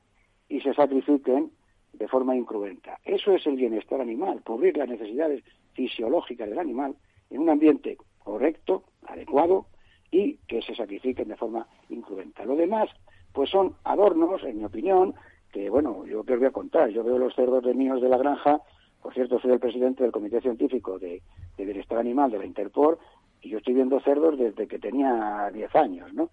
y 0.49 0.61
se 0.61 0.73
sacrifiquen 0.73 1.51
de 1.93 2.07
forma 2.07 2.35
incruenta. 2.35 2.99
Eso 3.03 3.33
es 3.33 3.45
el 3.47 3.55
bienestar 3.55 4.01
animal, 4.01 4.41
cubrir 4.43 4.77
las 4.77 4.89
necesidades 4.89 5.43
fisiológicas 5.73 6.49
del 6.49 6.59
animal 6.59 6.95
en 7.29 7.41
un 7.41 7.49
ambiente 7.49 7.97
correcto, 8.19 8.83
adecuado 9.07 9.67
y 10.11 10.37
que 10.47 10.61
se 10.61 10.75
sacrifiquen 10.75 11.27
de 11.27 11.35
forma 11.35 11.67
incruenta. 11.89 12.45
Lo 12.45 12.55
demás, 12.55 12.89
pues 13.33 13.49
son 13.49 13.75
adornos, 13.83 14.43
en 14.43 14.57
mi 14.59 14.65
opinión, 14.65 15.13
que 15.51 15.69
bueno, 15.69 16.05
yo 16.05 16.23
que 16.23 16.33
os 16.33 16.39
voy 16.39 16.47
a 16.47 16.51
contar, 16.51 16.89
yo 16.89 17.03
veo 17.03 17.17
los 17.17 17.35
cerdos 17.35 17.63
de 17.63 17.73
míos 17.73 18.01
de 18.01 18.09
la 18.09 18.17
granja, 18.17 18.61
por 19.01 19.13
cierto, 19.13 19.39
soy 19.39 19.51
el 19.51 19.59
presidente 19.59 20.01
del 20.01 20.11
Comité 20.11 20.41
Científico 20.41 20.97
de, 20.97 21.21
de 21.57 21.65
Bienestar 21.65 21.99
Animal 21.99 22.31
de 22.31 22.39
la 22.39 22.45
Interpor, 22.45 22.97
y 23.45 23.49
yo 23.49 23.59
estoy 23.59 23.75
viendo 23.75 23.99
cerdos 23.99 24.39
desde 24.39 24.67
que 24.67 24.79
tenía 24.79 25.51
10 25.53 25.75
años, 25.75 26.11
¿no? 26.13 26.31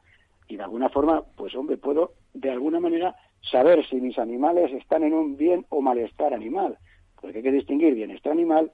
Y 0.48 0.56
de 0.56 0.62
alguna 0.62 0.88
forma, 0.88 1.22
pues 1.36 1.54
hombre, 1.54 1.76
puedo 1.76 2.14
de 2.32 2.50
alguna 2.50 2.80
manera 2.80 3.14
saber 3.42 3.86
si 3.86 3.96
mis 3.96 4.18
animales 4.18 4.72
están 4.72 5.02
en 5.02 5.12
un 5.12 5.36
bien 5.36 5.66
o 5.68 5.82
malestar 5.82 6.32
animal, 6.32 6.78
porque 7.20 7.38
hay 7.38 7.42
que 7.42 7.52
distinguir 7.52 7.94
bienestar 7.94 8.32
animal, 8.32 8.72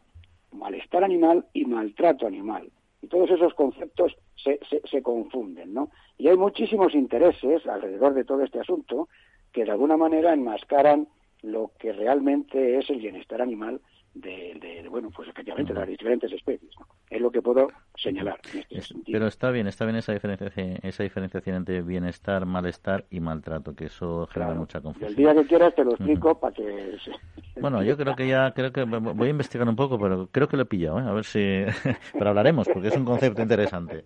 malestar 0.53 1.03
animal 1.03 1.47
y 1.53 1.65
maltrato 1.65 2.29
animal. 2.29 2.71
Y 3.03 3.09
todos 3.09 3.29
esos 3.29 3.55
conceptos 3.55 4.17
se, 4.37 4.61
se, 4.71 4.83
se 4.89 5.03
confunden, 5.03 5.75
¿no? 5.75 5.91
Y 6.17 6.29
hay 6.29 6.37
muchísimos 6.37 6.95
intereses 6.95 7.67
alrededor 7.67 8.15
de 8.15 8.25
todo 8.25 8.45
este 8.45 8.61
asunto 8.61 9.09
que 9.53 9.65
de 9.65 9.73
alguna 9.73 9.97
manera 9.97 10.33
enmascaran 10.33 11.09
lo 11.43 11.73
que 11.77 11.93
realmente 11.93 12.79
es 12.79 12.89
el 12.89 13.01
bienestar 13.01 13.43
animal 13.43 13.81
de, 14.15 14.87
bueno, 14.91 15.11
pues 15.15 15.29
efectivamente 15.29 15.73
de 15.73 15.81
las 15.81 15.89
diferentes 15.89 16.33
especies. 16.33 16.73
Es 17.11 17.21
lo 17.21 17.31
que 17.31 17.41
puedo 17.41 17.69
señalar. 17.97 18.39
Este 18.71 18.95
pero 19.11 19.27
está 19.27 19.51
bien, 19.51 19.67
está 19.67 19.85
bien 19.85 19.97
esa 19.97 20.13
diferenciación, 20.13 20.79
esa 20.83 21.03
diferenciación 21.03 21.57
entre 21.57 21.83
bienestar, 21.83 22.45
malestar 22.47 23.07
y 23.11 23.21
maltrato, 23.21 23.75
que 23.75 23.87
eso 23.87 24.27
genera 24.27 24.55
mucha 24.55 24.81
confusión. 24.81 25.11
El 25.11 25.17
día 25.17 25.35
que 25.35 25.47
quieras 25.47 25.75
te 25.75 25.85
lo 25.85 25.91
explico 25.93 26.39
para 26.39 26.55
que... 26.55 26.97
Bueno, 27.61 27.83
yo 27.83 27.97
creo 27.97 28.15
que 28.15 28.29
ya, 28.29 28.53
creo 28.53 28.71
que 28.73 28.85
voy 28.85 29.27
a 29.27 29.31
investigar 29.31 29.69
un 29.69 29.75
poco, 29.75 29.99
pero 29.99 30.29
creo 30.31 30.47
que 30.47 30.57
lo 30.57 30.63
he 30.63 30.67
pillado, 30.67 31.01
¿eh? 31.01 31.03
a 31.03 31.13
ver 31.13 31.25
si... 31.25 31.41
pero 32.13 32.29
hablaremos, 32.31 32.69
porque 32.73 32.87
es 32.87 32.97
un 32.97 33.05
concepto 33.05 33.43
interesante. 33.43 34.05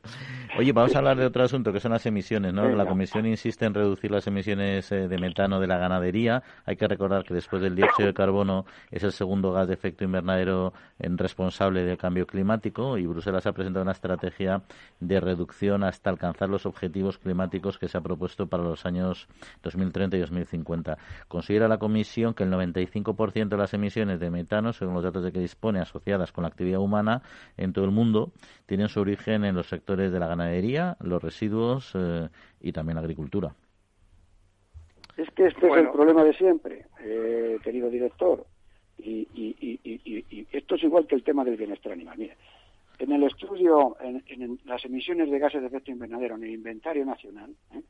Oye, 0.59 0.72
vamos 0.72 0.94
a 0.94 0.98
hablar 0.98 1.18
de 1.18 1.26
otro 1.26 1.42
asunto, 1.42 1.70
que 1.70 1.78
son 1.78 1.92
las 1.92 2.07
emisiones, 2.07 2.55
¿no? 2.55 2.66
La 2.70 2.86
Comisión 2.86 3.26
insiste 3.26 3.66
en 3.66 3.74
reducir 3.74 4.11
las 4.11 4.26
emisiones 4.26 4.90
eh, 4.90 5.07
de 5.07 5.18
metano 5.18 5.61
de 5.61 5.66
la 5.66 5.76
ganadería. 5.76 6.42
Hay 6.64 6.76
que 6.76 6.88
recordar 6.88 7.24
que 7.24 7.34
después 7.34 7.61
del 7.61 7.74
dióxido 7.74 8.07
de 8.07 8.14
carbono 8.14 8.64
es 8.90 9.03
el 9.03 9.12
segundo 9.12 9.53
gas 9.53 9.68
de 9.68 9.74
efecto 9.74 9.91
invernadero 10.01 10.72
responsable 10.99 11.84
del 11.84 11.99
cambio 11.99 12.26
climático 12.26 12.99
y 12.99 13.07
Bruselas 13.07 13.47
ha 13.47 13.53
presentado 13.53 13.82
una 13.82 13.93
estrategia 13.93 14.62
de 15.01 15.20
reducción 15.20 15.84
hasta 15.84 16.11
alcanzar 16.11 16.49
los 16.49 16.66
objetivos 16.66 17.18
climáticos 17.18 17.78
que 17.78 17.88
se 17.88 17.99
ha 17.99 18.01
propuesto 18.01 18.47
para 18.47 18.62
los 18.62 18.86
años 18.86 19.28
2030 19.62 20.16
y 20.16 20.20
2050. 20.20 20.99
Considera 21.28 21.68
la 21.68 21.78
Comisión 21.78 22.34
que 22.34 22.45
el 22.45 22.51
95% 22.51 23.49
de 23.49 23.57
las 23.57 23.74
emisiones 23.74 24.20
de 24.20 24.30
metano, 24.30 24.72
según 24.72 24.95
los 24.95 25.05
datos 25.05 25.24
de 25.24 25.32
que 25.32 25.40
dispone, 25.40 25.80
asociadas 25.80 26.32
con 26.32 26.43
la 26.43 26.49
actividad 26.49 26.80
humana 26.80 27.22
en 27.57 27.72
todo 27.72 27.84
el 27.84 27.90
mundo, 27.90 28.32
tienen 28.66 28.88
su 28.88 29.01
origen 29.01 29.45
en 29.45 29.55
los 29.55 29.68
sectores 29.68 30.12
de 30.12 30.18
la 30.18 30.28
ganadería, 30.28 30.97
los 31.01 31.22
residuos 31.22 31.93
eh, 31.95 32.28
y 32.61 32.72
también 32.72 32.97
la 32.97 33.03
agricultura. 33.03 33.55
Es 35.16 35.28
que 35.30 35.47
este 35.47 35.68
es 35.68 35.76
el 35.76 35.90
problema 35.90 36.24
de 36.24 36.32
siempre, 36.34 36.86
eh, 37.01 37.59
querido 37.62 37.90
director. 37.90 38.47
Y, 39.05 40.46
esto 40.53 40.74
es 40.76 40.82
igual 40.84 41.07
que 41.07 41.14
el 41.14 41.24
tema 41.24 41.44
del 41.44 41.57
bienestar 41.57 41.92
animal. 41.92 42.16
Mira, 42.18 42.36
en 42.98 43.12
el 43.12 43.24
estudio, 43.24 43.96
en, 44.00 44.61
las 44.64 44.84
emisiones 44.84 45.30
de 45.30 45.38
gases 45.38 45.61
de 45.61 45.66
efecto 45.66 45.90
invernadero, 45.90 46.36
en 46.36 46.44
el 46.44 46.50
inventario 46.50 47.05
nacional, 47.05 47.55
¿eh? 47.74 47.82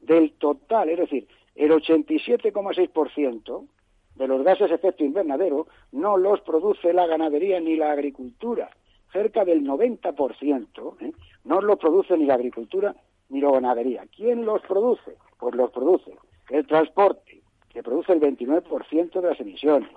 del 0.00 0.32
total, 0.32 0.88
es 0.88 0.98
decir, 0.98 1.28
el 1.54 1.70
87,6% 1.70 3.68
de 4.16 4.26
los 4.26 4.42
gases 4.42 4.70
de 4.70 4.74
efecto 4.74 5.04
invernadero 5.04 5.68
no 5.92 6.16
los 6.16 6.40
produce 6.40 6.92
la 6.92 7.06
ganadería 7.06 7.60
ni 7.60 7.76
la 7.76 7.92
agricultura. 7.92 8.70
Cerca 9.12 9.44
del 9.44 9.62
90% 9.62 10.96
¿eh? 11.00 11.12
no 11.44 11.60
los 11.60 11.78
produce 11.78 12.18
ni 12.18 12.26
la 12.26 12.34
agricultura 12.34 12.92
ni 13.28 13.40
la 13.40 13.50
ganadería. 13.50 14.04
¿Quién 14.14 14.44
los 14.44 14.62
produce? 14.62 15.16
Pues 15.38 15.54
los 15.54 15.70
produce 15.70 16.16
el 16.50 16.66
transporte, 16.66 17.42
que 17.70 17.82
produce 17.82 18.12
el 18.12 18.20
29% 18.20 19.20
de 19.20 19.28
las 19.28 19.40
emisiones, 19.40 19.90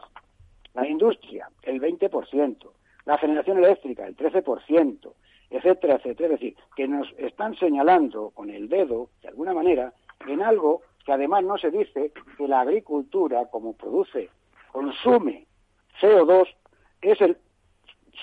la 0.73 0.87
industria, 0.87 1.49
el 1.63 1.79
20%, 1.81 2.57
la 3.05 3.17
generación 3.17 3.57
eléctrica, 3.59 4.05
el 4.07 4.15
13%, 4.15 5.13
etcétera, 5.49 5.95
etcétera. 5.95 6.33
Es 6.33 6.39
decir, 6.39 6.55
que 6.75 6.87
nos 6.87 7.07
están 7.17 7.55
señalando 7.55 8.31
con 8.31 8.49
el 8.49 8.69
dedo, 8.69 9.09
de 9.21 9.29
alguna 9.29 9.53
manera, 9.53 9.93
en 10.27 10.41
algo 10.41 10.81
que 11.05 11.13
además 11.13 11.43
no 11.43 11.57
se 11.57 11.71
dice 11.71 12.11
que 12.37 12.47
la 12.47 12.61
agricultura, 12.61 13.45
como 13.49 13.73
produce, 13.73 14.29
consume 14.71 15.45
CO2, 16.01 16.47
es 17.01 17.21
el 17.21 17.37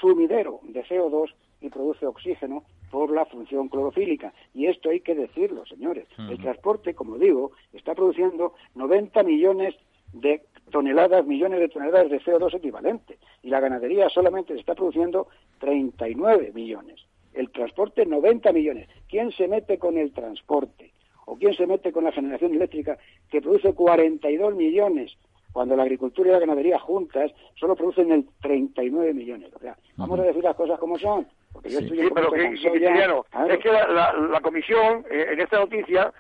sumidero 0.01 0.61
de 0.63 0.85
CO2 0.85 1.33
y 1.61 1.71
produce 1.71 2.07
oxígeno 2.07 2.65
por 2.91 3.11
la 3.11 3.25
función 3.27 3.69
clorofílica. 3.69 4.33
Y 4.55 4.67
esto 4.67 4.91
hay 4.91 5.01
que 5.01 5.15
decirlo, 5.15 5.67
señores. 5.67 6.07
El 6.19 6.39
transporte, 6.39 6.95
como 6.95 7.19
digo, 7.19 7.53
está 7.73 7.95
produciendo 7.95 8.55
90 8.75 9.23
millones 9.23 9.75
de 10.13 10.43
toneladas, 10.71 11.27
millones 11.27 11.61
de 11.61 11.69
toneladas 11.69 12.11
de 12.11 12.21
CO2 12.21 12.55
equivalente. 12.55 13.19
Y 13.43 13.51
la 13.51 13.61
ganadería 13.61 14.09
solamente 14.09 14.55
se 14.55 14.61
está 14.61 14.75
produciendo 14.75 15.29
39 15.61 16.53
millones. 16.55 17.01
El 17.35 17.51
transporte, 17.51 18.07
90 18.07 18.53
millones. 18.53 18.89
¿Quién 19.09 19.31
se 19.33 19.47
mete 19.47 19.79
con 19.79 19.99
el 19.99 20.13
transporte? 20.13 20.93
¿O 21.27 21.37
quién 21.37 21.55
se 21.55 21.67
mete 21.67 21.93
con 21.93 22.05
la 22.05 22.13
generación 22.13 22.55
eléctrica 22.55 22.99
que 23.31 23.43
produce 23.43 23.75
42 23.75 24.55
millones? 24.55 25.17
Cuando 25.57 25.75
la 25.75 25.85
agricultura 25.85 26.29
y 26.29 26.33
la 26.33 26.41
ganadería 26.41 26.79
juntas 26.79 27.33
solo 27.59 27.75
producen 27.75 28.13
el 28.13 28.29
39 28.43 29.15
millones. 29.15 29.51
O 29.55 29.59
sea, 29.59 29.75
vamos 29.97 30.21
a 30.21 30.25
decir 30.25 30.45
las 30.45 30.55
cosas 30.55 30.79
como 30.79 30.99
son. 30.99 31.27
Porque 31.51 31.71
yo 31.71 31.79
estoy 31.79 31.99
sí, 31.99 32.11
pero 32.15 32.31
que, 32.31 32.45
es 32.45 33.59
que 33.61 33.73
la, 33.73 34.41
comisión, 34.43 35.07
eh, 35.11 35.29
en 35.33 35.41
esta 35.41 35.59
noticia, 35.59 36.13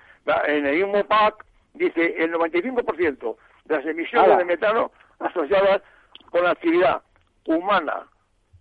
en 0.46 0.64
el 0.64 0.76
mismo 0.76 1.04
PAC, 1.04 1.44
dice 1.74 2.14
el 2.16 2.32
95% 2.32 3.36
de 3.66 3.76
las 3.76 3.84
emisiones 3.84 4.38
de 4.38 4.44
metano 4.46 4.90
asociadas 5.18 5.82
con 6.30 6.42
la 6.42 6.52
actividad 6.52 7.02
humana 7.44 8.06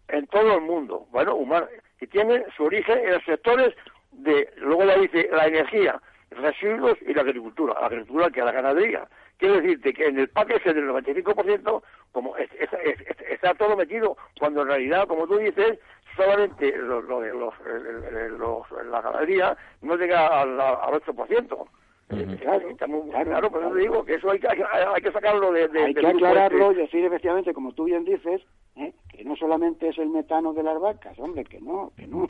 en 0.09 0.28
todo 0.28 0.55
el 0.55 0.61
mundo. 0.61 1.07
Bueno, 1.09 1.36
humana, 1.36 1.67
que 1.97 2.07
tiene 2.07 2.43
su 2.57 2.65
origen 2.65 2.97
en 2.97 3.13
los 3.13 3.23
sectores 3.23 3.73
de, 4.11 4.49
luego 4.57 4.84
ya 4.84 4.97
dice, 4.97 5.30
la 5.32 5.47
energía, 5.47 6.01
residuos 6.32 6.97
y 7.07 7.13
la 7.13 7.21
agricultura. 7.21 7.76
La 7.80 7.88
agricultura 7.88 8.30
que 8.30 8.41
la 8.41 8.51
ganadería. 8.51 9.07
Quiero 9.38 9.55
decirte 9.55 9.93
que 9.93 10.07
en 10.07 10.19
el 10.19 10.29
paquete 10.29 10.73
del 10.73 10.89
95%, 10.89 11.83
como 12.11 12.36
está 12.38 13.53
todo 13.55 13.75
metido, 13.75 14.15
cuando 14.39 14.61
en 14.61 14.69
realidad, 14.69 15.07
como 15.07 15.27
tú 15.27 15.38
dices, 15.38 15.79
solamente 16.15 16.75
lo, 16.77 17.01
lo, 17.01 17.21
los, 17.21 18.71
la 18.89 19.01
ganadería 19.01 19.57
no 19.81 19.95
llega 19.97 20.41
al, 20.41 20.59
al 20.59 21.01
8%. 21.01 21.67
Claro, 22.07 22.69
claro, 23.11 23.49
por 23.49 23.63
eso 23.63 23.73
digo 23.73 24.05
que 24.05 24.13
eso 24.13 24.29
hay 24.29 24.39
que, 24.39 24.47
hay, 24.47 25.01
que 25.01 25.11
sacarlo 25.11 25.51
de, 25.51 25.63
Hay 25.83 25.93
que 25.93 26.05
aclararlo 26.05 26.71
y 26.71 26.75
decir 26.75 27.03
efectivamente, 27.03 27.51
como 27.53 27.73
tú 27.73 27.86
bien 27.86 28.05
dices, 28.05 28.41
¿eh? 28.75 28.93
Que 29.16 29.24
no 29.24 29.36
solamente 29.36 29.89
es 29.89 29.97
el 29.97 30.09
metano 30.09 30.53
de 30.53 30.63
las 30.63 30.80
vacas, 30.80 31.18
hombre, 31.20 31.43
que 31.45 31.61
no, 31.61 31.91
que 31.95 32.07
no. 32.07 32.30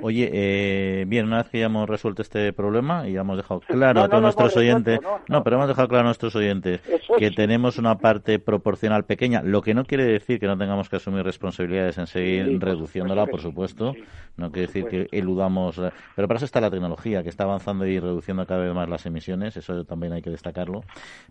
Oye, 0.00 0.30
eh, 0.32 1.04
bien, 1.06 1.26
una 1.26 1.38
vez 1.38 1.48
que 1.48 1.60
ya 1.60 1.66
hemos 1.66 1.88
resuelto 1.88 2.22
este 2.22 2.52
problema 2.52 3.08
y 3.08 3.12
ya 3.12 3.20
hemos 3.20 3.36
dejado 3.36 3.60
claro 3.68 4.02
a 4.02 4.08
todos 4.08 4.22
nuestros 4.22 4.56
oyentes, 4.56 4.98
no, 5.28 5.44
pero 5.44 5.56
hemos 5.56 5.68
dejado 5.68 5.88
claro 5.88 6.02
a 6.02 6.06
nuestros 6.06 6.34
oyentes 6.34 6.80
que 7.18 7.30
tenemos 7.30 7.78
una 7.78 7.98
parte 7.98 8.38
proporcional 8.38 9.04
pequeña, 9.04 9.42
lo 9.42 9.62
que 9.62 9.74
no 9.74 9.84
quiere 9.84 10.04
decir 10.04 10.40
que 10.40 10.46
no 10.46 10.58
tengamos 10.58 10.88
que 10.88 10.96
asumir 10.96 11.24
responsabilidades 11.24 11.98
en 11.98 12.06
seguir 12.06 12.58
reduciéndola, 12.60 13.26
por 13.26 13.40
supuesto, 13.40 13.94
no 14.36 14.50
quiere 14.50 14.66
decir 14.66 14.86
que 14.86 15.08
eludamos, 15.12 15.78
eh, 15.78 15.90
pero 16.16 16.26
para 16.26 16.38
eso 16.38 16.46
está 16.46 16.60
la 16.60 16.70
tecnología, 16.70 17.22
que 17.22 17.28
está 17.28 17.44
avanzando 17.44 17.86
y 17.86 18.00
reduciendo 18.00 18.46
cada 18.46 18.64
vez 18.64 18.74
más 18.74 18.88
las 18.88 19.06
emisiones, 19.06 19.56
eso 19.56 19.84
también 19.84 20.12
hay 20.12 20.22
que 20.22 20.30
destacarlo. 20.30 20.82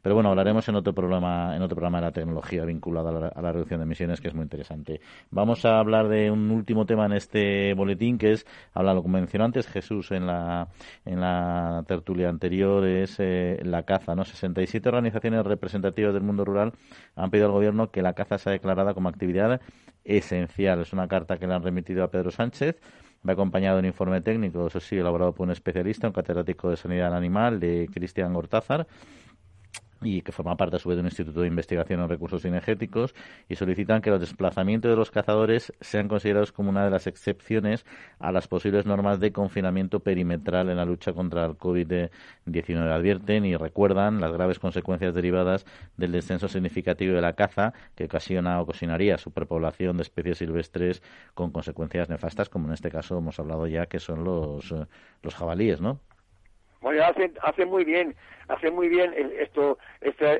Pero 0.01 0.15
bueno, 0.15 0.29
hablaremos 0.29 0.67
en 0.69 0.75
otro 0.75 0.93
programa, 0.93 1.55
en 1.55 1.61
otro 1.61 1.75
programa 1.75 1.99
de 1.99 2.05
la 2.05 2.11
tecnología 2.11 2.63
vinculada 2.63 3.09
a 3.09 3.13
la, 3.13 3.27
a 3.27 3.41
la 3.41 3.51
reducción 3.51 3.79
de 3.79 3.83
emisiones, 3.83 4.21
que 4.21 4.29
es 4.29 4.33
muy 4.33 4.43
interesante. 4.43 4.92
Vamos 5.31 5.65
a 5.65 5.79
hablar 5.79 6.07
de 6.07 6.31
un 6.31 6.51
último 6.51 6.85
tema 6.85 7.05
en 7.05 7.13
este 7.13 7.73
boletín, 7.73 8.17
que 8.17 8.33
es, 8.33 8.45
habla 8.73 8.93
lo 8.93 9.03
que 9.03 9.09
mencionó 9.09 9.45
antes 9.45 9.67
Jesús 9.67 10.11
en 10.11 10.27
la, 10.27 10.67
en 11.05 11.21
la 11.21 11.83
tertulia 11.87 12.29
anterior, 12.29 12.85
es 12.85 13.15
eh, 13.19 13.59
la 13.63 13.83
caza. 13.83 14.15
¿no? 14.15 14.25
67 14.25 14.87
organizaciones 14.89 15.45
representativas 15.45 16.13
del 16.13 16.23
mundo 16.23 16.45
rural 16.45 16.73
han 17.15 17.29
pedido 17.29 17.47
al 17.47 17.53
Gobierno 17.53 17.91
que 17.91 18.01
la 18.01 18.13
caza 18.13 18.37
sea 18.37 18.51
declarada 18.51 18.93
como 18.93 19.09
actividad 19.09 19.61
esencial. 20.03 20.81
Es 20.81 20.93
una 20.93 21.07
carta 21.07 21.37
que 21.37 21.47
le 21.47 21.53
han 21.53 21.63
remitido 21.63 22.03
a 22.03 22.11
Pedro 22.11 22.31
Sánchez. 22.31 22.79
Va 23.27 23.33
acompañado 23.33 23.77
de 23.77 23.81
un 23.81 23.85
informe 23.85 24.19
técnico, 24.19 24.67
eso 24.67 24.81
sí, 24.81 24.97
elaborado 24.97 25.33
por 25.33 25.45
un 25.45 25.51
especialista, 25.51 26.07
un 26.07 26.13
catedrático 26.13 26.69
de 26.69 26.75
sanidad 26.75 27.15
animal, 27.15 27.57
de 27.57 27.89
Cristian 27.93 28.33
Gortázar 28.33 28.85
y 30.03 30.21
que 30.21 30.31
forma 30.31 30.57
parte 30.57 30.75
a 30.75 30.79
su 30.79 30.89
vez 30.89 30.95
de 30.95 31.01
un 31.01 31.07
instituto 31.07 31.41
de 31.41 31.47
investigación 31.47 32.01
en 32.01 32.09
recursos 32.09 32.45
energéticos 32.45 33.15
y 33.49 33.55
solicitan 33.55 34.01
que 34.01 34.09
los 34.09 34.19
desplazamientos 34.19 34.89
de 34.89 34.97
los 34.97 35.11
cazadores 35.11 35.73
sean 35.81 36.07
considerados 36.07 36.51
como 36.51 36.69
una 36.69 36.83
de 36.85 36.91
las 36.91 37.07
excepciones 37.07 37.85
a 38.19 38.31
las 38.31 38.47
posibles 38.47 38.85
normas 38.85 39.19
de 39.19 39.31
confinamiento 39.31 39.99
perimetral 40.01 40.69
en 40.69 40.77
la 40.77 40.85
lucha 40.85 41.13
contra 41.13 41.45
el 41.45 41.53
COVID-19. 41.53 42.91
Advierten 42.93 43.45
y 43.45 43.55
recuerdan 43.55 44.21
las 44.21 44.31
graves 44.31 44.59
consecuencias 44.59 45.13
derivadas 45.13 45.65
del 45.97 46.11
descenso 46.11 46.47
significativo 46.47 47.15
de 47.15 47.21
la 47.21 47.33
caza 47.33 47.73
que 47.95 48.05
ocasiona 48.05 48.59
o 48.59 48.63
ocasionaría 48.63 49.17
superpoblación 49.17 49.97
de 49.97 50.03
especies 50.03 50.37
silvestres 50.37 51.01
con 51.33 51.51
consecuencias 51.51 52.09
nefastas 52.09 52.49
como 52.49 52.67
en 52.67 52.73
este 52.73 52.91
caso 52.91 53.17
hemos 53.17 53.39
hablado 53.39 53.67
ya 53.67 53.85
que 53.85 53.99
son 53.99 54.23
los, 54.23 54.73
los 55.21 55.35
jabalíes, 55.35 55.81
¿no? 55.81 55.99
Bueno, 56.83 57.01
hacen, 57.05 57.69
muy 57.69 57.85
bien, 57.85 58.13
hacen 58.49 58.75
muy 58.75 58.89
bien 58.89 59.13
esto, 59.39 59.77
estas 60.01 60.37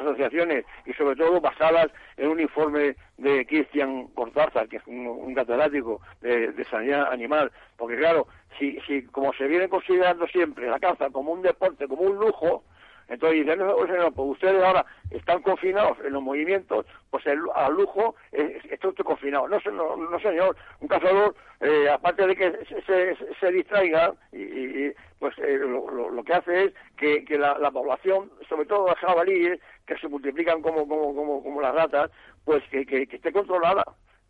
asociaciones 0.00 0.64
y 0.84 0.92
sobre 0.94 1.14
todo 1.14 1.40
basadas 1.40 1.92
en 2.16 2.28
un 2.28 2.40
informe 2.40 2.96
de 3.18 3.46
Cristian 3.46 4.08
Cortázar, 4.08 4.68
que 4.68 4.78
es 4.78 4.86
un, 4.88 5.32
catedrático 5.32 6.00
de, 6.22 6.50
de, 6.50 6.64
sanidad 6.64 7.12
animal, 7.12 7.52
porque 7.76 7.96
claro, 7.98 8.26
si, 8.58 8.80
si 8.80 9.02
como 9.04 9.32
se 9.34 9.46
viene 9.46 9.68
considerando 9.68 10.26
siempre 10.26 10.68
la 10.68 10.80
caza 10.80 11.08
como 11.10 11.30
un 11.30 11.42
deporte, 11.42 11.86
como 11.86 12.02
un 12.02 12.16
lujo, 12.16 12.64
entonces 13.10 13.44
dicen, 13.44 13.58
no, 13.58 13.74
pues 14.12 14.28
ustedes 14.30 14.62
ahora 14.62 14.86
están 15.10 15.42
confinados 15.42 15.98
en 16.04 16.12
los 16.12 16.22
movimientos, 16.22 16.86
pues 17.10 17.26
el, 17.26 17.40
al 17.56 17.74
lujo 17.74 18.14
eh, 18.30 18.60
estoy 18.70 18.94
confinado. 18.94 19.48
No, 19.48 19.58
no, 19.72 19.96
no, 19.96 20.20
señor, 20.20 20.56
un 20.78 20.86
cazador, 20.86 21.34
eh, 21.60 21.88
aparte 21.92 22.24
de 22.24 22.36
que 22.36 22.52
se, 22.86 23.16
se, 23.40 23.52
distraiga, 23.52 24.14
y, 24.32 24.92
pues 25.18 25.36
eh, 25.38 25.58
lo, 25.58 26.22
que 26.22 26.32
hace 26.32 26.64
es 26.66 26.72
que, 26.96 27.36
la, 27.36 27.70
población, 27.72 28.30
sobre 28.48 28.66
todo 28.66 28.86
los 28.86 28.98
jabalíes, 28.98 29.58
que 29.86 29.98
se 29.98 30.06
multiplican 30.06 30.62
como, 30.62 30.86
como, 30.86 31.12
como, 31.12 31.42
como 31.42 31.60
las 31.60 31.74
ratas, 31.74 32.12
pues 32.44 32.62
que, 32.70 32.86
que, 32.86 33.08
esté 33.10 33.32
controlada. 33.32 33.82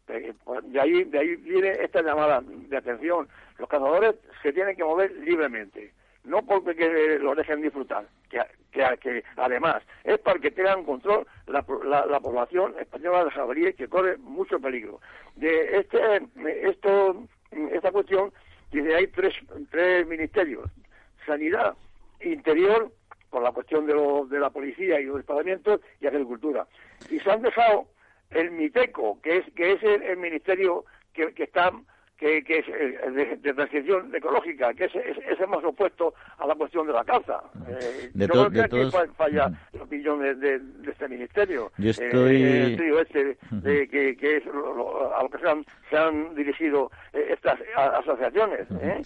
Pues, 0.07 0.72
de 0.72 0.81
ahí, 0.81 1.05
de 1.05 1.18
ahí 1.18 1.37
viene 1.37 1.68
esta 1.83 2.01
llamada 2.01 2.41
de 2.43 2.76
atención. 2.78 3.28
Los 3.59 3.68
cazadores 3.68 4.14
se 4.43 4.55
tienen 4.55 4.74
que 4.74 4.85
mover 4.85 5.12
libremente 5.18 5.93
no 6.25 6.43
porque 6.43 6.75
que 6.75 7.18
lo 7.18 7.35
dejen 7.35 7.62
disfrutar, 7.62 8.07
que, 8.29 8.41
que, 8.73 9.25
además 9.37 9.83
es 10.05 10.18
para 10.18 10.39
que 10.39 10.51
tengan 10.51 10.85
control 10.85 11.27
la, 11.47 11.64
la, 12.07 12.21
población 12.21 12.75
española 12.79 13.25
de 13.25 13.31
jabalíes 13.31 13.77
que 13.77 13.89
corre 13.89 14.16
mucho 14.18 14.61
peligro. 14.61 15.01
De 15.37 15.79
este, 15.79 15.99
esto, 16.68 17.25
esta 17.51 17.91
cuestión, 17.91 18.33
dice, 18.71 18.95
hay 18.95 19.07
tres, 19.09 19.35
tres 19.71 20.07
ministerios, 20.07 20.71
sanidad, 21.27 21.75
interior, 22.21 22.93
por 23.31 23.43
la 23.43 23.53
cuestión 23.53 23.87
de, 23.87 23.95
lo, 23.95 24.27
de 24.27 24.39
la 24.41 24.51
policía 24.51 25.01
y 25.01 25.05
los 25.05 25.18
disparamientos, 25.18 25.81
y 26.01 26.07
agricultura. 26.07 26.66
Y 27.09 27.18
se 27.21 27.31
han 27.31 27.43
dejado 27.43 27.87
el 28.31 28.51
MITECO, 28.51 29.21
que 29.23 29.39
es, 29.39 29.53
que 29.55 29.73
es 29.73 29.83
el, 29.83 30.16
ministerio 30.16 30.85
que, 31.12 31.33
que 31.33 31.45
está 31.45 31.73
que, 32.21 32.45
que 32.45 32.59
es 32.59 32.68
eh, 32.68 33.39
de, 33.43 33.55
transición 33.55 34.14
ecológica, 34.14 34.75
que 34.75 34.85
es, 34.85 34.93
es, 34.95 35.49
más 35.49 35.64
opuesto 35.64 36.12
a 36.39 36.47
la 36.47 36.55
cuestión 36.55 36.87
de 36.87 36.93
la 36.93 37.03
caza. 37.03 37.41
Eh, 37.66 38.11
yo 38.14 38.29
creo 38.29 38.51
que 38.51 38.61
aquí 38.61 38.79
falla 39.16 39.51
la 39.73 39.83
opinión 39.83 40.21
de, 40.21 40.61
este 40.87 41.09
ministerio. 41.09 41.73
Yo 41.79 41.91
estoy... 41.91 42.43
Eh, 42.43 42.79
este, 43.01 43.39
que, 43.89 44.16
que, 44.16 44.37
es 44.37 44.43
a 44.47 45.23
lo 45.23 45.31
que 45.31 45.39
se 45.39 45.49
han, 45.49 45.64
se 45.89 45.97
han 45.97 46.35
dirigido 46.35 46.91
estas 47.12 47.59
asociaciones. 47.75 48.66
¿eh? 48.83 49.01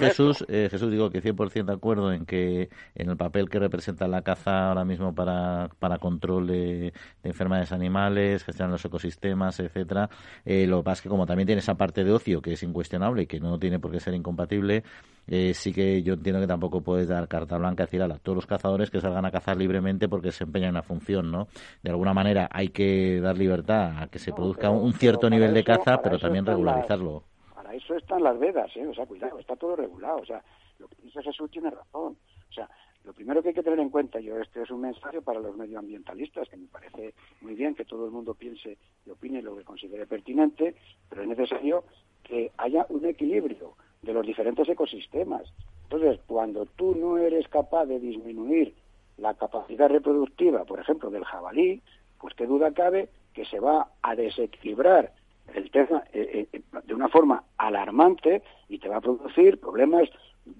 Jesús, 0.00 0.44
Jesús, 0.48 0.90
digo 0.90 1.10
que 1.10 1.22
100% 1.22 1.66
de 1.66 1.72
acuerdo 1.72 2.12
en 2.12 2.24
que 2.24 2.70
en 2.94 3.10
el 3.10 3.16
papel 3.18 3.50
que 3.50 3.58
representa 3.58 4.08
la 4.08 4.22
caza 4.22 4.68
ahora 4.68 4.84
mismo 4.84 5.14
para, 5.14 5.68
para 5.78 5.98
control 5.98 6.46
de, 6.46 6.94
enfermedades 7.22 7.72
animales, 7.72 8.44
gestionar 8.44 8.72
los 8.72 8.84
ecosistemas, 8.84 9.60
etcétera, 9.60 10.08
lo 10.46 10.78
que 10.78 10.84
pasa 10.84 11.00
es 11.00 11.02
que 11.02 11.08
como 11.10 11.26
también 11.26 11.46
tiene 11.46 11.60
esa 11.60 11.74
parte 11.74 12.02
de 12.02 12.12
ocio 12.12 12.40
que 12.46 12.52
es 12.52 12.62
incuestionable 12.62 13.22
y 13.22 13.26
que 13.26 13.40
no 13.40 13.58
tiene 13.58 13.80
por 13.80 13.90
qué 13.90 13.98
ser 13.98 14.14
incompatible, 14.14 14.84
eh, 15.26 15.52
sí 15.52 15.72
que 15.72 16.04
yo 16.04 16.14
entiendo 16.14 16.40
que 16.40 16.46
tampoco 16.46 16.80
puedes 16.80 17.08
dar 17.08 17.26
carta 17.26 17.58
blanca 17.58 17.82
y 17.82 17.86
decir 17.86 18.00
a 18.02 18.18
todos 18.18 18.36
los 18.36 18.46
cazadores 18.46 18.88
que 18.88 19.00
salgan 19.00 19.24
a 19.24 19.32
cazar 19.32 19.56
libremente 19.56 20.08
porque 20.08 20.30
se 20.30 20.44
empeñan 20.44 20.68
en 20.68 20.74
una 20.76 20.82
función, 20.84 21.32
¿no? 21.32 21.48
De 21.82 21.90
alguna 21.90 22.14
manera 22.14 22.48
hay 22.52 22.68
que 22.68 23.20
dar 23.20 23.36
libertad 23.36 24.00
a 24.00 24.06
que 24.06 24.20
se 24.20 24.32
produzca 24.32 24.70
un 24.70 24.92
cierto 24.92 25.28
nivel 25.28 25.52
de 25.54 25.64
caza, 25.64 26.00
pero 26.00 26.20
también 26.20 26.46
regularizarlo. 26.46 27.24
para 27.52 27.74
eso 27.74 27.96
están 27.96 28.22
las 28.22 28.38
vedas, 28.38 28.70
¿eh? 28.76 28.86
O 28.86 28.94
sea, 28.94 29.06
cuidado, 29.06 29.40
está 29.40 29.56
todo 29.56 29.74
regulado, 29.74 30.18
o 30.18 30.24
sea, 30.24 30.40
lo 30.78 30.86
que 30.86 31.02
dice 31.02 31.20
Jesús 31.24 31.50
tiene 31.50 31.70
razón, 31.70 32.16
o 32.48 32.52
sea, 32.52 32.68
lo 33.04 33.12
primero 33.12 33.42
que 33.42 33.48
hay 33.48 33.54
que 33.54 33.62
tener 33.64 33.80
en 33.80 33.90
cuenta, 33.90 34.20
yo 34.20 34.38
este 34.40 34.62
es 34.62 34.70
un 34.70 34.82
mensaje 34.82 35.20
para 35.20 35.40
los 35.40 35.56
medioambientalistas, 35.56 36.48
que 36.48 36.56
me 36.56 36.66
parece 36.68 37.14
muy 37.40 37.54
bien 37.54 37.74
que 37.74 37.84
todo 37.84 38.04
el 38.04 38.12
mundo 38.12 38.34
piense 38.34 38.78
y 39.04 39.10
opine 39.10 39.42
lo 39.42 39.56
que 39.56 39.64
considere 39.64 40.06
pertinente, 40.06 40.76
pero 41.08 41.22
es 41.22 41.28
necesario 41.28 41.84
que 42.26 42.50
haya 42.58 42.86
un 42.88 43.04
equilibrio 43.04 43.74
de 44.02 44.12
los 44.12 44.26
diferentes 44.26 44.68
ecosistemas. 44.68 45.42
Entonces, 45.84 46.20
cuando 46.26 46.66
tú 46.66 46.94
no 46.94 47.18
eres 47.18 47.48
capaz 47.48 47.86
de 47.86 48.00
disminuir 48.00 48.74
la 49.16 49.34
capacidad 49.34 49.88
reproductiva, 49.88 50.64
por 50.64 50.80
ejemplo, 50.80 51.10
del 51.10 51.24
jabalí, 51.24 51.80
pues 52.20 52.34
qué 52.34 52.46
duda 52.46 52.72
cabe 52.72 53.08
que 53.32 53.44
se 53.44 53.60
va 53.60 53.88
a 54.02 54.14
desequilibrar 54.14 55.12
el 55.54 55.70
tema 55.70 56.02
eh, 56.12 56.48
eh, 56.52 56.60
de 56.84 56.94
una 56.94 57.08
forma 57.08 57.44
alarmante 57.56 58.42
y 58.68 58.78
te 58.78 58.88
va 58.88 58.96
a 58.96 59.00
producir 59.00 59.60
problemas 59.60 60.08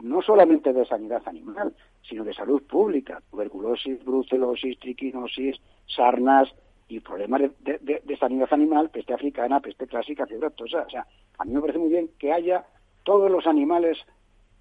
no 0.02 0.22
solamente 0.22 0.72
de 0.72 0.84
sanidad 0.84 1.22
animal, 1.26 1.74
sino 2.08 2.24
de 2.24 2.34
salud 2.34 2.62
pública, 2.62 3.22
tuberculosis, 3.30 4.04
brucelosis, 4.04 4.78
triquinosis, 4.78 5.56
sarnas, 5.86 6.52
y 6.89 7.01
problemas 7.01 7.43
de, 7.61 8.16
sanidad 8.18 8.49
animal, 8.53 8.91
peste 8.91 9.12
africana, 9.12 9.61
peste 9.61 9.87
clásica, 9.87 10.26
fiebre 10.26 10.49
O 10.59 10.68
sea, 10.68 11.07
a 11.39 11.45
mí 11.45 11.53
me 11.53 11.61
parece 11.61 11.78
muy 11.78 11.89
bien 11.89 12.11
que 12.18 12.32
haya 12.32 12.64
todos 13.05 13.30
los 13.30 13.47
animales 13.47 13.99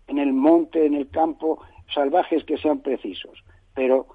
en 0.07 0.19
el 0.19 0.33
monte, 0.33 0.85
en 0.85 0.93
el 0.93 1.09
campo, 1.09 1.61
salvajes 1.93 2.43
que 2.43 2.57
sean 2.57 2.79
precisos, 2.79 3.43
pero 3.73 4.07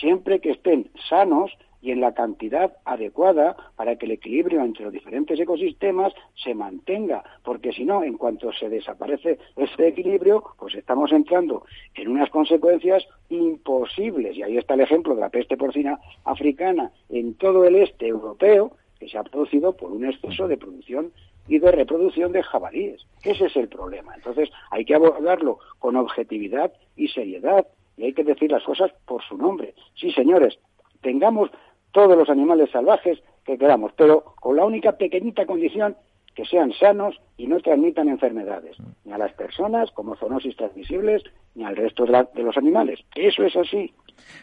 siempre 0.00 0.40
que 0.40 0.52
estén 0.52 0.90
sanos 1.08 1.52
y 1.84 1.90
en 1.90 2.00
la 2.00 2.14
cantidad 2.14 2.72
adecuada 2.86 3.54
para 3.76 3.96
que 3.96 4.06
el 4.06 4.12
equilibrio 4.12 4.62
entre 4.62 4.84
los 4.84 4.92
diferentes 4.92 5.38
ecosistemas 5.38 6.14
se 6.34 6.54
mantenga, 6.54 7.22
porque 7.42 7.74
si 7.74 7.84
no, 7.84 8.02
en 8.02 8.16
cuanto 8.16 8.50
se 8.54 8.70
desaparece 8.70 9.38
ese 9.54 9.88
equilibrio, 9.88 10.42
pues 10.58 10.74
estamos 10.76 11.12
entrando 11.12 11.66
en 11.94 12.08
unas 12.08 12.30
consecuencias 12.30 13.06
imposibles. 13.28 14.34
Y 14.34 14.42
ahí 14.42 14.56
está 14.56 14.72
el 14.72 14.80
ejemplo 14.80 15.14
de 15.14 15.20
la 15.20 15.28
peste 15.28 15.58
porcina 15.58 16.00
africana 16.24 16.90
en 17.10 17.34
todo 17.34 17.66
el 17.66 17.76
este 17.76 18.08
europeo, 18.08 18.72
que 18.98 19.06
se 19.06 19.18
ha 19.18 19.22
producido 19.22 19.76
por 19.76 19.92
un 19.92 20.06
exceso 20.06 20.48
de 20.48 20.56
producción 20.56 21.12
y 21.48 21.58
de 21.58 21.70
reproducción 21.70 22.32
de 22.32 22.42
jabalíes. 22.42 23.06
Ese 23.22 23.44
es 23.44 23.56
el 23.56 23.68
problema. 23.68 24.14
Entonces 24.14 24.48
hay 24.70 24.86
que 24.86 24.94
abordarlo 24.94 25.58
con 25.80 25.96
objetividad 25.96 26.72
y 26.96 27.08
seriedad 27.08 27.66
y 27.98 28.04
hay 28.04 28.14
que 28.14 28.24
decir 28.24 28.50
las 28.50 28.64
cosas 28.64 28.90
por 29.04 29.22
su 29.22 29.36
nombre. 29.36 29.74
Sí, 29.94 30.10
señores, 30.12 30.58
tengamos 31.04 31.50
todos 31.94 32.18
los 32.18 32.28
animales 32.28 32.70
salvajes 32.72 33.20
que 33.46 33.56
queramos, 33.56 33.92
pero 33.96 34.34
con 34.40 34.56
la 34.56 34.64
única 34.64 34.92
pequeñita 34.98 35.46
condición 35.46 35.96
que 36.34 36.44
sean 36.44 36.72
sanos 36.72 37.14
y 37.36 37.46
no 37.46 37.60
transmitan 37.60 38.08
enfermedades, 38.08 38.76
ni 39.04 39.12
a 39.12 39.18
las 39.18 39.32
personas 39.34 39.90
como 39.92 40.16
zoonosis 40.16 40.56
transmisibles, 40.56 41.22
ni 41.54 41.64
al 41.64 41.76
resto 41.76 42.04
de, 42.04 42.42
los 42.42 42.56
animales. 42.56 42.98
Eso 43.14 43.44
es 43.44 43.54
así. 43.54 43.94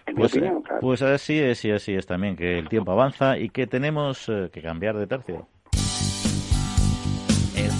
En 0.06 0.16
pues, 0.16 0.34
mi 0.34 0.48
opinión, 0.48 0.64
pues 0.80 1.02
así 1.02 1.38
es 1.40 1.66
y 1.66 1.72
así 1.72 1.94
es 1.94 2.08
también, 2.08 2.38
que 2.38 2.58
el 2.58 2.70
tiempo 2.70 2.94
avanza 2.94 3.38
y 3.38 3.50
que 3.50 3.68
tenemos 3.68 4.30
eh, 4.30 4.50
que 4.52 4.62
cambiar 4.62 4.96
de 4.98 5.08
tercio. 5.08 5.48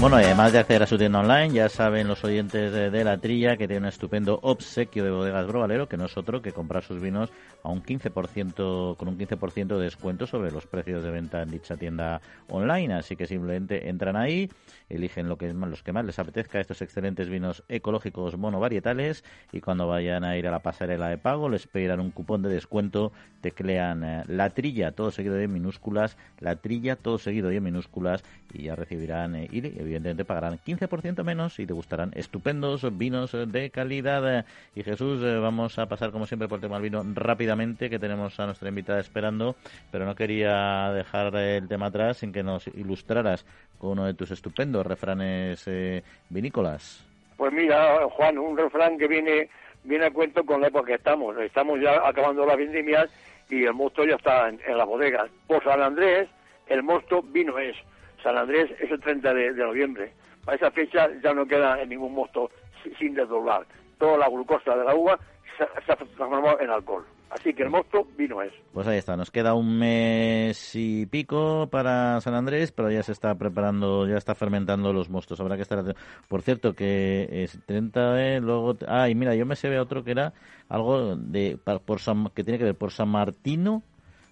Bueno, 0.00 0.16
además 0.16 0.50
de 0.54 0.60
acceder 0.60 0.82
a 0.82 0.86
su 0.86 0.96
tienda 0.96 1.18
online, 1.18 1.50
ya 1.50 1.68
saben 1.68 2.08
los 2.08 2.24
oyentes 2.24 2.72
de, 2.72 3.04
la 3.04 3.18
trilla 3.18 3.58
que 3.58 3.68
tiene 3.68 3.82
un 3.82 3.88
estupendo 3.88 4.40
obsequio 4.42 5.04
de 5.04 5.10
bodegas 5.10 5.46
Brovalero, 5.46 5.90
que 5.90 5.98
no 5.98 6.06
es 6.06 6.16
otro 6.16 6.40
que 6.40 6.52
comprar 6.52 6.82
sus 6.82 7.02
vinos 7.02 7.30
a 7.62 7.68
un 7.68 7.82
15%, 7.82 8.96
con 8.96 9.08
un 9.08 9.18
15% 9.18 9.76
de 9.76 9.84
descuento 9.84 10.26
sobre 10.26 10.52
los 10.52 10.66
precios 10.66 11.04
de 11.04 11.10
venta 11.10 11.42
en 11.42 11.50
dicha 11.50 11.76
tienda 11.76 12.22
online. 12.48 12.94
Así 12.94 13.14
que 13.14 13.26
simplemente 13.26 13.90
entran 13.90 14.16
ahí, 14.16 14.48
eligen 14.90 15.28
lo 15.28 15.38
que 15.38 15.52
los 15.52 15.82
que 15.82 15.92
más 15.92 16.04
les 16.04 16.18
apetezca, 16.18 16.60
estos 16.60 16.82
excelentes 16.82 17.28
vinos 17.28 17.64
ecológicos 17.68 18.36
monovarietales, 18.36 19.24
y 19.52 19.60
cuando 19.60 19.88
vayan 19.88 20.24
a 20.24 20.36
ir 20.36 20.46
a 20.46 20.50
la 20.50 20.60
pasarela 20.60 21.08
de 21.08 21.18
pago, 21.18 21.48
les 21.48 21.66
pedirán 21.66 22.00
un 22.00 22.10
cupón 22.10 22.42
de 22.42 22.50
descuento, 22.50 23.12
teclean 23.40 24.04
eh, 24.04 24.24
la 24.26 24.50
trilla, 24.50 24.92
todo 24.92 25.10
seguido 25.10 25.34
de 25.34 25.48
minúsculas, 25.48 26.16
la 26.40 26.56
trilla, 26.56 26.96
todo 26.96 27.18
seguido 27.18 27.48
de 27.48 27.60
minúsculas, 27.60 28.22
y 28.52 28.64
ya 28.64 28.76
recibirán 28.76 29.36
eh, 29.36 29.48
evidentemente 29.50 30.24
pagarán 30.24 30.58
15% 30.58 31.22
menos 31.24 31.58
y 31.58 31.66
te 31.66 31.72
gustarán 31.72 32.10
estupendos 32.14 32.86
vinos 32.96 33.32
de 33.32 33.70
calidad. 33.70 34.44
Y 34.74 34.82
Jesús, 34.82 35.22
eh, 35.22 35.38
vamos 35.38 35.78
a 35.78 35.86
pasar 35.86 36.10
como 36.10 36.26
siempre 36.26 36.48
por 36.48 36.56
el 36.56 36.62
tema 36.62 36.76
del 36.76 36.90
vino 36.90 37.04
rápidamente, 37.14 37.90
que 37.90 37.98
tenemos 37.98 38.38
a 38.40 38.46
nuestra 38.46 38.68
invitada 38.68 39.00
esperando, 39.00 39.56
pero 39.90 40.04
no 40.04 40.14
quería 40.14 40.92
dejar 40.92 41.34
el 41.36 41.68
tema 41.68 41.86
atrás 41.86 42.18
sin 42.18 42.32
que 42.32 42.42
nos 42.42 42.66
ilustraras 42.68 43.44
con 43.78 43.92
uno 43.92 44.04
de 44.04 44.14
tus 44.14 44.30
estupendos 44.30 44.79
refranes 44.86 45.66
eh, 45.66 46.02
vinícolas. 46.28 47.06
Pues 47.36 47.52
mira, 47.52 48.06
Juan, 48.10 48.38
un 48.38 48.56
refrán 48.56 48.98
que 48.98 49.08
viene 49.08 49.48
viene 49.84 50.06
a 50.06 50.10
cuento 50.10 50.44
con 50.44 50.60
la 50.60 50.68
época 50.68 50.88
que 50.88 50.94
estamos. 50.94 51.36
Estamos 51.38 51.80
ya 51.80 52.06
acabando 52.06 52.44
las 52.44 52.56
vendimias 52.56 53.10
y 53.48 53.64
el 53.64 53.74
mosto 53.74 54.04
ya 54.04 54.16
está 54.16 54.48
en, 54.48 54.76
las 54.76 54.86
bodegas. 54.86 55.30
Por 55.46 55.62
San 55.64 55.82
Andrés, 55.82 56.28
el 56.66 56.82
mosto 56.82 57.22
vino 57.22 57.58
es. 57.58 57.76
San 58.22 58.36
Andrés 58.36 58.70
es 58.80 58.90
el 58.90 59.00
30 59.00 59.34
de, 59.34 59.52
noviembre. 59.52 60.12
Para 60.44 60.56
esa 60.56 60.70
fecha 60.70 61.08
ya 61.22 61.32
no 61.32 61.46
queda 61.46 61.80
en 61.80 61.88
ningún 61.88 62.14
mosto 62.14 62.50
sin 62.98 63.14
desdoblar. 63.14 63.66
Toda 63.98 64.18
la 64.18 64.28
glucosa 64.28 64.76
de 64.76 64.84
la 64.84 64.94
uva 64.94 65.18
se, 65.56 65.64
ha 65.64 65.96
transformado 65.96 66.60
en 66.60 66.70
alcohol. 66.70 67.04
Así 67.30 67.54
que 67.54 67.62
el 67.62 67.70
mosto 67.70 68.06
vino 68.18 68.42
es. 68.42 68.52
Pues 68.72 68.88
ahí 68.88 68.98
está, 68.98 69.16
nos 69.16 69.30
queda 69.30 69.54
un 69.54 69.78
mes 69.78 70.74
y 70.74 71.06
pico 71.06 71.68
para 71.70 72.20
San 72.20 72.34
Andrés, 72.34 72.72
pero 72.72 72.90
ya 72.90 73.04
se 73.04 73.12
está 73.12 73.36
preparando, 73.36 74.08
ya 74.08 74.16
está 74.16 74.34
fermentando 74.34 74.92
los 74.92 75.08
mostos. 75.08 75.40
Habrá 75.40 75.54
que 75.54 75.62
estar 75.62 75.94
Por 76.28 76.42
cierto, 76.42 76.74
que 76.74 77.28
es 77.30 77.58
30 77.66 78.12
de, 78.14 78.40
luego... 78.40 78.76
Ah, 78.88 79.08
y 79.08 79.14
mira, 79.14 79.36
yo 79.36 79.46
me 79.46 79.54
se 79.54 79.68
ve 79.68 79.78
otro 79.78 80.02
que 80.02 80.10
era 80.10 80.32
algo 80.68 81.14
de 81.16 81.56
por 81.64 82.00
que 82.34 82.42
tiene 82.42 82.58
que 82.58 82.64
ver 82.64 82.76
por 82.76 82.90
San 82.90 83.08
Martino, 83.08 83.84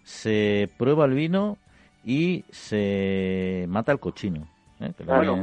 se 0.03 0.69
prueba 0.77 1.05
el 1.05 1.15
vino 1.15 1.57
y 2.05 2.45
se 2.51 3.67
mata 3.69 3.93
el 3.93 4.01
cochino. 4.01 4.49
¿Eh? 4.81 4.93
bueno, 5.05 5.37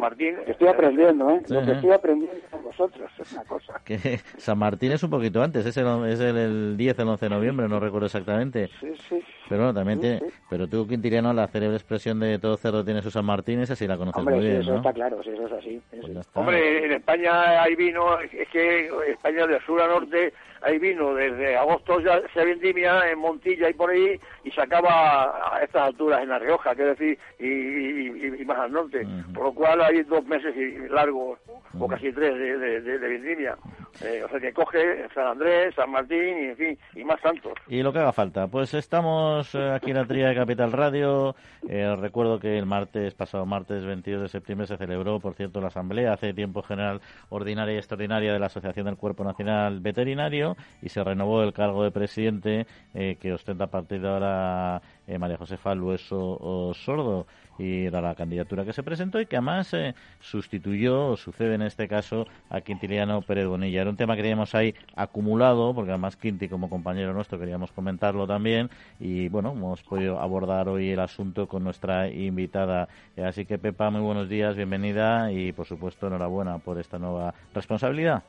Martín, 0.00 0.36
estoy 0.46 0.68
aprendiendo, 0.68 1.30
¿eh? 1.30 1.42
Lo 1.48 1.64
que 1.64 1.72
estoy 1.72 1.90
aprendiendo 1.90 2.36
con 2.50 2.62
vosotros 2.64 3.10
es 3.18 3.32
una 3.32 3.44
cosa. 3.44 3.80
Que 3.84 3.96
San 4.36 4.58
Martín 4.58 4.92
es 4.92 5.02
un 5.02 5.10
poquito 5.10 5.42
antes, 5.42 5.66
es 5.66 5.76
el, 5.76 5.86
es 6.06 6.20
el, 6.20 6.76
10, 6.76 6.98
el 6.98 7.08
11 7.08 7.26
de 7.26 7.30
noviembre, 7.30 7.68
no 7.68 7.80
recuerdo 7.80 8.06
exactamente. 8.06 8.68
Sí, 8.80 8.92
sí. 9.08 9.22
Pero 9.48 9.62
bueno, 9.62 9.74
también 9.74 10.00
tiene, 10.00 10.20
pero 10.48 10.66
tú, 10.66 10.86
Quintiliano, 10.86 11.32
la 11.32 11.48
célebre 11.48 11.76
expresión 11.76 12.20
de 12.20 12.38
todo 12.38 12.56
cerdo 12.56 12.84
tiene 12.84 13.02
su 13.02 13.10
San 13.10 13.24
Martín, 13.24 13.60
esa 13.60 13.76
sí 13.76 13.86
la 13.86 13.96
conoces 13.96 14.24
muy 14.24 14.38
bien, 14.38 14.60
eso 14.62 14.76
está 14.76 14.92
claro, 14.92 15.22
sí, 15.22 15.30
eso 15.30 15.46
es 15.46 15.52
así. 15.52 15.82
Pues 15.90 16.28
Hombre, 16.34 16.86
en 16.86 16.92
España 16.92 17.62
hay 17.62 17.74
vino, 17.74 18.18
es 18.18 18.48
que 18.48 18.90
España 19.08 19.46
de 19.46 19.60
sur 19.60 19.80
a 19.80 19.88
norte 19.88 20.32
hay 20.64 20.78
vino 20.78 21.14
desde 21.14 21.56
agosto 21.56 22.00
ya 22.00 22.20
se 22.32 22.44
vendimia 22.44 23.10
en 23.10 23.18
Montilla 23.18 23.68
y 23.68 23.74
por 23.74 23.90
ahí 23.90 24.18
y 24.44 24.50
se 24.50 24.60
acaba 24.60 25.54
a 25.54 25.62
estas 25.62 25.88
alturas 25.88 26.22
en 26.22 26.28
La 26.28 26.38
Rioja, 26.38 26.74
quiero 26.74 26.90
decir, 26.90 27.18
y, 27.38 28.44
más 28.44 28.58
al 28.58 28.72
norte. 28.72 29.06
Por 29.32 29.44
lo 29.44 29.54
cual 29.54 29.80
hay 29.82 30.02
dos 30.02 30.24
meses 30.26 30.54
y 30.56 30.88
largos, 30.88 31.38
o 31.78 31.88
casi 31.88 32.12
tres, 32.12 32.36
de, 32.36 32.80
de, 32.80 32.98
vendimia. 32.98 33.56
Eh, 34.00 34.22
o 34.24 34.28
sea 34.28 34.40
que 34.40 34.52
coge 34.52 35.06
San 35.14 35.26
Andrés, 35.26 35.74
San 35.74 35.90
Martín 35.90 36.18
y 36.18 36.46
en 36.46 36.56
fin, 36.56 36.78
y 36.94 37.04
más 37.04 37.20
santos. 37.20 37.52
Y 37.68 37.82
lo 37.82 37.92
que 37.92 37.98
haga 37.98 38.12
falta. 38.12 38.48
Pues 38.48 38.74
estamos 38.74 39.54
eh, 39.54 39.70
aquí 39.70 39.90
en 39.90 39.98
la 39.98 40.06
Tría 40.06 40.28
de 40.28 40.34
Capital 40.34 40.72
Radio. 40.72 41.36
Eh, 41.68 41.94
recuerdo 41.96 42.40
que 42.40 42.58
el 42.58 42.66
martes, 42.66 43.14
pasado 43.14 43.46
martes 43.46 43.84
22 43.84 44.22
de 44.22 44.28
septiembre, 44.28 44.66
se 44.66 44.76
celebró, 44.76 45.20
por 45.20 45.34
cierto, 45.34 45.60
la 45.60 45.68
Asamblea 45.68 46.14
hace 46.14 46.34
tiempo 46.34 46.62
general 46.62 47.00
ordinaria 47.28 47.74
y 47.74 47.78
extraordinaria 47.78 48.32
de 48.32 48.38
la 48.38 48.46
Asociación 48.46 48.86
del 48.86 48.96
Cuerpo 48.96 49.24
Nacional 49.24 49.80
Veterinario 49.80 50.51
y 50.80 50.88
se 50.88 51.02
renovó 51.02 51.42
el 51.42 51.52
cargo 51.52 51.84
de 51.84 51.90
presidente 51.90 52.66
que 52.92 53.32
ostenta 53.32 53.64
a 53.64 53.70
partir 53.70 54.00
de 54.00 54.08
ahora 54.08 54.82
María 55.18 55.36
Josefa 55.36 55.74
Lueso 55.74 56.72
Sordo 56.74 57.26
y 57.58 57.86
era 57.86 58.00
la 58.00 58.14
candidatura 58.14 58.64
que 58.64 58.72
se 58.72 58.82
presentó 58.82 59.20
y 59.20 59.26
que 59.26 59.36
además 59.36 59.72
eh, 59.74 59.94
sustituyó, 60.20 61.08
o 61.08 61.16
sucede 61.16 61.54
en 61.54 61.62
este 61.62 61.88
caso, 61.88 62.26
a 62.50 62.60
Quintiliano 62.60 63.22
Pérez 63.22 63.46
Bonilla. 63.46 63.82
Era 63.82 63.90
un 63.90 63.96
tema 63.96 64.16
que 64.16 64.22
teníamos 64.22 64.54
ahí 64.54 64.74
acumulado, 64.94 65.74
porque 65.74 65.90
además 65.90 66.16
Quinti 66.16 66.48
como 66.48 66.68
compañero 66.68 67.12
nuestro 67.12 67.38
queríamos 67.38 67.72
comentarlo 67.72 68.26
también 68.26 68.70
y 68.98 69.28
bueno, 69.28 69.52
hemos 69.52 69.82
podido 69.82 70.20
abordar 70.20 70.68
hoy 70.68 70.90
el 70.90 71.00
asunto 71.00 71.46
con 71.46 71.64
nuestra 71.64 72.08
invitada. 72.08 72.88
Eh, 73.16 73.24
así 73.24 73.44
que 73.44 73.58
Pepa, 73.58 73.90
muy 73.90 74.00
buenos 74.00 74.28
días, 74.28 74.56
bienvenida 74.56 75.30
y 75.32 75.52
por 75.52 75.66
supuesto 75.66 76.06
enhorabuena 76.06 76.58
por 76.58 76.78
esta 76.78 76.98
nueva 76.98 77.34
responsabilidad. 77.54 78.22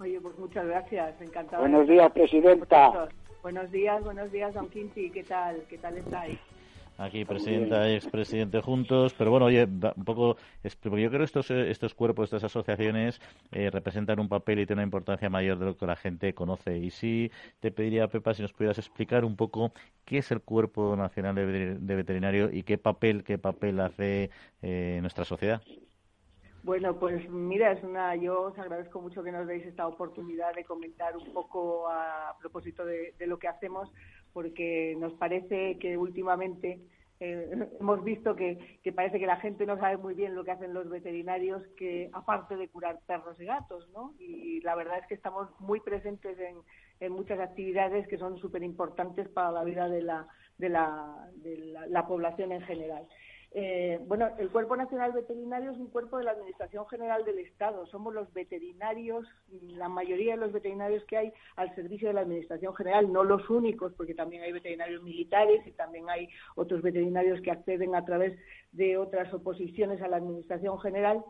Oye, 0.00 0.20
pues 0.20 0.38
muchas 0.38 0.66
gracias, 0.66 1.20
encantado. 1.20 1.62
Buenos 1.62 1.88
días, 1.88 2.10
presidenta. 2.12 3.08
Buenos 3.42 3.70
días, 3.70 4.02
buenos 4.04 4.30
días, 4.30 4.54
don 4.54 4.68
Quinti, 4.68 5.10
¿qué 5.10 5.24
tal? 5.24 5.62
¿Qué 5.68 5.78
tal 5.78 5.96
estáis? 5.96 6.38
aquí 6.98 7.24
presidenta 7.24 7.88
y 7.88 7.94
expresidente 7.94 8.60
juntos, 8.60 9.14
pero 9.16 9.30
bueno, 9.30 9.46
oye, 9.46 9.64
un 9.64 10.04
poco, 10.04 10.36
yo 10.64 10.90
creo 10.90 11.10
que 11.10 11.22
estos, 11.22 11.50
estos 11.50 11.94
cuerpos, 11.94 12.24
estas 12.24 12.44
asociaciones 12.44 13.20
eh, 13.52 13.70
representan 13.70 14.18
un 14.18 14.28
papel 14.28 14.58
y 14.58 14.66
tienen 14.66 14.80
una 14.80 14.86
importancia 14.86 15.30
mayor 15.30 15.58
de 15.58 15.66
lo 15.66 15.76
que 15.76 15.86
la 15.86 15.96
gente 15.96 16.34
conoce. 16.34 16.76
Y 16.76 16.90
sí, 16.90 17.30
te 17.60 17.70
pediría, 17.70 18.08
Pepa, 18.08 18.34
si 18.34 18.42
nos 18.42 18.52
pudieras 18.52 18.78
explicar 18.78 19.24
un 19.24 19.36
poco 19.36 19.72
qué 20.04 20.18
es 20.18 20.30
el 20.32 20.40
Cuerpo 20.40 20.96
Nacional 20.96 21.36
de, 21.36 21.94
Veterinario 21.94 22.50
y 22.52 22.64
qué 22.64 22.78
papel, 22.78 23.22
qué 23.22 23.38
papel 23.38 23.78
hace 23.80 24.30
eh, 24.62 24.98
nuestra 25.00 25.24
sociedad. 25.24 25.62
Bueno, 26.62 26.98
pues 26.98 27.28
mira, 27.30 27.72
es 27.72 27.82
una, 27.84 28.16
yo 28.16 28.42
os 28.42 28.58
agradezco 28.58 29.00
mucho 29.00 29.22
que 29.22 29.32
nos 29.32 29.46
deis 29.46 29.64
esta 29.64 29.86
oportunidad 29.86 30.54
de 30.54 30.64
comentar 30.64 31.16
un 31.16 31.32
poco 31.32 31.88
a, 31.88 32.36
propósito 32.40 32.84
de, 32.84 33.14
lo 33.26 33.38
que 33.38 33.48
hacemos 33.48 33.90
porque 34.32 34.96
nos 34.98 35.12
parece 35.14 35.78
que 35.78 35.96
últimamente 35.96 36.80
eh, 37.20 37.48
hemos 37.80 38.02
visto 38.02 38.34
que, 38.34 38.58
parece 38.94 39.18
que 39.18 39.26
la 39.26 39.36
gente 39.36 39.66
no 39.66 39.78
sabe 39.78 39.96
muy 39.98 40.14
bien 40.14 40.34
lo 40.34 40.44
que 40.44 40.50
hacen 40.50 40.74
los 40.74 40.90
veterinarios, 40.90 41.62
que 41.76 42.10
aparte 42.12 42.56
de 42.56 42.68
curar 42.68 43.00
perros 43.06 43.40
y 43.40 43.44
gatos, 43.44 43.88
¿no? 43.92 44.14
Y 44.18 44.60
la 44.62 44.74
verdad 44.74 44.98
es 44.98 45.06
que 45.06 45.14
estamos 45.14 45.48
muy 45.60 45.80
presentes 45.80 46.38
en, 46.38 46.56
en 47.00 47.12
muchas 47.12 47.38
actividades 47.38 48.08
que 48.08 48.18
son 48.18 48.36
súper 48.38 48.62
importantes 48.64 49.28
para 49.28 49.52
la 49.52 49.64
vida 49.64 49.88
de 49.88 50.02
la, 50.02 50.26
de 50.58 50.68
la, 50.68 51.30
de 51.36 51.74
la 51.88 52.06
población 52.06 52.52
en 52.52 52.62
general. 52.62 53.06
Eh, 53.52 53.98
bueno, 54.06 54.28
el 54.38 54.50
Cuerpo 54.50 54.76
Nacional 54.76 55.12
Veterinario 55.12 55.70
es 55.70 55.78
un 55.78 55.88
cuerpo 55.88 56.18
de 56.18 56.24
la 56.24 56.32
Administración 56.32 56.86
General 56.88 57.24
del 57.24 57.38
Estado. 57.38 57.86
Somos 57.86 58.12
los 58.12 58.32
veterinarios, 58.34 59.26
la 59.62 59.88
mayoría 59.88 60.34
de 60.34 60.40
los 60.40 60.52
veterinarios 60.52 61.02
que 61.04 61.16
hay 61.16 61.32
al 61.56 61.74
servicio 61.74 62.08
de 62.08 62.14
la 62.14 62.20
Administración 62.20 62.74
General, 62.74 63.10
no 63.10 63.24
los 63.24 63.48
únicos, 63.48 63.94
porque 63.94 64.14
también 64.14 64.42
hay 64.42 64.52
veterinarios 64.52 65.02
militares 65.02 65.66
y 65.66 65.72
también 65.72 66.10
hay 66.10 66.28
otros 66.56 66.82
veterinarios 66.82 67.40
que 67.40 67.50
acceden 67.50 67.94
a 67.94 68.04
través 68.04 68.38
de 68.72 68.98
otras 68.98 69.32
oposiciones 69.32 70.02
a 70.02 70.08
la 70.08 70.18
Administración 70.18 70.78
General. 70.80 71.24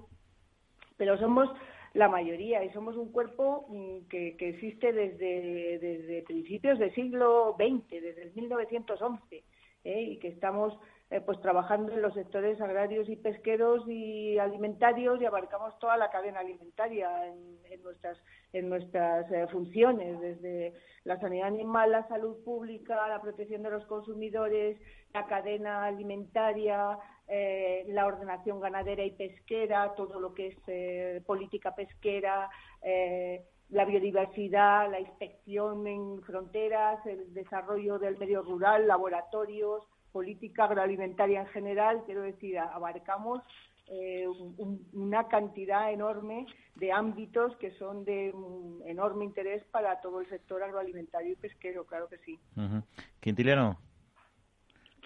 Pero 0.97 1.17
somos 1.19 1.49
la 1.95 2.09
mayoría 2.09 2.65
y 2.65 2.71
somos 2.73 2.97
un 2.97 3.13
cuerpo 3.13 3.67
mm, 3.69 4.09
que, 4.09 4.37
existe 4.39 4.93
desde, 4.93 6.25
principios 6.27 6.79
del 6.79 6.93
siglo 6.95 7.57
XX, 7.59 7.89
desde 7.91 8.23
el 8.25 8.33
1911, 8.35 9.45
¿eh? 9.85 10.03
y 10.03 10.17
que 10.19 10.29
estamos 10.29 10.77
eh, 11.11 11.23
pues 11.23 11.41
trabajando 11.41 11.91
en 11.95 12.03
los 12.03 12.13
sectores 12.13 12.61
agrarios 12.61 13.09
y 13.09 13.17
pesqueros 13.17 13.83
y 13.89 14.39
alimentarios 14.39 15.19
y 15.23 15.25
abarcamos 15.25 15.79
toda 15.79 15.97
la 15.97 16.11
cadena 16.11 16.41
alimentaria 16.41 17.09
en, 17.29 17.83
nuestras 17.83 18.19
en 18.53 18.69
nuestras 18.69 19.31
eh, 19.33 19.47
funciones 19.51 20.21
desde 20.21 20.75
la 21.05 21.19
sanidad 21.19 21.47
animal, 21.47 21.93
la 21.93 22.07
salud 22.09 22.37
pública, 22.45 23.09
la 23.09 23.23
protección 23.23 23.63
de 23.63 23.71
los 23.71 23.87
consumidores, 23.87 24.79
la 25.15 25.27
cadena 25.27 25.85
alimentaria, 25.85 26.99
eh, 27.27 27.87
la 27.89 28.07
ordenación 28.07 28.61
ganadera 28.61 29.03
y 29.03 29.13
pesquera, 29.13 29.95
todo 29.97 30.21
lo 30.21 30.35
que 30.35 30.49
es 30.49 31.25
política 31.25 31.75
pesquera, 31.75 32.51
la 33.71 33.85
biodiversidad, 33.87 34.91
la 34.91 35.01
inspección 35.01 35.87
en 35.87 36.21
fronteras, 36.21 37.05
el 37.07 37.33
desarrollo 37.33 37.99
del 37.99 38.19
medio 38.19 38.43
rural, 38.43 38.87
laboratorios, 38.87 39.87
política 40.13 40.65
agroalimentaria 40.65 41.41
en 41.41 41.47
general, 41.49 42.03
quiero 42.07 42.23
decir, 42.23 42.59
abarcamos 42.59 43.43
eh, 43.91 44.27
una 44.93 45.29
cantidad 45.29 45.91
enorme 45.93 46.47
de 46.75 46.93
ámbitos 46.93 47.57
que 47.57 47.71
son 47.73 48.05
de 48.05 48.35
enorme 48.85 49.25
interés 49.25 49.65
para 49.65 50.01
todo 50.01 50.21
el 50.21 50.29
sector 50.29 50.63
agroalimentario 50.63 51.33
y 51.33 51.37
pesquero, 51.37 51.87
claro 51.87 52.09
que 52.09 52.19
sí. 52.19 52.39
Quintiliano. 53.21 53.79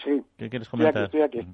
Sí. 0.03 0.23
¿Qué 0.37 0.51
quieres 0.51 0.69
comentar? 0.69 1.05
Estoy 1.05 1.23
aquí, 1.23 1.47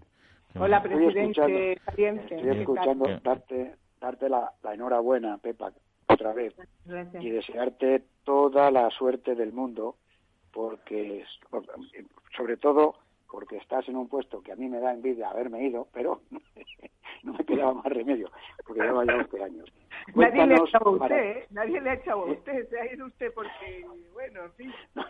Hola, 0.58 0.82
presidente. 0.82 1.72
Estoy 1.72 2.58
escuchando, 2.58 3.20
darte, 3.22 3.76
darte 4.00 4.28
la, 4.28 4.52
enhorabuena, 4.72 5.38
Pepa, 5.38 5.72
otra 6.08 6.32
vez. 6.32 6.54
Y 7.20 7.30
desearte 7.30 8.04
toda 8.24 8.70
la 8.70 8.90
suerte 8.90 9.34
del 9.34 9.52
mundo, 9.52 9.96
porque, 10.52 11.24
sobre 12.36 12.56
todo, 12.56 12.96
porque 13.30 13.56
estás 13.56 13.88
en 13.88 13.96
un 13.96 14.08
puesto 14.08 14.42
que 14.42 14.52
a 14.52 14.56
mí 14.56 14.68
me 14.68 14.80
da 14.80 14.92
envidia 14.92 15.30
haberme 15.30 15.62
ido, 15.62 15.88
pero 15.92 16.20
no 17.22 17.34
me 17.34 17.44
quedaba 17.44 17.74
más 17.74 17.86
remedio, 17.86 18.30
porque 18.66 18.82
lleva 18.82 19.04
ya 19.04 19.16
12 19.16 19.42
años. 19.42 19.72
Nadie 20.14 20.46
le 20.46 20.54
ha 20.54 20.64
echado 20.64 20.88
a 20.88 20.92
usted, 20.92 21.16
¿eh? 21.16 21.46
Nadie 21.50 21.80
le 21.80 21.90
ha 21.90 21.94
echado 21.94 22.22
a 22.22 22.32
usted, 22.32 22.68
se 22.68 22.80
ha 22.80 22.92
ido 22.92 23.06
usted 23.06 23.32
porque, 23.34 23.86
bueno, 24.12 24.44
en 24.44 24.52
fin. 24.52 24.72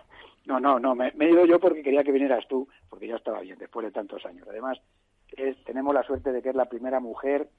No, 0.47 0.59
no, 0.59 0.79
no, 0.79 0.95
me, 0.95 1.09
he 1.09 1.31
ido 1.31 1.45
yo 1.45 1.61
porque 1.61 1.83
quería 1.83 2.03
que 2.03 2.11
vinieras 2.11 2.49
tú, 2.49 2.67
porque 2.89 3.07
ya 3.07 3.17
estaba 3.17 3.41
bien, 3.41 3.59
después 3.59 3.85
de 3.85 3.93
tantos 3.93 4.25
años. 4.25 4.49
Además, 4.49 4.81
tenemos 5.67 5.93
la 5.93 6.03
suerte 6.05 6.33
de 6.33 6.41
que 6.41 6.49
es 6.49 6.55
la 6.55 6.71
primera 6.71 7.01
mujer 7.01 7.51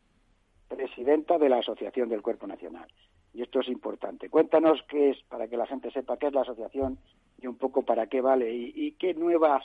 presidenta 0.67 1.37
de 1.37 1.49
la 1.49 1.59
Asociación 1.59 2.09
del 2.09 2.23
Cuerpo 2.23 2.47
Nacional. 2.47 2.91
Y 3.31 3.43
esto 3.43 3.59
es 3.59 3.67
importante. 3.67 4.31
Cuéntanos 4.31 4.81
qué 4.89 5.11
es, 5.11 5.21
para 5.29 5.47
que 5.47 5.55
la 5.55 5.67
gente 5.67 5.91
sepa 5.91 6.17
qué 6.17 6.27
es 6.27 6.33
la 6.33 6.41
asociación 6.41 6.97
y 7.39 7.45
un 7.45 7.59
poco 7.59 7.83
para 7.83 8.07
qué 8.07 8.21
vale 8.21 8.51
y 8.51 8.93
qué 8.93 9.13
nuevas 9.13 9.63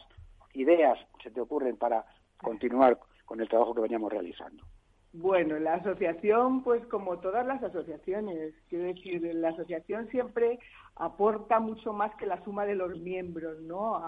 ideas 0.55 0.99
se 1.23 1.31
te 1.31 1.41
ocurren 1.41 1.77
para 1.77 2.05
continuar 2.37 2.99
con 3.25 3.41
el 3.41 3.49
trabajo 3.49 3.75
que 3.75 3.83
veníamos 3.83 4.13
realizando. 4.13 4.65
Bueno, 5.17 5.61
la 5.61 5.75
asociación, 5.75 6.65
pues 6.65 6.85
como 6.87 7.21
todas 7.21 7.47
las 7.47 7.63
asociaciones, 7.63 8.53
quiero 8.69 8.87
decir, 8.87 9.23
la 9.37 9.51
asociación 9.51 10.09
siempre 10.09 10.59
aporta 10.97 11.61
mucho 11.61 11.93
más 11.93 12.13
que 12.17 12.27
la 12.27 12.43
suma 12.43 12.67
de 12.67 12.75
los 12.75 12.99
miembros, 12.99 13.61
¿no? 13.63 14.03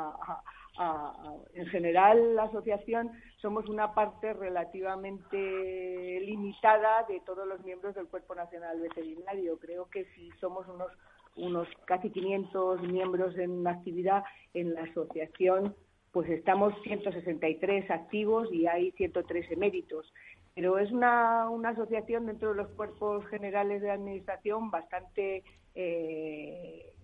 en 1.54 1.66
general, 1.66 2.34
la 2.34 2.42
asociación 2.44 3.12
somos 3.40 3.68
una 3.68 3.94
parte 3.94 4.32
relativamente 4.32 6.20
limitada 6.22 7.04
de 7.08 7.20
todos 7.20 7.46
los 7.46 7.64
miembros 7.64 7.94
del 7.94 8.08
Cuerpo 8.08 8.34
Nacional 8.34 8.80
Veterinario. 8.80 9.58
Creo 9.60 9.88
que 9.88 10.06
si 10.16 10.30
somos 10.40 10.66
unos, 10.66 10.90
unos 11.36 11.68
casi 11.84 12.10
500 12.10 12.82
miembros 12.82 13.38
en 13.38 13.64
actividad 13.66 14.24
en 14.54 14.74
la 14.74 14.82
asociación, 14.82 15.74
pues 16.16 16.30
estamos 16.30 16.72
163 16.82 17.90
activos 17.90 18.48
y 18.50 18.66
hay 18.66 18.90
113 18.92 19.52
eméritos 19.52 20.10
pero 20.54 20.78
es 20.78 20.90
una, 20.90 21.50
una 21.50 21.68
asociación 21.68 22.24
dentro 22.24 22.48
de 22.48 22.54
los 22.54 22.68
cuerpos 22.68 23.26
generales 23.26 23.82
de 23.82 23.90
administración 23.90 24.70
bastante 24.70 25.44
eh, 25.74 26.94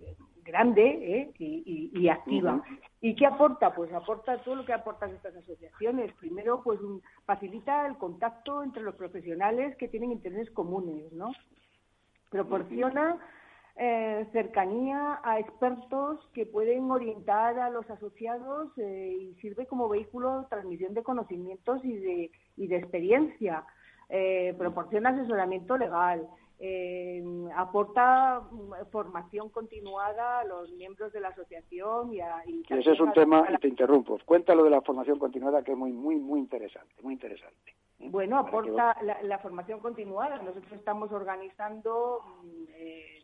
grande 0.42 0.82
¿eh? 0.82 1.30
y, 1.38 2.08
activa. 2.08 2.62
¿Y 3.02 3.14
qué 3.14 3.26
aporta? 3.26 3.74
Pues 3.74 3.92
aporta 3.92 4.38
todo 4.38 4.54
lo 4.54 4.64
que 4.64 4.72
aportan 4.72 5.10
estas 5.10 5.36
asociaciones. 5.36 6.10
Primero, 6.14 6.62
pues 6.62 6.80
facilita 7.26 7.86
el 7.86 7.98
contacto 7.98 8.62
entre 8.62 8.82
los 8.82 8.94
profesionales 8.94 9.76
que 9.76 9.88
tienen 9.88 10.12
intereses 10.12 10.50
comunes, 10.52 11.12
¿no? 11.12 11.32
Proporciona 12.30 13.18
eh, 13.76 14.26
cercanía 14.32 15.18
a 15.24 15.38
expertos 15.38 16.20
que 16.34 16.44
pueden 16.44 16.90
orientar 16.90 17.58
a 17.58 17.70
los 17.70 17.88
asociados 17.88 18.68
eh, 18.76 19.16
y 19.18 19.34
sirve 19.40 19.66
como 19.66 19.88
vehículo 19.88 20.42
de 20.42 20.48
transmisión 20.48 20.92
de 20.92 21.02
conocimientos 21.02 21.82
y 21.82 21.96
de, 21.96 22.30
y 22.58 22.66
de 22.66 22.76
experiencia. 22.76 23.64
Eh, 24.10 24.54
proporciona 24.58 25.10
asesoramiento 25.10 25.78
legal, 25.78 26.28
aporta 27.56 28.42
mm, 28.50 28.72
formación 28.92 29.48
continuada 29.48 30.40
a 30.40 30.44
los 30.44 30.70
miembros 30.72 31.10
de 31.14 31.20
la 31.20 31.28
asociación 31.28 32.12
y, 32.12 32.20
a, 32.20 32.42
ese 32.68 32.92
es 32.92 33.00
un 33.00 33.12
tema 33.14 33.48
y 33.50 33.56
te 33.56 33.66
interrumpo 33.66 34.16
cuéntalo 34.24 34.62
de 34.62 34.70
la 34.70 34.80
formación 34.82 35.18
continuada 35.18 35.64
que 35.64 35.72
es 35.72 35.78
muy 35.78 35.92
muy 35.92 36.16
muy 36.16 36.38
interesante 36.38 36.94
muy 37.02 37.14
interesante 37.14 37.74
bueno 37.98 38.38
aporta 38.38 38.96
la, 39.02 39.20
la, 39.22 39.38
formación 39.40 39.80
continuada 39.80 40.36
nosotros 40.36 40.72
estamos 40.72 41.10
organizando 41.10 42.20
mm, 42.44 43.21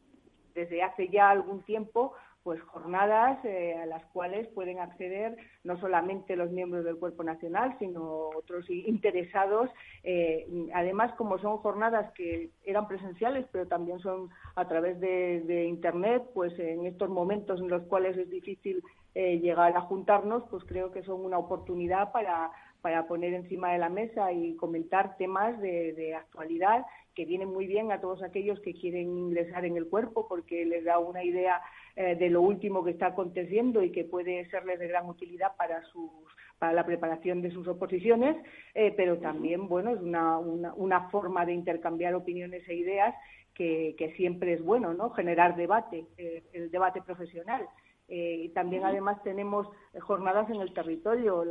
desde 0.58 0.82
hace 0.82 1.08
ya 1.08 1.30
algún 1.30 1.62
tiempo 1.62 2.14
pues 2.42 2.62
jornadas 2.62 3.44
eh, 3.44 3.74
a 3.74 3.84
las 3.84 4.02
cuales 4.06 4.48
pueden 4.54 4.78
acceder 4.78 5.36
no 5.64 5.78
solamente 5.80 6.34
los 6.34 6.50
miembros 6.50 6.82
del 6.82 6.96
Cuerpo 6.96 7.22
Nacional, 7.22 7.76
sino 7.78 8.30
otros 8.34 8.70
interesados. 8.70 9.68
Eh, 10.02 10.46
además, 10.72 11.12
como 11.18 11.38
son 11.38 11.58
jornadas 11.58 12.10
que 12.14 12.50
eran 12.64 12.88
presenciales, 12.88 13.44
pero 13.52 13.66
también 13.66 13.98
son 14.00 14.30
a 14.54 14.66
través 14.66 14.98
de, 14.98 15.66
Internet, 15.66 16.22
pues 16.32 16.58
en 16.58 16.86
estos 16.86 17.10
momentos 17.10 17.60
en 17.60 17.68
los 17.68 17.82
cuales 17.82 18.16
es 18.16 18.30
difícil 18.30 18.82
eh, 19.14 19.38
llegar 19.40 19.76
a 19.76 19.82
juntarnos, 19.82 20.44
pues 20.48 20.64
creo 20.64 20.90
que 20.90 21.02
son 21.02 21.24
una 21.24 21.36
oportunidad 21.38 22.12
para, 22.12 22.50
para 22.80 23.06
poner 23.06 23.34
encima 23.34 23.72
de 23.72 23.78
la 23.78 23.88
mesa 23.88 24.32
y 24.32 24.54
comentar 24.56 25.16
temas 25.16 25.60
de 25.60 26.14
actualidad 26.14 26.84
que 27.18 27.24
viene 27.24 27.46
muy 27.46 27.66
bien 27.66 27.90
a 27.90 28.00
todos 28.00 28.22
aquellos 28.22 28.60
que 28.60 28.74
quieren 28.74 29.08
ingresar 29.18 29.64
en 29.64 29.76
el 29.76 29.88
cuerpo 29.88 30.28
porque 30.28 30.64
les 30.64 30.84
da 30.84 31.00
una 31.00 31.24
idea 31.24 31.60
eh, 31.96 32.14
de 32.14 32.30
lo 32.30 32.42
último 32.42 32.84
que 32.84 32.92
está 32.92 33.06
aconteciendo 33.08 33.82
y 33.82 33.90
que 33.90 34.04
puede 34.04 34.48
serles 34.50 34.78
de 34.78 34.86
gran 34.86 35.08
utilidad 35.08 35.56
para 35.56 35.82
sus 35.86 36.12
para 36.60 36.72
la 36.72 36.86
preparación 36.86 37.42
de 37.42 37.50
sus 37.50 37.66
oposiciones, 37.66 38.36
eh, 38.74 38.92
pero 38.96 39.18
también, 39.18 39.68
bueno, 39.68 39.90
es 39.90 40.00
una, 40.00 40.38
una, 40.38 41.08
forma 41.10 41.44
de 41.46 41.54
intercambiar 41.54 42.14
opiniones 42.14 42.68
e 42.68 42.74
ideas 42.74 43.14
que, 43.54 44.12
siempre 44.16 44.52
es 44.54 44.62
bueno, 44.62 44.92
¿no? 44.94 45.10
Generar 45.10 45.56
debate, 45.56 46.04
eh, 46.16 46.42
el 46.52 46.70
debate 46.70 47.00
profesional. 47.02 47.68
Y 48.08 48.48
también, 48.50 48.84
además, 48.84 49.22
tenemos 49.22 49.68
jornadas 50.00 50.48
en 50.50 50.60
el 50.62 50.72
territorio. 50.72 51.44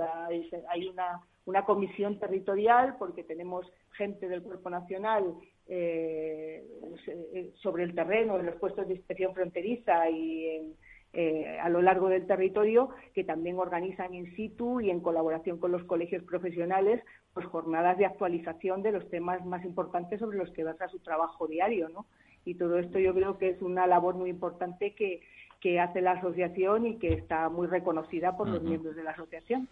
hay 0.69 0.87
una, 0.87 1.21
una 1.45 1.63
comisión 1.65 2.19
territorial 2.19 2.95
porque 2.97 3.23
tenemos 3.23 3.71
gente 3.91 4.27
del 4.27 4.43
Cuerpo 4.43 4.69
Nacional 4.69 5.35
eh, 5.69 6.63
eh, 7.07 7.51
sobre 7.61 7.83
el 7.83 7.95
terreno, 7.95 8.39
en 8.39 8.45
los 8.45 8.55
puestos 8.55 8.87
de 8.87 8.95
inspección 8.95 9.33
fronteriza 9.33 10.09
y 10.09 10.73
eh, 11.13 11.57
a 11.61 11.69
lo 11.69 11.81
largo 11.81 12.09
del 12.09 12.27
territorio, 12.27 12.89
que 13.13 13.23
también 13.23 13.57
organizan 13.57 14.13
in 14.13 14.35
situ 14.35 14.81
y 14.81 14.89
en 14.89 14.99
colaboración 14.99 15.57
con 15.57 15.71
los 15.71 15.83
colegios 15.85 16.23
profesionales, 16.23 17.01
pues 17.33 17.45
jornadas 17.47 17.97
de 17.97 18.05
actualización 18.05 18.83
de 18.83 18.91
los 18.91 19.09
temas 19.09 19.45
más 19.45 19.63
importantes 19.63 20.19
sobre 20.19 20.37
los 20.37 20.51
que 20.51 20.63
basa 20.63 20.89
su 20.89 20.99
trabajo 20.99 21.47
diario, 21.47 21.89
¿no? 21.89 22.05
Y 22.45 22.55
todo 22.55 22.77
esto 22.77 22.99
yo 22.99 23.13
creo 23.13 23.37
que 23.37 23.49
es 23.49 23.61
una 23.61 23.87
labor 23.87 24.15
muy 24.15 24.29
importante 24.29 24.95
que, 24.95 25.21
que 25.59 25.79
hace 25.79 26.01
la 26.01 26.11
asociación 26.11 26.85
y 26.85 26.95
que 26.97 27.13
está 27.13 27.49
muy 27.49 27.67
reconocida 27.67 28.35
por 28.37 28.47
los 28.49 28.61
miembros 28.61 28.95
de 28.95 29.03
la 29.03 29.11
asociación. 29.11 29.67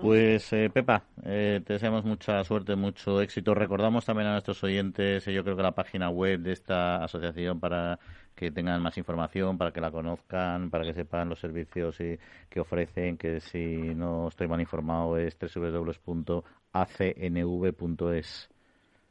Pues 0.00 0.50
eh, 0.54 0.70
Pepa, 0.72 1.04
eh, 1.22 1.60
te 1.66 1.74
deseamos 1.74 2.02
mucha 2.04 2.42
suerte, 2.44 2.74
mucho 2.76 3.20
éxito. 3.20 3.54
Recordamos 3.54 4.06
también 4.06 4.28
a 4.28 4.32
nuestros 4.32 4.64
oyentes, 4.64 5.28
eh, 5.28 5.34
yo 5.34 5.44
creo 5.44 5.54
que 5.54 5.62
la 5.62 5.72
página 5.72 6.08
web 6.08 6.40
de 6.40 6.52
esta 6.52 7.04
asociación 7.04 7.60
para 7.60 7.98
que 8.34 8.50
tengan 8.50 8.80
más 8.80 8.96
información, 8.96 9.58
para 9.58 9.70
que 9.70 9.82
la 9.82 9.90
conozcan, 9.90 10.70
para 10.70 10.84
que 10.84 10.94
sepan 10.94 11.28
los 11.28 11.40
servicios 11.40 12.00
y, 12.00 12.18
que 12.48 12.60
ofrecen, 12.60 13.18
que 13.18 13.40
si 13.40 13.94
no 13.94 14.28
estoy 14.28 14.48
mal 14.48 14.62
informado 14.62 15.18
es 15.18 15.36
www.acnv.es. 15.38 16.48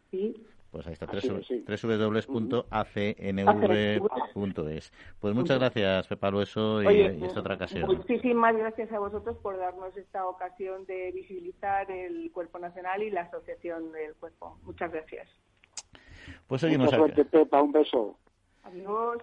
Sí, 0.10 0.44
pues 0.72 0.88
ahí 0.88 0.94
está, 0.94 1.06
www.acnv.es. 1.06 2.32
Pues 5.20 5.36
muchas 5.36 5.60
gracias, 5.60 6.08
Pepa 6.08 6.32
Lueso, 6.32 6.82
y, 6.82 7.02
esta 7.24 7.42
otra 7.42 7.56
ocasión. 7.56 7.88
Muchísimas 7.88 8.56
gracias 8.56 8.90
a 8.94 9.00
vosotros 9.00 9.36
por 9.38 9.58
darnos 9.58 9.96
esta 9.98 10.26
ocasión 10.26 10.86
de 10.86 11.12
visibilizar 11.12 11.92
el 11.92 12.32
Cuerpo 12.32 12.58
Nacional 12.60 13.04
y 13.04 13.10
la 13.10 13.24
Asociación 13.24 13.92
del 13.92 14.16
Cuerpo. 14.16 14.58
Muchas 14.64 14.92
gracias. 14.92 15.28
Pues 16.48 16.62
seguimos. 16.62 16.86
Mucha 16.86 16.98
suerte, 16.98 17.26
Pepa, 17.26 17.62
un 17.62 17.74
beso. 17.74 18.18
Adiós. 18.64 19.18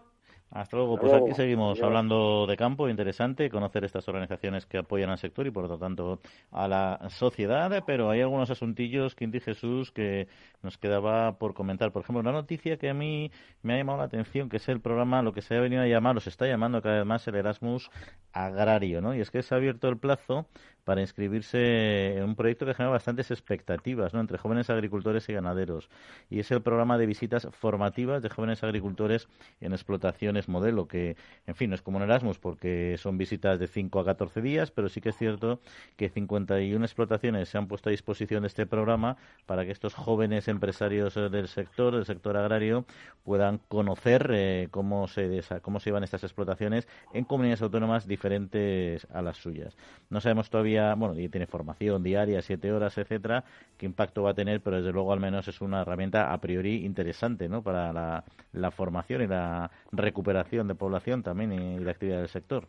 Hasta 0.50 0.76
luego. 0.76 0.98
Pues 0.98 1.12
aquí 1.12 1.34
seguimos 1.34 1.82
hablando 1.82 2.46
de 2.46 2.56
campo. 2.56 2.88
Interesante 2.88 3.50
conocer 3.50 3.84
estas 3.84 4.08
organizaciones 4.08 4.64
que 4.64 4.78
apoyan 4.78 5.10
al 5.10 5.18
sector 5.18 5.46
y, 5.46 5.50
por 5.50 5.68
lo 5.68 5.78
tanto, 5.78 6.20
a 6.50 6.66
la 6.66 7.08
sociedad. 7.10 7.84
Pero 7.86 8.10
hay 8.10 8.22
algunos 8.22 8.50
asuntillos, 8.50 9.14
Quinti 9.14 9.40
Jesús, 9.40 9.92
que 9.92 10.26
nos 10.62 10.78
quedaba 10.78 11.38
por 11.38 11.54
comentar. 11.54 11.92
Por 11.92 12.02
ejemplo, 12.02 12.20
una 12.20 12.32
noticia 12.32 12.78
que 12.78 12.88
a 12.88 12.94
mí 12.94 13.30
me 13.62 13.74
ha 13.74 13.76
llamado 13.76 13.98
la 13.98 14.04
atención, 14.04 14.48
que 14.48 14.56
es 14.56 14.68
el 14.68 14.80
programa, 14.80 15.22
lo 15.22 15.32
que 15.32 15.42
se 15.42 15.54
ha 15.56 15.60
venido 15.60 15.82
a 15.82 15.86
llamar, 15.86 16.16
o 16.16 16.20
se 16.20 16.30
está 16.30 16.46
llamando 16.46 16.80
cada 16.80 16.98
vez 16.98 17.06
más 17.06 17.28
el 17.28 17.34
Erasmus 17.34 17.90
Agrario, 18.32 19.00
¿no? 19.00 19.14
Y 19.14 19.20
es 19.20 19.30
que 19.30 19.42
se 19.42 19.54
ha 19.54 19.58
abierto 19.58 19.88
el 19.88 19.98
plazo 19.98 20.46
para 20.88 21.02
inscribirse 21.02 22.16
en 22.16 22.24
un 22.24 22.34
proyecto 22.34 22.64
que 22.64 22.72
genera 22.72 22.92
bastantes 22.92 23.30
expectativas 23.30 24.14
¿no? 24.14 24.20
entre 24.20 24.38
jóvenes 24.38 24.70
agricultores 24.70 25.28
y 25.28 25.34
ganaderos. 25.34 25.90
Y 26.30 26.40
es 26.40 26.50
el 26.50 26.62
programa 26.62 26.96
de 26.96 27.04
visitas 27.04 27.46
formativas 27.52 28.22
de 28.22 28.30
jóvenes 28.30 28.64
agricultores 28.64 29.28
en 29.60 29.74
explotaciones 29.74 30.48
modelo, 30.48 30.88
que, 30.88 31.18
en 31.46 31.56
fin, 31.56 31.68
no 31.68 31.74
es 31.74 31.82
como 31.82 31.98
en 31.98 32.04
Erasmus 32.04 32.38
porque 32.38 32.96
son 32.96 33.18
visitas 33.18 33.58
de 33.58 33.66
5 33.66 34.00
a 34.00 34.04
14 34.06 34.40
días, 34.40 34.70
pero 34.70 34.88
sí 34.88 35.02
que 35.02 35.10
es 35.10 35.16
cierto 35.18 35.60
que 35.98 36.08
51 36.08 36.82
explotaciones 36.82 37.50
se 37.50 37.58
han 37.58 37.68
puesto 37.68 37.90
a 37.90 37.92
disposición 37.92 38.44
de 38.44 38.46
este 38.46 38.64
programa 38.64 39.18
para 39.44 39.66
que 39.66 39.72
estos 39.72 39.92
jóvenes 39.92 40.48
empresarios 40.48 41.18
eh, 41.18 41.28
del 41.28 41.48
sector, 41.48 41.96
del 41.96 42.06
sector 42.06 42.34
agrario, 42.38 42.86
puedan 43.24 43.58
conocer 43.68 44.30
eh, 44.32 44.68
cómo, 44.70 45.06
se, 45.06 45.42
cómo 45.60 45.80
se 45.80 45.90
llevan 45.90 46.04
estas 46.04 46.24
explotaciones 46.24 46.88
en 47.12 47.24
comunidades 47.24 47.60
autónomas 47.60 48.06
diferentes 48.06 49.06
a 49.12 49.20
las 49.20 49.36
suyas. 49.36 49.76
No 50.08 50.22
sabemos 50.22 50.48
todavía, 50.48 50.77
bueno, 50.96 51.18
y 51.18 51.28
tiene 51.28 51.46
formación 51.46 52.02
diaria, 52.02 52.42
siete 52.42 52.72
horas, 52.72 52.96
etcétera, 52.98 53.44
qué 53.76 53.86
impacto 53.86 54.22
va 54.22 54.30
a 54.30 54.34
tener, 54.34 54.60
pero 54.60 54.76
desde 54.76 54.92
luego 54.92 55.12
al 55.12 55.20
menos 55.20 55.46
es 55.48 55.60
una 55.60 55.82
herramienta 55.82 56.32
a 56.32 56.38
priori 56.38 56.84
interesante 56.84 57.48
¿no? 57.48 57.62
para 57.62 57.92
la, 57.92 58.70
formación 58.70 59.22
y 59.22 59.26
la 59.26 59.70
recuperación 59.92 60.68
de 60.68 60.74
población 60.74 61.22
también 61.22 61.52
y, 61.52 61.78
la 61.78 61.90
actividad 61.90 62.18
del 62.18 62.28
sector. 62.28 62.64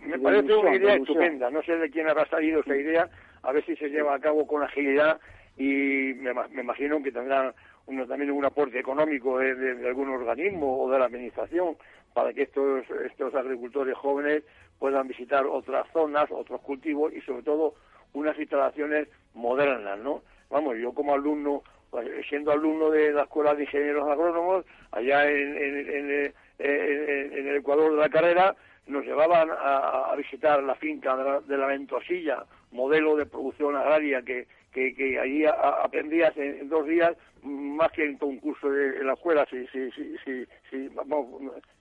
Me 0.00 0.18
parece 0.18 0.54
una 0.54 0.74
idea 0.74 0.94
estupenda. 0.94 1.50
No 1.50 1.62
sé 1.62 1.76
de 1.76 1.90
quién 1.90 2.08
habrá 2.08 2.26
salido 2.28 2.60
esa 2.60 2.76
idea, 2.76 3.08
a 3.42 3.52
ver 3.52 3.64
si 3.64 3.76
se 3.76 3.88
lleva 3.88 4.14
a 4.14 4.20
cabo 4.20 4.46
con 4.46 4.62
agilidad 4.62 5.18
y 5.56 6.14
me, 6.14 6.32
imagino 6.60 7.02
que 7.02 7.12
tendrá 7.12 7.54
uno, 7.86 8.06
también 8.06 8.30
un 8.30 8.44
aporte 8.44 8.78
económico 8.78 9.38
de, 9.38 9.86
algún 9.86 10.10
organismo 10.10 10.82
o 10.82 10.90
de 10.90 10.98
la 10.98 11.06
administración 11.06 11.76
para 12.12 12.32
que 12.32 12.42
estos, 12.42 12.84
estos 13.04 13.34
agricultores 13.34 13.96
jóvenes 13.96 14.42
puedan 14.78 15.08
visitar 15.08 15.46
otras 15.46 15.86
zonas, 15.92 16.30
otros 16.30 16.60
cultivos 16.60 17.12
y 17.12 17.20
sobre 17.22 17.42
todo 17.42 17.74
unas 18.12 18.38
instalaciones 18.38 19.08
modernas, 19.34 19.98
¿no? 19.98 20.22
Vamos, 20.50 20.76
yo 20.78 20.92
como 20.92 21.14
alumno, 21.14 21.62
pues, 21.90 22.08
siendo 22.28 22.52
alumno 22.52 22.90
de 22.90 23.12
la 23.12 23.22
Escuela 23.22 23.54
de 23.54 23.64
Ingenieros 23.64 24.08
Agrónomos, 24.08 24.64
allá 24.92 25.28
en, 25.28 25.56
en, 25.56 26.32
el 26.58 27.56
Ecuador 27.56 27.92
de 27.92 27.98
la 27.98 28.08
carrera, 28.08 28.56
nos 28.86 29.04
llevaban 29.04 29.50
a, 29.50 30.14
visitar 30.16 30.62
la 30.62 30.74
finca 30.76 31.16
de 31.46 31.56
la, 31.56 31.66
Ventosilla, 31.66 32.44
modelo 32.70 33.16
de 33.16 33.26
producción 33.26 33.76
agraria 33.76 34.22
que, 34.22 34.46
que, 34.72 35.18
allí 35.18 35.44
aprendías 35.46 36.36
en, 36.36 36.68
dos 36.68 36.86
días 36.86 37.16
más 37.42 37.90
que 37.92 38.04
en 38.04 38.18
un 38.20 38.38
curso 38.38 38.70
de, 38.70 39.04
la 39.04 39.14
escuela, 39.14 39.46
sí, 39.50 39.66
sí, 39.72 39.90
sí, 40.24 40.46
sí, 40.70 40.88
vamos, 40.94 41.26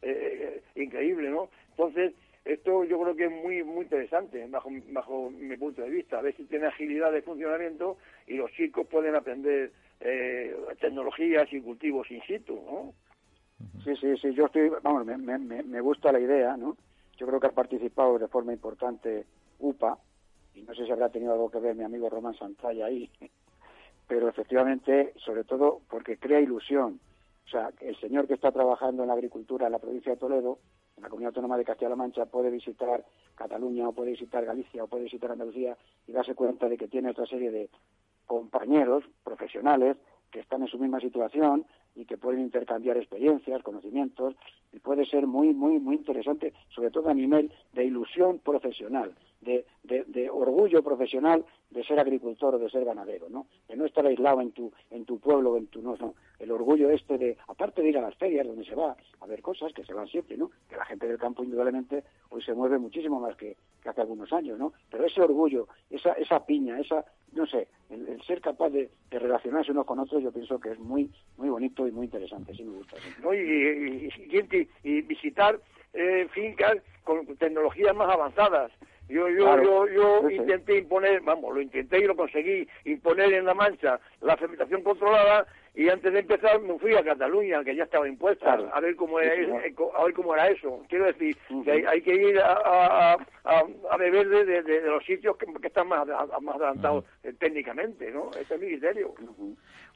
eh, 0.01 0.61
eh, 0.75 0.81
increíble, 0.81 1.29
¿no? 1.29 1.49
Entonces, 1.71 2.13
esto 2.45 2.83
yo 2.83 3.01
creo 3.01 3.15
que 3.15 3.25
es 3.25 3.31
muy 3.31 3.63
muy 3.63 3.83
interesante 3.83 4.47
bajo, 4.47 4.69
bajo 4.91 5.29
mi 5.31 5.57
punto 5.57 5.81
de 5.81 5.89
vista, 5.89 6.19
a 6.19 6.21
ver 6.21 6.35
si 6.35 6.45
tiene 6.45 6.67
agilidad 6.67 7.11
de 7.11 7.23
funcionamiento 7.23 7.97
y 8.27 8.35
los 8.35 8.51
chicos 8.51 8.87
pueden 8.87 9.15
aprender 9.15 9.71
eh, 9.99 10.55
tecnologías 10.79 11.51
y 11.51 11.61
cultivos 11.61 12.09
in 12.11 12.21
situ, 12.21 12.55
¿no? 12.55 12.93
Sí, 13.83 13.95
sí, 13.95 14.15
sí, 14.17 14.33
yo 14.33 14.45
estoy, 14.45 14.69
vamos, 14.81 15.05
me, 15.05 15.17
me, 15.17 15.63
me 15.63 15.81
gusta 15.81 16.11
la 16.11 16.19
idea, 16.19 16.55
¿no? 16.57 16.77
Yo 17.17 17.25
creo 17.25 17.39
que 17.39 17.47
ha 17.47 17.51
participado 17.51 18.19
de 18.19 18.27
forma 18.27 18.53
importante 18.53 19.25
UPA, 19.59 19.97
y 20.53 20.61
no 20.61 20.73
sé 20.75 20.85
si 20.85 20.91
habrá 20.91 21.09
tenido 21.09 21.33
algo 21.33 21.49
que 21.49 21.59
ver 21.59 21.75
mi 21.75 21.83
amigo 21.83 22.09
Román 22.09 22.37
Santalla 22.37 22.85
ahí, 22.85 23.09
pero 24.07 24.27
efectivamente, 24.29 25.13
sobre 25.17 25.43
todo 25.43 25.81
porque 25.89 26.17
crea 26.17 26.39
ilusión. 26.39 26.99
O 27.45 27.49
sea, 27.49 27.71
el 27.81 27.95
señor 27.99 28.27
que 28.27 28.33
está 28.33 28.51
trabajando 28.51 29.03
en 29.03 29.07
la 29.07 29.13
agricultura 29.13 29.67
en 29.67 29.71
la 29.71 29.79
provincia 29.79 30.11
de 30.11 30.17
Toledo 30.17 30.59
en 30.97 31.03
la 31.03 31.09
Comunidad 31.09 31.29
Autónoma 31.29 31.57
de 31.57 31.65
Castilla-La 31.65 31.95
Mancha 31.95 32.25
puede 32.25 32.49
visitar 32.49 33.03
Cataluña 33.35 33.89
o 33.89 33.93
puede 33.93 34.11
visitar 34.11 34.45
Galicia 34.45 34.83
o 34.83 34.87
puede 34.87 35.03
visitar 35.03 35.31
Andalucía 35.31 35.77
y 36.07 36.11
darse 36.11 36.35
cuenta 36.35 36.69
de 36.69 36.77
que 36.77 36.87
tiene 36.87 37.09
otra 37.09 37.25
serie 37.25 37.51
de 37.51 37.69
compañeros 38.25 39.03
profesionales 39.23 39.97
que 40.31 40.39
están 40.39 40.61
en 40.61 40.67
su 40.67 40.79
misma 40.79 40.99
situación 40.99 41.65
y 41.95 42.05
que 42.05 42.17
pueden 42.17 42.41
intercambiar 42.41 42.97
experiencias, 42.97 43.63
conocimientos, 43.63 44.35
y 44.73 44.79
puede 44.79 45.05
ser 45.05 45.27
muy, 45.27 45.53
muy, 45.53 45.79
muy 45.79 45.95
interesante, 45.95 46.53
sobre 46.69 46.91
todo 46.91 47.09
a 47.09 47.13
nivel 47.13 47.51
de 47.73 47.85
ilusión 47.85 48.39
profesional, 48.39 49.15
de, 49.39 49.65
de, 49.83 50.29
orgullo 50.29 50.83
profesional 50.83 51.45
de 51.70 51.84
ser 51.84 51.99
agricultor 51.99 52.55
o 52.55 52.59
de 52.59 52.70
ser 52.70 52.86
ganadero, 52.86 53.30
¿no? 53.30 53.47
De 53.68 53.76
no 53.76 53.86
estar 53.86 54.05
aislado 54.05 54.41
en 54.41 54.51
tu, 54.51 54.72
en 54.91 55.05
tu 55.05 55.20
pueblo, 55.20 55.57
en 55.57 55.68
tu, 55.68 55.82
no, 55.82 55.95
no, 55.97 56.16
el 56.39 56.51
orgullo 56.51 56.89
este 56.89 57.18
de, 57.18 57.38
aparte 57.47 57.82
de 57.82 57.89
ir 57.89 57.97
a 57.97 58.01
las 58.01 58.16
ferias 58.16 58.47
donde 58.47 58.66
se 58.66 58.76
va 58.76 58.95
a 59.20 59.26
ver 59.26 59.41
cosas, 59.41 59.74
que 59.74 59.84
se 59.84 59.93
van 59.93 60.07
siempre, 60.07 60.38
¿no? 60.38 60.51
Que 60.70 60.76
la 60.76 60.86
gente 60.86 61.07
del 61.07 61.18
campo 61.18 61.43
indudablemente 61.43 62.03
hoy 62.30 62.41
se 62.41 62.53
mueve 62.53 62.78
muchísimo 62.78 63.20
más 63.20 63.36
que, 63.36 63.57
hace 63.86 64.01
algunos 64.01 64.34
años, 64.34 64.57
¿no? 64.57 64.74
Pero 64.89 65.05
ese 65.05 65.22
orgullo, 65.22 65.68
esa, 65.91 66.13
esa 66.13 66.43
piña, 66.43 66.80
esa, 66.80 67.05
no 67.34 67.45
sé, 67.45 67.68
el, 67.89 68.20
ser 68.24 68.41
capaz 68.41 68.70
de, 68.70 68.89
relacionarse 69.11 69.72
unos 69.72 69.86
con 69.86 69.99
otros, 69.99 70.24
yo 70.24 70.32
pienso 70.32 70.59
que 70.59 70.72
es 70.72 70.80
muy, 70.80 71.11
muy 71.38 71.49
bonito 71.49 71.88
y 71.88 71.91
muy 71.91 72.05
interesante, 72.05 72.55
sí 72.55 72.63
me 72.63 72.78
gusta. 72.78 72.97
Y, 73.34 74.09
y, 74.84 75.01
visitar 75.01 75.59
eh, 75.93 76.28
fincas 76.32 76.78
con 77.03 77.26
tecnologías 77.38 77.95
más 77.95 78.09
avanzadas. 78.09 78.72
Yo, 79.07 79.29
yo, 79.29 79.61
yo, 79.61 79.87
yo 79.87 80.29
intenté 80.29 80.79
imponer, 80.79 81.21
vamos, 81.21 81.53
lo 81.53 81.61
intenté 81.61 81.99
y 81.99 82.05
lo 82.05 82.15
conseguí, 82.15 82.67
imponer 82.85 83.33
en 83.33 83.45
La 83.45 83.53
Mancha 83.53 83.99
la 84.21 84.35
fermentación 84.35 84.81
controlada 84.81 85.45
y 85.76 85.89
antes 85.89 86.13
de 86.13 86.19
empezar 86.19 86.61
me 86.61 86.80
fui 86.80 86.95
a 86.95 87.03
Cataluña, 87.03 87.63
que 87.63 87.76
ya 87.76 87.84
estaba 87.84 88.07
impuesta, 88.07 88.53
a 88.53 88.80
ver 88.80 88.95
cómo 88.95 89.19
era, 89.19 89.34
a 89.34 90.03
ver 90.03 90.13
cómo 90.13 90.34
era 90.34 90.47
eso. 90.47 90.82
Quiero 90.88 91.05
decir, 91.05 91.36
que 91.65 91.86
hay, 91.88 92.01
que 92.01 92.15
ir 92.15 92.39
a, 92.39 93.17
a, 93.43 93.97
beber 93.97 94.30
de, 94.30 94.63
de, 94.63 94.82
los 94.84 95.03
sitios 95.05 95.36
que, 95.38 95.45
están 95.67 95.89
más, 95.89 96.07
más 96.41 96.55
adelantados 96.55 97.03
eh, 97.23 97.34
técnicamente, 97.38 98.09
¿no? 98.11 98.30
Ese 98.39 98.55
es 98.55 98.61
mi 98.61 98.67
criterio. 98.67 99.13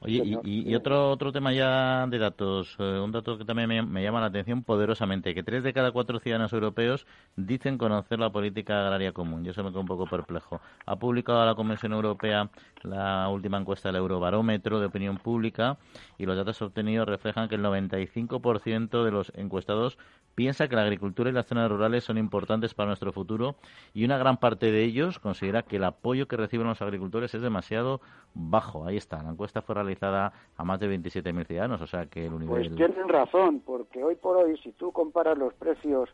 Oye, 0.02 0.38
y, 0.44 0.74
otro 0.74 1.10
otro 1.10 1.32
tema 1.32 1.52
ya 1.52 2.06
de 2.06 2.18
datos, 2.18 2.76
eh, 2.78 3.00
un 3.02 3.12
dato 3.12 3.36
que 3.36 3.44
también 3.44 3.90
me, 3.90 4.02
llama 4.02 4.20
la 4.20 4.26
atención 4.26 4.62
poderosamente, 4.62 5.34
que 5.34 5.42
tres 5.42 5.62
de 5.62 5.72
cada 5.72 5.92
cuatro 5.92 6.20
ciudadanos 6.20 6.52
europeos 6.52 7.06
dicen 7.36 7.78
conocer 7.78 8.18
la 8.18 8.30
política 8.30 8.82
agraria 8.82 9.12
común. 9.12 9.44
Yo 9.44 9.52
se 9.52 9.62
me 9.62 9.70
quedo 9.70 9.80
un 9.80 9.86
poco 9.86 10.06
perplejo. 10.06 10.60
Ha 10.86 10.96
publicado 10.96 11.44
la 11.44 11.54
Comisión 11.54 11.92
Europea 11.92 12.50
la 12.82 13.28
última 13.28 13.58
encuesta 13.58 13.88
del 13.88 13.96
Eurobarómetro 13.96 14.80
de 14.80 14.86
opinión 14.86 15.18
pública 15.18 15.69
y 16.18 16.26
los 16.26 16.36
datos 16.36 16.60
obtenidos 16.62 17.08
reflejan 17.08 17.48
que 17.48 17.56
el 17.56 17.62
95% 17.62 19.04
de 19.04 19.10
los 19.10 19.32
encuestados 19.36 19.98
piensa 20.34 20.68
que 20.68 20.76
la 20.76 20.82
agricultura 20.82 21.30
y 21.30 21.32
las 21.32 21.46
zonas 21.46 21.70
rurales 21.70 22.04
son 22.04 22.18
importantes 22.18 22.74
para 22.74 22.88
nuestro 22.88 23.12
futuro 23.12 23.56
y 23.92 24.04
una 24.04 24.18
gran 24.18 24.38
parte 24.38 24.70
de 24.70 24.84
ellos 24.84 25.18
considera 25.18 25.62
que 25.62 25.76
el 25.76 25.84
apoyo 25.84 26.28
que 26.28 26.36
reciben 26.36 26.66
los 26.66 26.80
agricultores 26.82 27.34
es 27.34 27.42
demasiado 27.42 28.00
bajo. 28.34 28.86
Ahí 28.86 28.96
está, 28.96 29.22
la 29.22 29.30
encuesta 29.30 29.62
fue 29.62 29.74
realizada 29.74 30.32
a 30.56 30.64
más 30.64 30.80
de 30.80 30.88
27.000 30.88 31.46
ciudadanos, 31.46 31.80
o 31.80 31.86
sea 31.86 32.06
que 32.06 32.26
el 32.26 32.32
Pues 32.46 32.74
tienen 32.74 33.08
razón, 33.08 33.60
porque 33.60 34.02
hoy 34.02 34.16
por 34.16 34.36
hoy, 34.36 34.56
si 34.58 34.72
tú 34.72 34.92
comparas 34.92 35.36
los 35.36 35.54
precios 35.54 36.08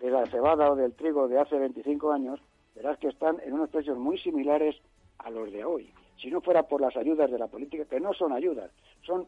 de 0.00 0.10
la 0.10 0.26
cebada 0.26 0.70
o 0.70 0.76
del 0.76 0.92
trigo 0.94 1.28
de 1.28 1.40
hace 1.40 1.58
25 1.58 2.12
años, 2.12 2.40
verás 2.74 2.98
que 2.98 3.08
están 3.08 3.38
en 3.44 3.54
unos 3.54 3.70
precios 3.70 3.96
muy 3.98 4.18
similares 4.18 4.76
a 5.18 5.30
los 5.30 5.50
de 5.52 5.64
hoy. 5.64 5.92
Si 6.22 6.30
no 6.30 6.40
fuera 6.40 6.62
por 6.62 6.80
las 6.80 6.96
ayudas 6.96 7.30
de 7.30 7.38
la 7.38 7.48
política, 7.48 7.84
que 7.84 7.98
no 7.98 8.14
son 8.14 8.32
ayudas, 8.32 8.70
son, 9.04 9.26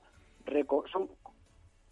son 0.93 1.11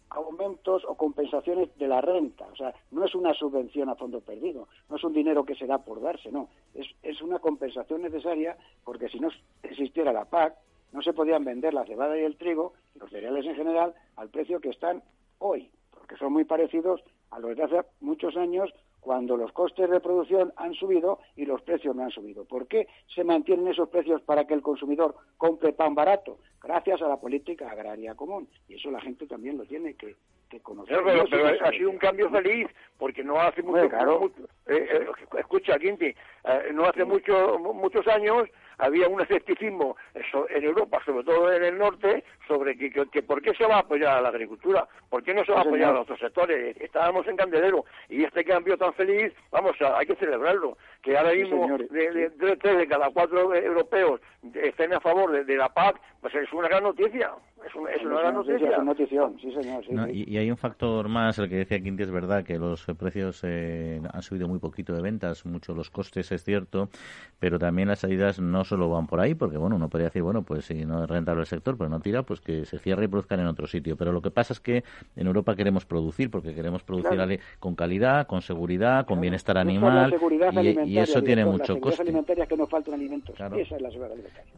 aumentos 0.09 0.83
o 0.87 0.95
compensaciones 0.95 1.75
de 1.77 1.87
la 1.87 1.99
renta. 1.99 2.45
O 2.45 2.55
sea, 2.55 2.73
no 2.91 3.03
es 3.03 3.13
una 3.13 3.33
subvención 3.33 3.89
a 3.89 3.95
fondo 3.95 4.21
perdido, 4.21 4.69
no 4.89 4.95
es 4.95 5.03
un 5.03 5.13
dinero 5.13 5.43
que 5.43 5.55
se 5.55 5.67
da 5.67 5.79
por 5.79 6.01
darse, 6.01 6.31
no. 6.31 6.47
Es, 6.73 6.87
es 7.01 7.21
una 7.21 7.39
compensación 7.39 8.01
necesaria 8.01 8.55
porque 8.85 9.09
si 9.09 9.19
no 9.19 9.29
existiera 9.63 10.13
la 10.13 10.25
PAC, 10.25 10.55
no 10.93 11.01
se 11.01 11.11
podían 11.11 11.43
vender 11.43 11.73
la 11.73 11.85
cebada 11.85 12.17
y 12.17 12.23
el 12.23 12.37
trigo, 12.37 12.73
los 12.95 13.09
cereales 13.09 13.45
en 13.45 13.55
general, 13.55 13.93
al 14.15 14.29
precio 14.29 14.61
que 14.61 14.69
están 14.69 15.03
hoy, 15.39 15.69
porque 15.91 16.15
son 16.15 16.31
muy 16.31 16.45
parecidos 16.45 17.03
a 17.31 17.39
los 17.39 17.57
de 17.57 17.63
hace 17.63 17.81
muchos 17.99 18.37
años 18.37 18.71
cuando 19.03 19.35
los 19.37 19.51
costes 19.51 19.89
de 19.89 19.99
producción 19.99 20.53
han 20.55 20.73
subido 20.73 21.19
y 21.35 21.45
los 21.45 21.61
precios 21.61 21.95
no 21.95 22.03
han 22.03 22.11
subido. 22.11 22.45
¿Por 22.45 22.67
qué 22.67 22.87
se 23.13 23.23
mantienen 23.23 23.67
esos 23.67 23.89
precios 23.89 24.21
para 24.21 24.45
que 24.45 24.53
el 24.53 24.61
consumidor 24.61 25.15
compre 25.37 25.73
pan 25.73 25.93
barato? 25.93 26.39
Gracias 26.61 27.01
a 27.01 27.09
la 27.09 27.17
política 27.17 27.69
agraria 27.69 28.15
común. 28.15 28.47
Y 28.69 28.75
eso 28.75 28.89
la 28.89 29.01
gente 29.01 29.27
también 29.27 29.57
lo 29.57 29.65
tiene 29.65 29.95
que, 29.95 30.15
conocer. 30.61 31.01
Pero, 31.03 31.23
ha 31.65 31.71
sido 31.71 31.89
un 31.89 31.97
cambio 31.97 32.29
feliz, 32.29 32.67
porque 32.97 33.23
no 33.23 33.39
hace 33.39 33.63
mucho... 33.63 33.85
Eh, 34.67 34.87
eh, 34.91 35.07
escucha, 35.39 35.79
Quinti, 35.79 36.05
eh, 36.05 36.15
no 36.71 36.85
hace 36.85 37.03
mucho, 37.03 37.57
muchos 37.57 38.07
años 38.07 38.47
había 38.77 39.07
un 39.07 39.21
escepticismo 39.21 39.95
en 40.49 40.63
Europa, 40.63 41.01
sobre 41.05 41.23
todo 41.23 41.51
en 41.51 41.63
el 41.63 41.77
norte, 41.77 42.23
sobre 42.47 42.77
que, 42.77 42.91
que, 42.91 43.23
por 43.23 43.41
qué 43.41 43.53
se 43.55 43.65
va 43.65 43.75
a 43.75 43.79
apoyar 43.79 44.17
a 44.17 44.21
la 44.21 44.29
agricultura, 44.29 44.87
por 45.09 45.23
qué 45.23 45.33
no 45.33 45.43
se 45.45 45.51
va 45.51 45.59
a 45.59 45.61
apoyar 45.61 45.95
a 45.95 46.01
otros 46.01 46.19
sectores. 46.19 46.75
Estábamos 46.79 47.27
en 47.27 47.37
candelero 47.37 47.85
y 48.09 48.23
este 48.23 48.43
cambio 48.43 48.77
tan 48.77 48.93
feliz, 48.93 49.33
vamos, 49.51 49.75
hay 49.81 50.05
que 50.05 50.15
celebrarlo. 50.15 50.77
Que 51.01 51.17
ahora 51.17 51.33
mismo 51.33 51.77
de, 51.77 52.31
tres 52.61 52.77
de 52.77 52.87
cada 52.87 53.09
cuatro 53.09 53.53
europeos 53.53 54.21
estén 54.53 54.93
a 54.93 54.99
favor 54.99 55.45
de, 55.45 55.57
la 55.57 55.69
PAC, 55.69 55.99
pues 56.21 56.33
es 56.35 56.51
una 56.53 56.67
gran 56.67 56.83
noticia. 56.83 57.31
Es, 57.65 57.75
una, 57.75 58.19
gran 58.19 58.33
noticia. 58.33 58.77
notición, 58.79 59.37
sí, 59.39 59.53
señor. 59.53 60.09
y, 60.11 60.37
hay 60.37 60.51
un 60.51 60.57
factor 60.57 61.07
más, 61.07 61.39
el 61.39 61.49
que 61.49 61.55
decía 61.55 61.81
Quinti, 61.81 62.03
es 62.03 62.11
verdad 62.11 62.43
que 62.43 62.57
los 62.57 62.85
precios 62.99 63.41
eh, 63.43 64.01
han 64.11 64.21
subido 64.21 64.49
muy 64.49 64.59
poquito 64.59 64.93
de 64.93 65.01
ventas, 65.01 65.45
mucho 65.45 65.73
los 65.73 65.89
costes, 65.89 66.31
es 66.31 66.43
cierto, 66.43 66.89
pero 67.39 67.59
también 67.59 67.87
las 67.87 67.99
salidas 67.99 68.39
no 68.39 68.62
no 68.63 68.67
solo 68.67 68.89
van 68.89 69.07
por 69.07 69.19
ahí, 69.19 69.35
porque 69.35 69.57
bueno, 69.57 69.75
uno 69.75 69.89
podría 69.89 70.07
decir, 70.07 70.21
bueno, 70.21 70.41
pues 70.43 70.65
si 70.65 70.85
no 70.85 71.03
es 71.03 71.09
rentable 71.09 71.41
el 71.41 71.47
sector, 71.47 71.77
pero 71.77 71.89
no 71.89 71.99
tira, 71.99 72.23
pues 72.23 72.39
que 72.39 72.65
se 72.65 72.79
cierre 72.79 73.05
y 73.05 73.07
produzcan 73.09 73.41
en 73.41 73.47
otro 73.47 73.67
sitio. 73.67 73.97
Pero 73.97 74.13
lo 74.13 74.21
que 74.21 74.31
pasa 74.31 74.53
es 74.53 74.61
que 74.61 74.85
en 75.17 75.27
Europa 75.27 75.53
queremos 75.55 75.85
producir, 75.85 76.31
porque 76.31 76.55
queremos 76.55 76.81
producir 76.81 77.41
con 77.59 77.75
calidad, 77.75 78.25
con 78.25 78.41
seguridad, 78.41 79.05
con 79.05 79.19
bienestar 79.19 79.57
animal, 79.57 80.15
y, 80.85 80.97
eso 80.97 81.21
tiene 81.21 81.43
mucho 81.43 81.77
coste. 81.79 82.05
que 82.47 82.57
no 82.57 82.65
faltan 82.67 82.93
alimentos. 82.93 83.35
Esa 83.35 83.75
es 83.75 83.81
la 83.81 83.89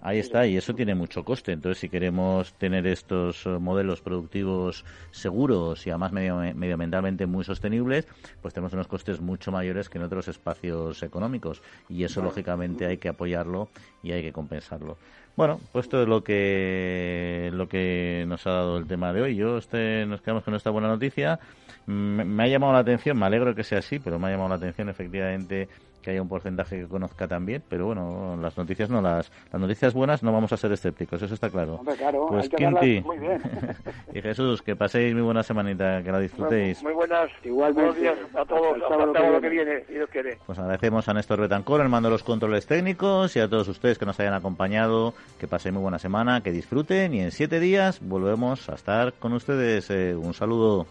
Ahí 0.02 0.20
está, 0.20 0.46
y 0.46 0.56
eso 0.56 0.76
tiene 0.76 0.94
mucho 0.94 1.24
coste. 1.24 1.52
Entonces, 1.52 1.80
si 1.80 1.90
queremos 1.90 2.54
tener 2.54 2.86
estos 2.86 3.46
eh, 3.48 3.50
modelos 3.50 4.02
productivos 4.02 4.86
seguros 5.10 5.88
y 5.88 5.90
además 5.90 6.12
medio, 6.12 6.38
medioambientalmente 6.54 7.26
muy 7.26 7.44
sostenibles, 7.44 8.08
pues 8.42 8.54
tenemos 8.54 8.74
unos 8.74 8.88
costes 8.88 9.20
mucho 9.20 9.52
mayores 9.52 9.90
que 9.90 9.98
en 9.98 10.04
otros 10.04 10.28
espacios 10.28 11.02
económicos. 11.02 11.64
Y 11.90 12.04
eso, 12.04 12.22
lógicamente, 12.22 12.86
hay 12.86 12.98
que 12.98 13.10
apoyarlo 13.10 13.70
y 14.06 14.12
hay 14.12 14.22
que 14.22 14.32
compensarlo. 14.32 14.98
Bueno, 15.36 15.60
pues 15.72 15.86
esto 15.86 16.02
es 16.02 16.08
lo 16.08 16.24
que, 16.24 17.50
lo 17.52 17.68
que 17.68 18.24
nos 18.28 18.46
ha 18.48 18.52
dado 18.52 18.78
el 18.78 18.88
tema 18.88 19.12
de 19.12 19.22
hoy. 19.22 19.36
Yo 19.36 19.58
este, 19.58 20.06
nos 20.06 20.22
quedamos 20.22 20.44
con 20.44 20.56
esta 20.56 20.70
buena 20.70 20.88
noticia. 20.88 21.40
me 21.88 22.44
ha 22.44 22.48
llamado 22.48 22.72
la 22.72 22.80
atención, 22.80 23.18
me 23.20 23.26
alegro 23.26 23.54
que 23.56 23.64
sea 23.64 23.80
así, 23.80 24.00
pero 24.00 24.18
me 24.20 24.28
ha 24.28 24.32
llamado 24.32 24.50
la 24.50 24.56
atención 24.56 24.88
efectivamente 24.88 25.68
que 26.06 26.12
haya 26.12 26.22
un 26.22 26.30
porcentaje 26.30 26.82
que 26.82 26.88
conozca 26.88 27.28
también, 27.28 27.64
pero 27.68 27.88
bueno, 27.88 28.38
las 28.40 28.56
noticias 28.56 28.92
no 28.92 29.02
las 29.02 29.32
las 29.52 29.60
noticias 29.60 29.96
buenas 29.96 30.22
no 30.22 30.32
vamos 30.32 30.54
a 30.54 30.58
ser 30.58 30.72
escépticos, 30.72 31.20
eso 31.20 31.34
está 31.34 31.50
claro. 31.50 31.82
claro 31.98 32.28
pues 32.30 32.48
Quinti 32.48 33.02
muy 33.02 33.18
bien. 33.18 33.42
y 34.14 34.22
Jesús, 34.22 34.62
que 34.62 34.76
paséis 34.76 35.16
muy 35.16 35.24
buena 35.24 35.42
semanita, 35.42 36.04
que 36.04 36.12
la 36.12 36.20
disfrutéis. 36.20 36.84
Muy, 36.84 36.94
buenas, 36.94 37.32
igual 37.44 37.74
buenos 37.74 37.96
días 37.96 38.16
a 38.36 38.46
todos, 38.46 38.78
hasta, 38.84 39.30
lo 39.30 39.42
que 39.42 39.50
viene, 39.50 39.84
y 39.90 39.94
Dios 39.94 40.10
quiere. 40.12 40.38
Pues 40.46 40.60
agradecemos 40.60 41.10
a 41.10 41.14
Néstor 41.14 41.42
Betancor, 41.42 41.82
el 41.82 41.90
mando 41.90 42.10
de 42.10 42.14
los 42.14 42.24
controles 42.24 42.68
técnicos 42.68 43.36
y 43.36 43.40
a 43.40 43.50
todos 43.50 43.68
ustedes 43.68 43.98
que 43.98 44.06
nos 44.06 44.20
hayan 44.20 44.36
acompañado, 44.36 45.16
que 45.40 45.48
pasen 45.48 45.74
muy 45.74 45.82
buena 45.82 45.98
semana, 45.98 46.42
que 46.42 46.52
disfruten 46.52 47.16
y 47.16 47.22
en 47.22 47.32
siete 47.32 47.60
días 47.60 48.00
volvemos 48.02 48.70
a 48.70 48.76
estar 48.76 49.14
con 49.14 49.34
ustedes. 49.34 49.90
Eh, 49.90 50.16
un 50.16 50.36
saludo. 50.36 50.86